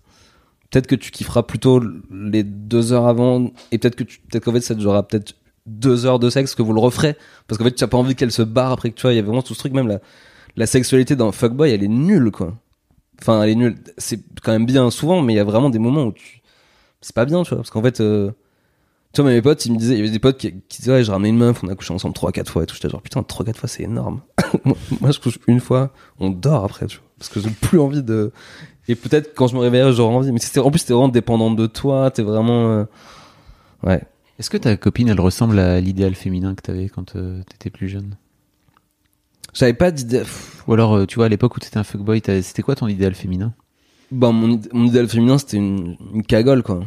[0.70, 4.52] Peut-être que tu kifferas plutôt les deux heures avant, et peut-être que tu, peut-être qu'en
[4.52, 5.34] fait ça durera peut-être
[5.66, 7.16] deux heures de sexe que vous le referez.
[7.48, 9.16] Parce qu'en fait tu as pas envie qu'elle se barre après que tu vois il
[9.16, 9.98] y a vraiment tout ce truc même la
[10.56, 12.56] la sexualité d'un fuckboy elle est nulle quoi.
[13.20, 13.78] Enfin elle est nulle.
[13.98, 16.40] C'est quand même bien souvent mais il y a vraiment des moments où tu
[17.00, 17.58] c'est pas bien tu vois.
[17.58, 18.30] Parce qu'en fait euh,
[19.12, 20.92] tu vois mes potes ils me disaient il y avait des potes qui, qui disaient
[20.92, 22.74] ouais j'ai ramené une meuf on a couché ensemble trois quatre fois et tout.
[22.74, 24.20] J'étais genre putain trois quatre fois c'est énorme.
[24.64, 27.06] Moi, moi, je couche une fois on dort après tu vois.
[27.18, 28.32] Parce que j'ai plus envie de
[28.88, 30.32] et peut-être quand je me réveillerai j'aurai envie.
[30.32, 32.84] Mais c'était en plus t'es vraiment dépendant de toi t'es vraiment euh,
[33.84, 34.02] ouais.
[34.38, 37.88] Est-ce que ta copine, elle ressemble à l'idéal féminin que t'avais quand euh, t'étais plus
[37.90, 38.16] jeune?
[39.52, 40.20] J'avais pas d'idée.
[40.20, 42.88] Pff, Ou alors, euh, tu vois, à l'époque où t'étais un fuckboy, c'était quoi ton
[42.88, 43.52] idéal féminin?
[44.11, 46.80] Bah, mon, id- mon idéal féminin, c'était une, une cagole, quoi.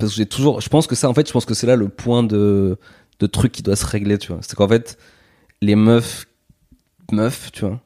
[0.00, 1.76] Parce que j'ai toujours, je pense que ça, en fait, je pense que c'est là
[1.76, 2.78] le point de,
[3.20, 4.40] de truc qui doit se régler, tu vois.
[4.42, 4.98] C'est qu'en fait,
[5.62, 6.26] les meufs,
[7.12, 7.80] meufs, tu vois,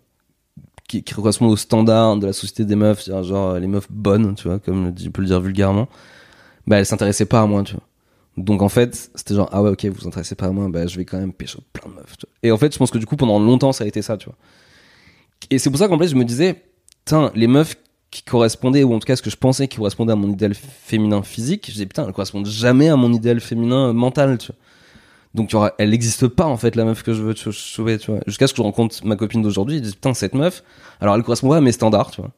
[0.88, 4.48] qui, qui correspondent au standard de la société des meufs, genre les meufs bonnes, tu
[4.48, 5.88] vois, comme je peux le dire vulgairement,
[6.66, 7.84] bah, elles s'intéressaient pas à moi, tu vois.
[8.36, 10.86] Donc en fait, c'était genre, ah ouais, ok, vous vous intéressez pas à moi, bah
[10.86, 12.16] je vais quand même pécho plein de meufs.
[12.18, 12.34] tu vois.
[12.42, 14.26] Et en fait, je pense que du coup, pendant longtemps, ça a été ça, tu
[14.26, 14.36] vois.
[15.50, 16.62] Et c'est pour ça qu'en fait, je me disais,
[17.04, 17.76] putain, les meufs
[18.14, 20.54] qui correspondaient, ou en tout cas ce que je pensais qui correspondait à mon idéal
[20.54, 24.56] féminin physique, je disais, putain, elles correspondent jamais à mon idéal féminin mental, tu vois.
[25.34, 28.12] Donc y aura, elle n'existe pas en fait la meuf que je veux sauver, tu
[28.12, 28.20] vois.
[28.28, 30.62] Jusqu'à ce que je rencontre ma copine d'aujourd'hui, je dis putain cette meuf,
[31.00, 32.30] alors elle correspond pas à mes standards, tu vois.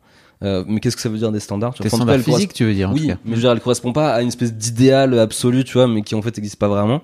[0.42, 2.64] Euh, mais qu'est-ce que ça veut dire des standards tu cas, standards elle physiques, tu
[2.64, 3.18] veux dire, en oui, tout cas.
[3.26, 6.00] mais je veux dire, elle correspond pas à une espèce d'idéal absolu, tu vois, mais
[6.00, 7.02] qui en fait n'existe pas vraiment.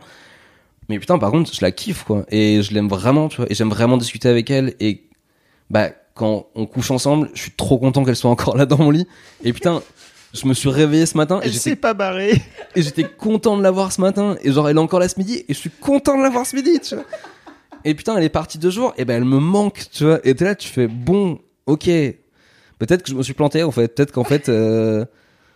[0.89, 2.25] Mais putain, par contre, je la kiffe, quoi.
[2.31, 3.47] Et je l'aime vraiment, tu vois.
[3.51, 4.75] Et j'aime vraiment discuter avec elle.
[4.81, 5.05] Et,
[5.71, 8.91] bah, quand on couche ensemble, je suis trop content qu'elle soit encore là dans mon
[8.91, 9.07] lit.
[9.45, 9.83] Et putain,
[10.35, 12.41] je me suis réveillé ce matin et j'étais, pas barrée.
[12.77, 14.37] et j'étais content de la voir ce matin.
[14.43, 15.45] Et genre, elle est encore là ce midi.
[15.49, 17.05] Et je suis content de la voir ce midi, tu vois.
[17.85, 18.95] Et putain, elle est partie deux jours.
[18.97, 20.21] Et ben, elle me manque, tu vois.
[20.25, 21.85] Et t'es là, tu fais, bon, ok.
[22.79, 23.89] Peut-être que je me suis planté, en fait.
[23.89, 25.05] Peut-être qu'en fait, euh,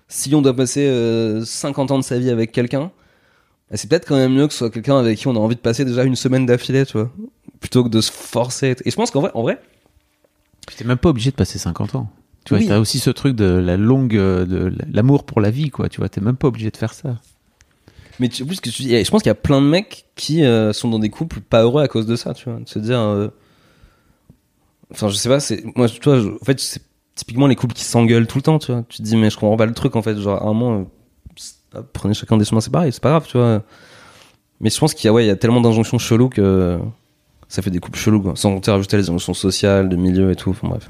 [0.09, 2.91] si on doit passer euh, 50 ans de sa vie avec quelqu'un,
[3.71, 5.57] bah, c'est peut-être quand même mieux que ce soit quelqu'un avec qui on a envie
[5.57, 7.11] de passer déjà une semaine d'affilée, tu vois,
[7.61, 8.77] plutôt que de se forcer.
[8.85, 9.59] Et je pense qu'en vrai, en vrai,
[10.77, 12.09] T'es même pas obligé de passer 50 ans.
[12.45, 12.69] Tu vois, Oui.
[12.69, 15.89] t'as aussi ce truc de la longue, euh, de l'amour pour la vie, quoi.
[15.89, 17.17] Tu vois, t'es même pas obligé de faire ça.
[18.21, 20.45] mais tu, plus que tu dis, je pense qu'il y a plein de mecs qui
[20.45, 22.79] euh, sont dans des couples pas heureux à cause de ça, tu vois, de se
[22.79, 23.29] dire, euh,
[24.93, 26.83] enfin, je sais pas, c'est moi, tu vois, je- en fait, c'est
[27.15, 28.85] typiquement les couples qui s'engueulent tout le temps, tu vois.
[28.89, 30.87] Tu te dis, mais je comprends pas le truc, en fait, genre à un moment,
[31.75, 33.63] euh, prenez chacun des chemins séparés, c'est pas grave, tu vois.
[34.61, 36.79] Mais je pense qu'il y a, ouais, il y a tellement d'injonctions cheloues que
[37.49, 38.33] ça fait des couples chelous, quoi.
[38.37, 40.89] Sans compter rajouter les injonctions sociales, de milieu et tout, enfin bref.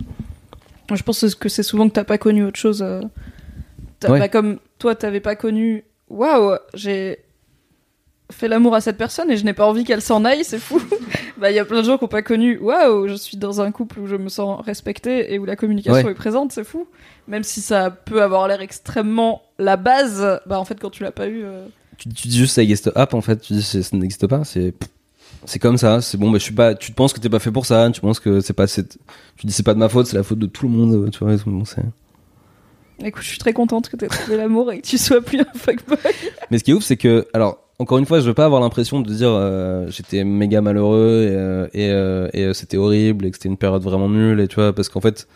[0.95, 2.83] Je pense que c'est souvent que t'as pas connu autre chose.
[2.83, 3.01] euh.
[4.01, 4.19] T'as Ouais.
[4.19, 5.85] pas comme toi, t'avais pas connu.
[6.09, 7.19] Waouh, j'ai
[8.33, 10.81] fait l'amour à cette personne et je n'ai pas envie qu'elle s'en aille, c'est fou.
[11.39, 12.59] bah, il y a plein de gens qui ont pas connu.
[12.59, 16.05] Waouh, je suis dans un couple où je me sens respectée et où la communication
[16.05, 16.11] Ouais.
[16.13, 16.87] est présente, c'est fou.
[17.29, 21.11] Même si ça peut avoir l'air extrêmement la base, bah en fait, quand tu l'as
[21.13, 21.43] pas eu.
[21.45, 21.67] euh,
[21.99, 24.75] tu, tu dis juste ça existe up en fait tu dis ça n'existe pas c'est
[25.47, 27.39] c'est comme ça c'est bon bah je suis pas tu te penses que t'es pas
[27.39, 28.99] fait pour ça tu penses que c'est pas c'est-
[29.37, 31.19] tu dis c'est pas de ma faute c'est la faute de tout le monde tu
[31.25, 31.83] vois bon, c'est-
[33.05, 35.45] Écoute, je suis très contente que t'aies trouvé l'amour et que tu sois plus un
[35.55, 35.99] fuckboy.
[36.51, 38.61] mais ce qui est ouf c'est que alors encore une fois je veux pas avoir
[38.63, 43.31] l'impression de dire euh, j'étais méga malheureux et euh, et, euh, et, c'était horrible et
[43.31, 45.29] que c'était une période vraiment nulle et tu vois parce qu'en fait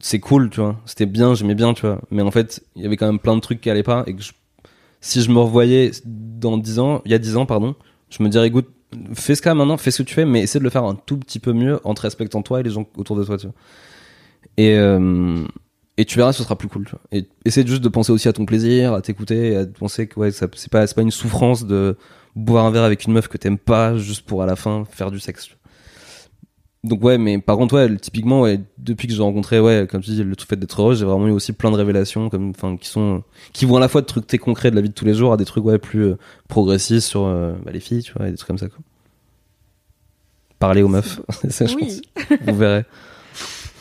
[0.00, 2.86] c'est cool tu vois c'était bien j'aimais bien tu vois mais en fait il y
[2.86, 4.32] avait quand même plein de trucs qui allaient pas et que je-
[5.00, 7.76] si je me revoyais dans 10 ans il y a 10 ans pardon
[8.10, 8.68] je me dirais écoute
[9.14, 10.94] fais ce cas maintenant fais ce que tu fais mais essaie de le faire un
[10.94, 13.36] tout petit peu mieux en te respectant toi et les gens autour de toi
[14.56, 15.44] et euh,
[15.96, 18.46] et tu verras ce sera plus cool et essaie juste de penser aussi à ton
[18.46, 21.96] plaisir à t'écouter à penser que ouais c'est pas pas une souffrance de
[22.36, 25.10] boire un verre avec une meuf que t'aimes pas juste pour à la fin faire
[25.10, 25.50] du sexe.
[26.84, 30.10] Donc ouais mais par contre ouais typiquement ouais depuis que j'ai rencontré ouais comme tu
[30.10, 32.88] dis le fait d'être heureux j'ai vraiment eu aussi plein de révélations comme enfin qui
[32.88, 33.22] sont
[33.52, 35.14] qui vont à la fois de trucs très concrets de la vie de tous les
[35.14, 36.18] jours à des trucs ouais plus euh,
[36.48, 38.78] progressistes sur euh, bah, les filles tu vois et des trucs comme ça quoi
[40.58, 42.00] parler aux meufs c'est ça je Oui.
[42.28, 42.84] pense vous verrez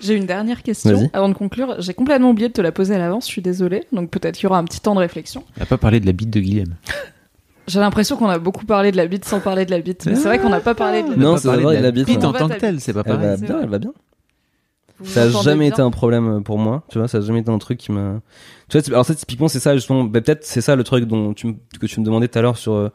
[0.00, 1.76] J'ai une dernière question avant de conclure.
[1.78, 3.84] J'ai complètement oublié de te la poser à l'avance, je suis désolée.
[3.92, 5.44] Donc peut-être qu'il y aura un petit temps de réflexion.
[5.56, 6.74] On a pas parlé de la bite de Guillaume.
[7.68, 10.06] J'ai l'impression qu'on a beaucoup parlé de la bite sans parler de la bite.
[10.06, 11.76] Mais c'est vrai qu'on n'a pas parlé de la Non, On a pas c'est vrai,
[11.78, 12.24] de la bite, bite ouais.
[12.24, 13.40] en tant que telle, c'est pas elle va pareil.
[13.40, 13.92] bien elle va bien
[14.98, 17.50] Vous ça a jamais été un problème pour moi tu vois ça a jamais été
[17.50, 18.20] un truc qui m'a
[18.68, 21.34] tu vois alors ça typiquement c'est ça justement bah, peut-être c'est ça le truc dont
[21.34, 22.88] tu que tu me demandais tout à l'heure sur euh,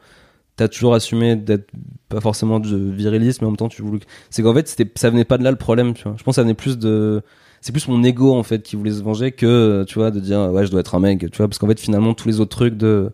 [0.56, 1.70] t'as toujours assumé d'être
[2.08, 4.00] pas forcément de viriliste mais en même temps tu voulais
[4.30, 6.32] c'est qu'en fait c'était ça venait pas de là le problème tu vois je pense
[6.32, 7.22] que ça venait plus de
[7.60, 10.20] c'est plus mon ego en fait qui voulait se venger que euh, tu vois de
[10.20, 12.40] dire ouais je dois être un mec tu vois parce qu'en fait finalement tous les
[12.40, 13.12] autres trucs de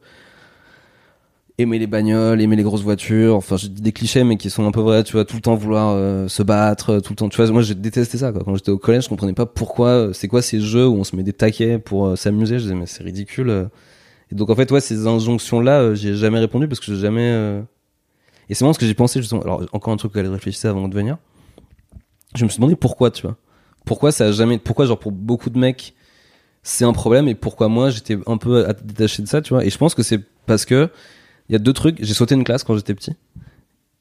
[1.59, 4.73] aimer les bagnoles, aimer les grosses voitures, enfin dis des clichés mais qui sont un
[4.73, 7.29] peu vrais, tu vois, tout le temps vouloir euh, se battre, euh, tout le temps,
[7.29, 8.43] tu vois, moi j'ai détesté ça quoi.
[8.45, 11.05] Quand j'étais au collège, je comprenais pas pourquoi, euh, c'est quoi ces jeux où on
[11.05, 13.51] se met des taquets pour euh, s'amuser, je disais mais c'est ridicule.
[13.51, 13.67] euh.
[14.33, 16.97] Et donc en fait ouais, ces injonctions là, j'y ai jamais répondu parce que j'ai
[17.01, 17.61] jamais euh,
[18.49, 19.43] Et c'est vraiment ce que j'ai pensé justement.
[19.43, 21.19] Alors encore un truc que je réfléchissais avant de venir.
[22.35, 23.37] Je me suis demandé pourquoi, tu vois.
[23.85, 25.95] Pourquoi ça a jamais pourquoi genre pour beaucoup de mecs
[26.63, 29.65] c'est un problème et pourquoi moi j'étais un peu détaché de ça, tu vois.
[29.65, 30.89] Et je pense que c'est parce que
[31.49, 32.03] il y a deux trucs.
[32.03, 33.13] J'ai sauté une classe quand j'étais petit.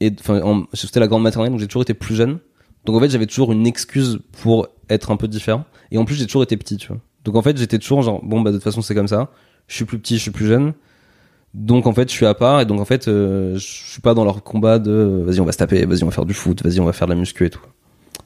[0.00, 2.38] Et enfin, en- j'ai sauté la grande maternelle, donc j'ai toujours été plus jeune.
[2.84, 5.64] Donc en fait, j'avais toujours une excuse pour être un peu différent.
[5.90, 6.98] Et en plus, j'ai toujours été petit, tu vois.
[7.24, 9.30] Donc en fait, j'étais toujours genre, bon, bah de toute façon, c'est comme ça.
[9.68, 10.74] Je suis plus petit, je suis plus jeune.
[11.54, 12.60] Donc en fait, je suis à part.
[12.60, 15.44] Et donc en fait, euh, je suis pas dans leur combat de, euh, vas-y, on
[15.44, 17.18] va se taper, vas-y, on va faire du foot, vas-y, on va faire de la
[17.18, 17.60] muscu et tout.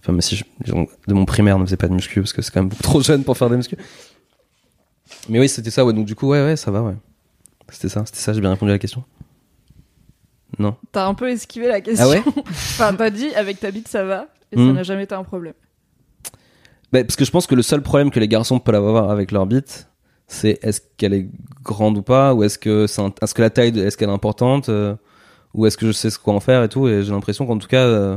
[0.00, 2.62] Enfin, mais si de mon primaire ne faisaient pas de muscu parce que c'est quand
[2.62, 3.76] même trop jeune pour faire de la muscu.
[5.28, 5.92] Mais oui, c'était ça, ouais.
[5.92, 6.94] Donc du coup, ouais, ouais, ça va, ouais.
[7.70, 9.04] C'était ça, c'était ça, j'ai bien répondu à la question.
[10.58, 10.76] Non.
[10.92, 12.06] T'as un peu esquivé la question.
[12.06, 14.72] Ah ouais enfin, t'as dit avec ta bite ça va, et ça Hmm.
[14.72, 15.54] n'a jamais été un problème.
[16.92, 19.30] Bah, parce que je pense que le seul problème que les garçons peuvent avoir avec
[19.30, 19.88] leur bite,
[20.26, 21.28] c'est est-ce qu'elle est
[21.62, 24.08] grande ou pas, ou est-ce que c'est un- est-ce que la taille, de- est-ce qu'elle
[24.08, 24.94] est importante, euh,
[25.54, 26.88] ou est-ce que je sais ce quoi en faire et tout.
[26.88, 28.16] Et j'ai l'impression qu'en tout cas, euh,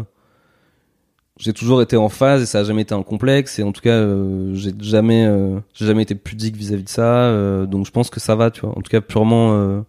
[1.42, 3.58] j'ai toujours été en phase et ça a jamais été un complexe.
[3.60, 7.04] Et en tout cas, euh, j'ai jamais, euh, j'ai jamais été pudique vis-à-vis de ça.
[7.26, 8.72] euh, donc je pense que ça va, tu vois.
[8.78, 9.82] En tout cas, purement, euh,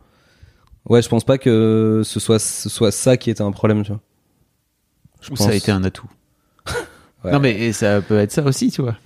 [0.88, 3.92] ouais, je pense pas que ce soit ce soit ça qui était un problème, tu
[3.92, 4.00] vois.
[5.20, 6.10] Je Ou ça a été un atout.
[7.24, 7.30] Ouais.
[7.30, 8.96] Non, mais ça peut être ça aussi, tu vois.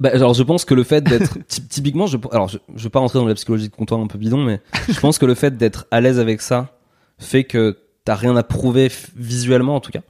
[0.00, 2.88] Bah, alors je pense que le fait d'être ty- typiquement, je, alors je, je veux
[2.88, 5.34] pas rentrer dans la psychologie de comptoir un peu bidon, mais je pense que le
[5.34, 6.78] fait d'être à l'aise avec ça
[7.18, 7.76] fait que
[8.06, 10.00] t'as rien à prouver visuellement en tout cas.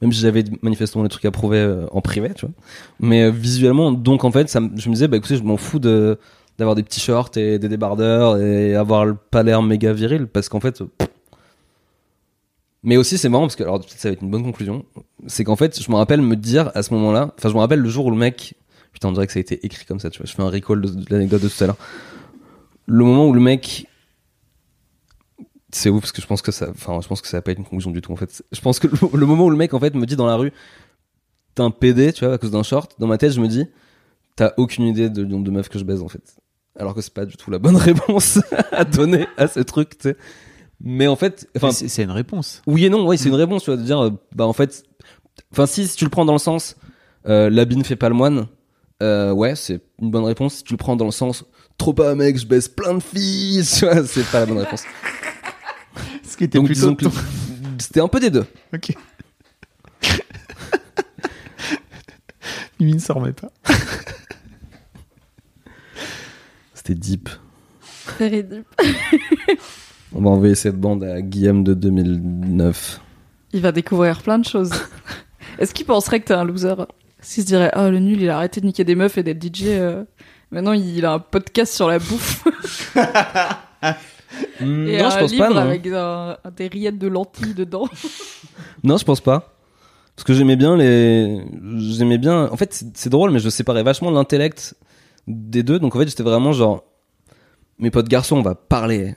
[0.00, 2.54] Même si j'avais manifestement des trucs à prouver euh, en privé, tu vois.
[3.00, 6.18] Mais euh, visuellement, donc en fait, je me disais, bah écoutez, je m'en fous de
[6.56, 10.58] d'avoir des petits shorts et des débardeurs et avoir pas l'air méga viril parce qu'en
[10.60, 10.80] fait.
[10.80, 10.88] euh.
[12.82, 14.84] Mais aussi c'est marrant parce que alors peut-être ça va être une bonne conclusion,
[15.26, 17.80] c'est qu'en fait je me rappelle me dire à ce moment-là, enfin je me rappelle
[17.80, 18.54] le jour où le mec
[18.92, 20.26] Putain, on dirait que ça a été écrit comme ça, tu vois.
[20.26, 21.76] Je fais un recall de l'anecdote de tout à l'heure.
[22.86, 23.86] Le moment où le mec.
[25.72, 26.68] C'est ouf parce que je pense que ça.
[26.70, 28.42] Enfin, je pense que ça va pas être une conclusion du tout en fait.
[28.52, 30.36] Je pense que le, le moment où le mec en fait me dit dans la
[30.36, 30.52] rue,
[31.54, 33.66] t'es un PD, tu vois, à cause d'un short, dans ma tête, je me dis,
[34.36, 36.36] t'as aucune idée du nombre de meufs que je baise en fait.
[36.78, 38.38] Alors que c'est pas du tout la bonne réponse
[38.72, 40.16] à donner à ce truc, tu sais.
[40.80, 42.62] Mais en fait, enfin, C'est une réponse.
[42.66, 44.84] oui et non, oui, c'est une réponse, tu vois, de dire, euh, bah en fait,
[45.52, 46.76] enfin si, si tu le prends dans le sens,
[47.26, 48.46] euh, l'habit ne fait pas le moine,
[49.02, 50.54] euh, ouais, c'est une bonne réponse.
[50.54, 51.44] Si tu le prends dans le sens,
[51.78, 54.84] trop pas mec, je baisse plein de filles, tu vois, c'est pas la bonne réponse.
[56.22, 57.04] Ce qui était Donc plutôt disons que
[57.78, 58.46] c'était un peu des deux.
[58.74, 58.94] Ok.
[62.80, 63.48] Mimi ne s'en remet pas.
[66.74, 67.28] C'était deep.
[68.06, 68.66] Très deep.
[70.14, 73.00] On va envoyer cette bande à Guillaume de 2009.
[73.52, 74.70] Il va découvrir plein de choses.
[75.58, 76.74] Est-ce qu'il penserait que t'es un loser
[77.20, 79.42] S'il se dirait, oh le nul, il a arrêté de niquer des meufs et d'être
[79.42, 79.64] DJ.
[79.66, 80.04] euh,
[80.50, 82.44] Maintenant, il a un podcast sur la bouffe
[84.60, 85.50] et non, un je pense livre pas.
[85.54, 85.56] Non.
[85.60, 87.88] avec un- des rillettes de lentilles dedans.
[88.84, 89.54] non, je pense pas.
[90.16, 91.40] Parce que j'aimais bien les,
[91.76, 92.48] j'aimais bien.
[92.50, 94.74] En fait, c'est- drôle, mais je séparais vachement l'intellect
[95.26, 95.78] des deux.
[95.78, 96.84] Donc en fait, j'étais vraiment genre,
[97.78, 99.14] mes potes garçons, on va parler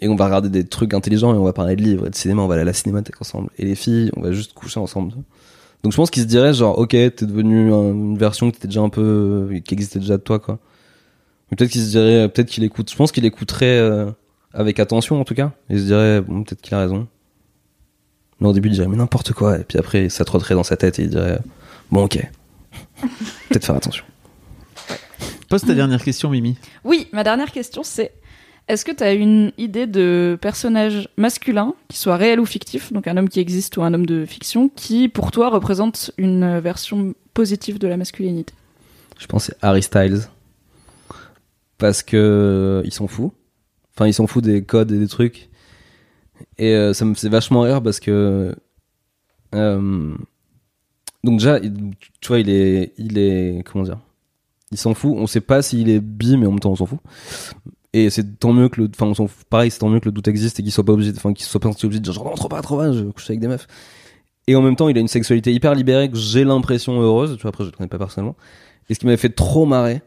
[0.00, 2.14] et on va regarder des trucs intelligents et on va parler de livres et de
[2.16, 2.42] cinéma.
[2.42, 3.50] On va aller à la cinémathèque ensemble.
[3.58, 5.12] Et les filles, on va juste coucher ensemble.
[5.82, 8.68] Donc je pense qu'ils se diraient genre, ok, t'es devenu un- une version qui était
[8.68, 10.58] déjà un peu, qui existait déjà de toi, quoi.
[11.50, 12.90] Mais peut-être qu'ils se diraient, peut-être qu'il écoute.
[12.90, 14.10] Je pense qu'il écouterait euh,
[14.52, 15.52] avec attention en tout cas.
[15.68, 17.06] Et il se dirait, bon, peut-être qu'il a raison.
[18.40, 19.58] Mais au début, il dirait, mais n'importe quoi.
[19.58, 21.38] Et puis après, ça trotterait dans sa tête et il dirait,
[21.90, 22.16] bon, ok.
[23.48, 24.04] Peut-être faire attention.
[25.48, 26.56] Pose ta dernière question, Mimi.
[26.84, 28.12] Oui, ma dernière question, c'est
[28.68, 33.16] est-ce que t'as une idée de personnage masculin, qui soit réel ou fictif, donc un
[33.16, 37.80] homme qui existe ou un homme de fiction, qui pour toi représente une version positive
[37.80, 38.54] de la masculinité?
[39.18, 40.20] Je pense que c'est Harry Styles.
[41.78, 43.32] Parce que euh, ils sont fous.
[43.94, 45.50] Enfin, ils sont fous des codes et des trucs.
[46.58, 48.54] Et euh, ça me fait vachement rire parce que.
[49.54, 50.14] euh,
[51.22, 52.94] donc, déjà, tu vois, il est.
[52.98, 53.62] Il est.
[53.64, 53.98] Comment dire?
[54.72, 55.14] Il s'en fout.
[55.16, 57.00] On sait pas s'il est bi, mais en même temps, on s'en fout.
[57.92, 58.90] Et c'est tant mieux que le.
[58.94, 59.44] Enfin, on s'en fout.
[59.48, 61.12] Pareil, c'est tant mieux que le doute existe et qu'il soit pas obligé.
[61.16, 63.40] Enfin, qu'il soit pas obligé de dire genre, trop pas, trop pas, je couche avec
[63.40, 63.66] des meufs.
[64.46, 67.36] Et en même temps, il a une sexualité hyper libérée que j'ai l'impression heureuse.
[67.36, 68.36] Tu vois, après, je le connais pas personnellement.
[68.88, 70.02] Et ce qui m'avait fait trop marrer,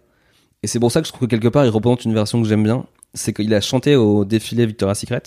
[0.63, 2.47] et c'est pour ça que je trouve que quelque part il représente une version que
[2.47, 5.23] j'aime bien, c'est qu'il a chanté au défilé Victoria's Secret,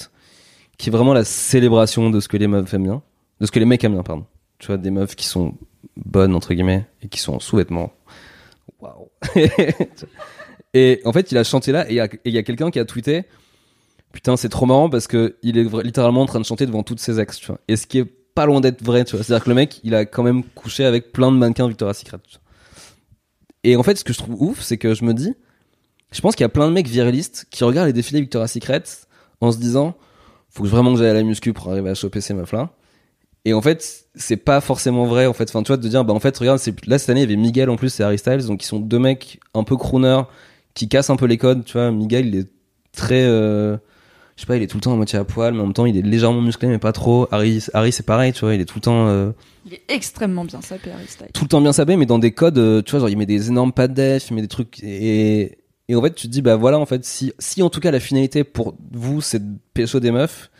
[0.78, 3.02] qui est vraiment la célébration de ce que les meufs aiment bien,
[3.40, 4.26] de ce que les mecs aiment bien, pardon.
[4.58, 5.54] Tu vois, des meufs qui sont
[5.96, 7.92] bonnes, entre guillemets, et qui sont en sous-vêtements.
[8.80, 9.08] Waouh.
[10.74, 11.94] et en fait, il a chanté là, et
[12.24, 13.24] il y a, quelqu'un qui a tweeté,
[14.12, 17.00] putain, c'est trop marrant parce que il est littéralement en train de chanter devant toutes
[17.00, 17.60] ses ex, tu vois.
[17.68, 19.24] Et ce qui est pas loin d'être vrai, tu vois.
[19.24, 22.18] C'est-à-dire que le mec, il a quand même couché avec plein de mannequins Victoria's Secret.
[23.64, 25.34] Et en fait, ce que je trouve ouf, c'est que je me dis,
[26.16, 28.82] je pense qu'il y a plein de mecs virilistes qui regardent les défilés Victoria's Secret
[29.42, 29.94] en se disant,
[30.48, 32.70] faut que vraiment que j'aille à la muscu pour arriver à choper ces meufs-là.
[33.44, 35.50] Et en fait, c'est pas forcément vrai, en fait.
[35.50, 37.32] Enfin, tu vois, de dire, bah, en fait, regarde, c'est, là, cette année, il y
[37.34, 40.22] avait Miguel en plus et Harry Styles, donc ils sont deux mecs un peu crooners
[40.72, 41.90] qui cassent un peu les codes, tu vois.
[41.90, 42.48] Miguel, il est
[42.92, 43.76] très, euh,
[44.36, 45.74] je sais pas, il est tout le temps à moitié à poil, mais en même
[45.74, 47.28] temps, il est légèrement musclé, mais pas trop.
[47.30, 49.32] Harry, Harry, c'est pareil, tu vois, il est tout le temps, euh,
[49.66, 51.28] Il est extrêmement bien sapé, Harry Styles.
[51.34, 53.26] tout le temps bien sapé, mais dans des codes, euh, tu vois, genre il met
[53.26, 55.58] des énormes pattes def, il met des trucs, et,
[55.88, 57.90] et en fait tu te dis, bah voilà, en fait, si, si en tout cas
[57.90, 60.50] la finalité pour vous c'est de pécho des meufs,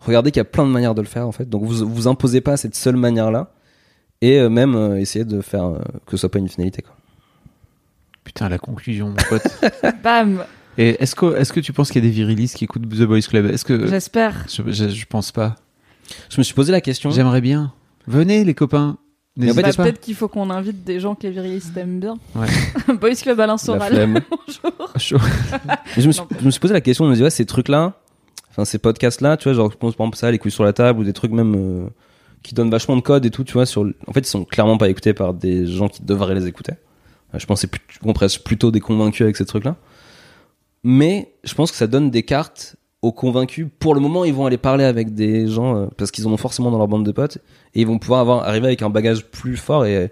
[0.00, 2.08] regardez qu'il y a plein de manières de le faire en fait, donc vous vous
[2.08, 3.52] imposez pas cette seule manière-là,
[4.20, 6.96] et euh, même euh, essayez de faire euh, que ce soit pas une finalité quoi.
[8.24, 9.42] Putain, la conclusion, mon pote.
[10.04, 10.44] Bam
[10.78, 13.02] Et est-ce que, est-ce que tu penses qu'il y a des virilistes qui écoutent The
[13.02, 13.46] Boys Club?
[13.46, 13.88] Est-ce que.
[13.88, 14.46] J'espère.
[14.48, 15.56] Je, je, je pense pas.
[16.30, 17.72] Je me suis posé la question, J'aimerais bien.
[18.06, 18.98] Venez, les copains.
[19.36, 19.54] Bah.
[19.54, 22.18] Peut-être qu'il faut qu'on invite des gens que les virilistes aiment bien.
[22.34, 22.46] Ouais.
[23.00, 23.94] Boys Club Alain la Soral.
[24.30, 25.20] Bonjour.
[25.64, 27.94] Mais je, me suis, je me suis posé la question, je me ouais, ces trucs-là,
[28.50, 30.74] enfin, ces podcasts-là, tu vois, genre, je pense par exemple ça, les couilles sur la
[30.74, 31.88] table, ou des trucs même euh,
[32.42, 33.86] qui donnent vachement de code et tout, tu vois, sur.
[34.06, 36.74] En fait, ils sont clairement pas écoutés par des gens qui devraient les écouter.
[37.34, 37.64] Euh, Je pense
[38.02, 39.76] qu'on presse plutôt des convaincus avec ces trucs-là.
[40.84, 43.68] Mais je pense que ça donne des cartes aux convaincus.
[43.78, 46.36] Pour le moment, ils vont aller parler avec des gens euh, parce qu'ils en ont
[46.36, 47.38] forcément dans leur bande de potes
[47.74, 50.10] et ils vont pouvoir avoir arriver avec un bagage plus fort et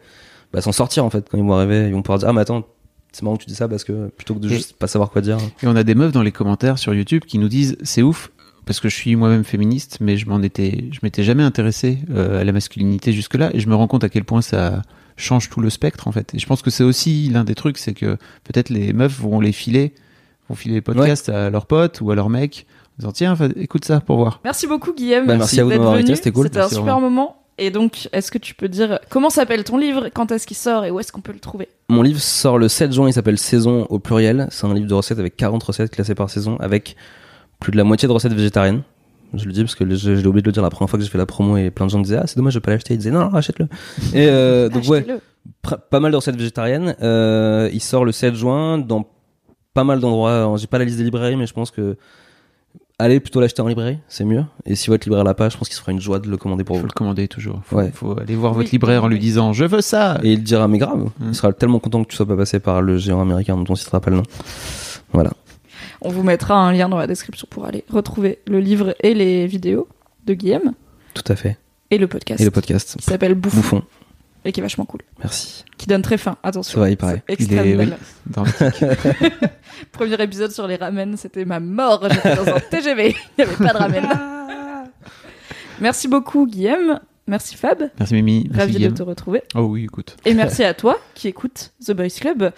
[0.52, 1.86] bah, s'en sortir en fait quand ils vont arriver.
[1.88, 2.64] Ils vont pouvoir dire ah mais attends
[3.12, 5.10] c'est marrant que tu dis ça parce que plutôt que de Et- juste pas savoir
[5.10, 5.38] quoi dire.
[5.62, 8.30] Et on a des meufs dans les commentaires sur YouTube qui nous disent c'est ouf
[8.66, 12.40] parce que je suis moi-même féministe, mais je m'en étais, je m'étais jamais intéressé euh,
[12.40, 14.82] à la masculinité jusque-là, et je me rends compte à quel point ça
[15.16, 16.34] change tout le spectre en fait.
[16.34, 19.40] Et je pense que c'est aussi l'un des trucs, c'est que peut-être les meufs vont
[19.40, 19.92] les filer,
[20.48, 23.84] vont filer les podcasts à leurs potes ou à leurs mecs, en disant tiens, écoute
[23.84, 24.40] ça pour voir.
[24.44, 25.26] Merci beaucoup Guillaume.
[25.26, 26.44] Bah, merci à vous de d'être m'avoir invité, c'était cool.
[26.44, 27.39] C'était un Merci, super moment.
[27.60, 30.84] Et donc, est-ce que tu peux dire comment s'appelle ton livre, quand est-ce qu'il sort
[30.86, 31.68] et où est-ce qu'on peut le trouver?
[31.90, 34.48] Mon livre sort le 7 juin, il s'appelle Saison au pluriel.
[34.50, 36.96] C'est un livre de recettes avec 40 recettes classées par saison, avec
[37.60, 38.82] plus de la moitié de recettes végétariennes.
[39.34, 41.04] Je le dis parce que je- j'ai oublié de le dire la première fois que
[41.04, 42.70] j'ai fait la promo et plein de gens disaient ah c'est dommage je vais pas
[42.72, 42.94] l'acheter.
[42.94, 43.66] Ils disaient non, non achète-le.
[44.14, 45.06] Et euh, donc ouais
[45.90, 46.96] pas mal de recettes végétariennes.
[47.02, 49.06] Euh, il sort le 7 juin dans
[49.74, 50.54] pas mal d'endroits.
[50.56, 51.96] J'ai pas la liste des librairies mais je pense que
[53.00, 55.68] allez plutôt l'acheter en librairie c'est mieux et si votre libraire l'a pas je pense
[55.68, 57.60] qu'il se fera une joie de le commander pour Faut vous le commander toujours.
[57.64, 57.90] Faut, Ouais.
[57.92, 58.58] faut aller voir Oui.
[58.58, 60.18] votre libraire en lui disant je veux ça.
[60.22, 61.28] et il dira mais grave Mm.
[61.28, 63.74] il sera tellement content que tu sois pas passé par le géant américain dont on
[63.74, 64.22] citera pas le nom
[65.12, 65.30] voilà
[66.02, 69.46] On vous mettra un lien dans la description pour aller retrouver le livre et les
[69.46, 69.88] vidéos
[70.26, 70.72] de Guillaume
[71.14, 71.56] tout à fait
[71.90, 73.82] et le podcast et le podcast qui s'appelle Bouffon, Bouffon
[74.44, 76.36] et qui est vachement cool, merci qui donne très faim.
[76.42, 76.74] Attention.
[76.74, 77.22] Ça va, il paraît.
[77.38, 77.90] Il oui.
[78.26, 78.50] Dans le-
[79.92, 82.06] Premier épisode sur les ramen, c'était ma mort.
[82.10, 84.08] J'étais dans un TGV, il n'y avait pas de ramen.
[85.80, 88.50] Merci beaucoup Guillaume, merci Fab, Merci Mimi.
[88.52, 89.42] Ravi de te retrouver.
[89.54, 90.16] Oh oui, écoute.
[90.26, 92.52] Et merci à toi qui écoutes The Boys Club.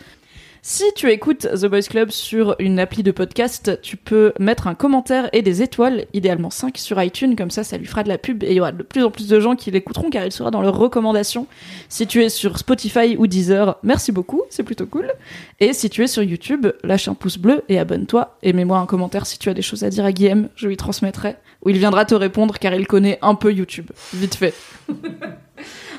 [0.64, 4.76] Si tu écoutes The Boys Club sur une appli de podcast, tu peux mettre un
[4.76, 8.16] commentaire et des étoiles, idéalement 5 sur iTunes, comme ça ça lui fera de la
[8.16, 10.30] pub et il y aura de plus en plus de gens qui l'écouteront car il
[10.30, 11.48] sera dans leurs recommandations.
[11.88, 15.12] Si tu es sur Spotify ou Deezer, merci beaucoup, c'est plutôt cool.
[15.58, 18.86] Et si tu es sur YouTube, lâche un pouce bleu et abonne-toi et mets-moi un
[18.86, 21.34] commentaire si tu as des choses à dire à Guillaume, je lui transmettrai,
[21.64, 24.54] ou il viendra te répondre car il connaît un peu YouTube, vite fait.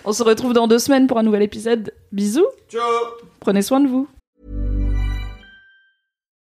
[0.05, 1.93] On se retrouve dans deux semaines pour un nouvel épisode.
[2.13, 2.47] Bisous.
[2.69, 2.81] Ciao.
[3.41, 4.07] Prenez soin de vous.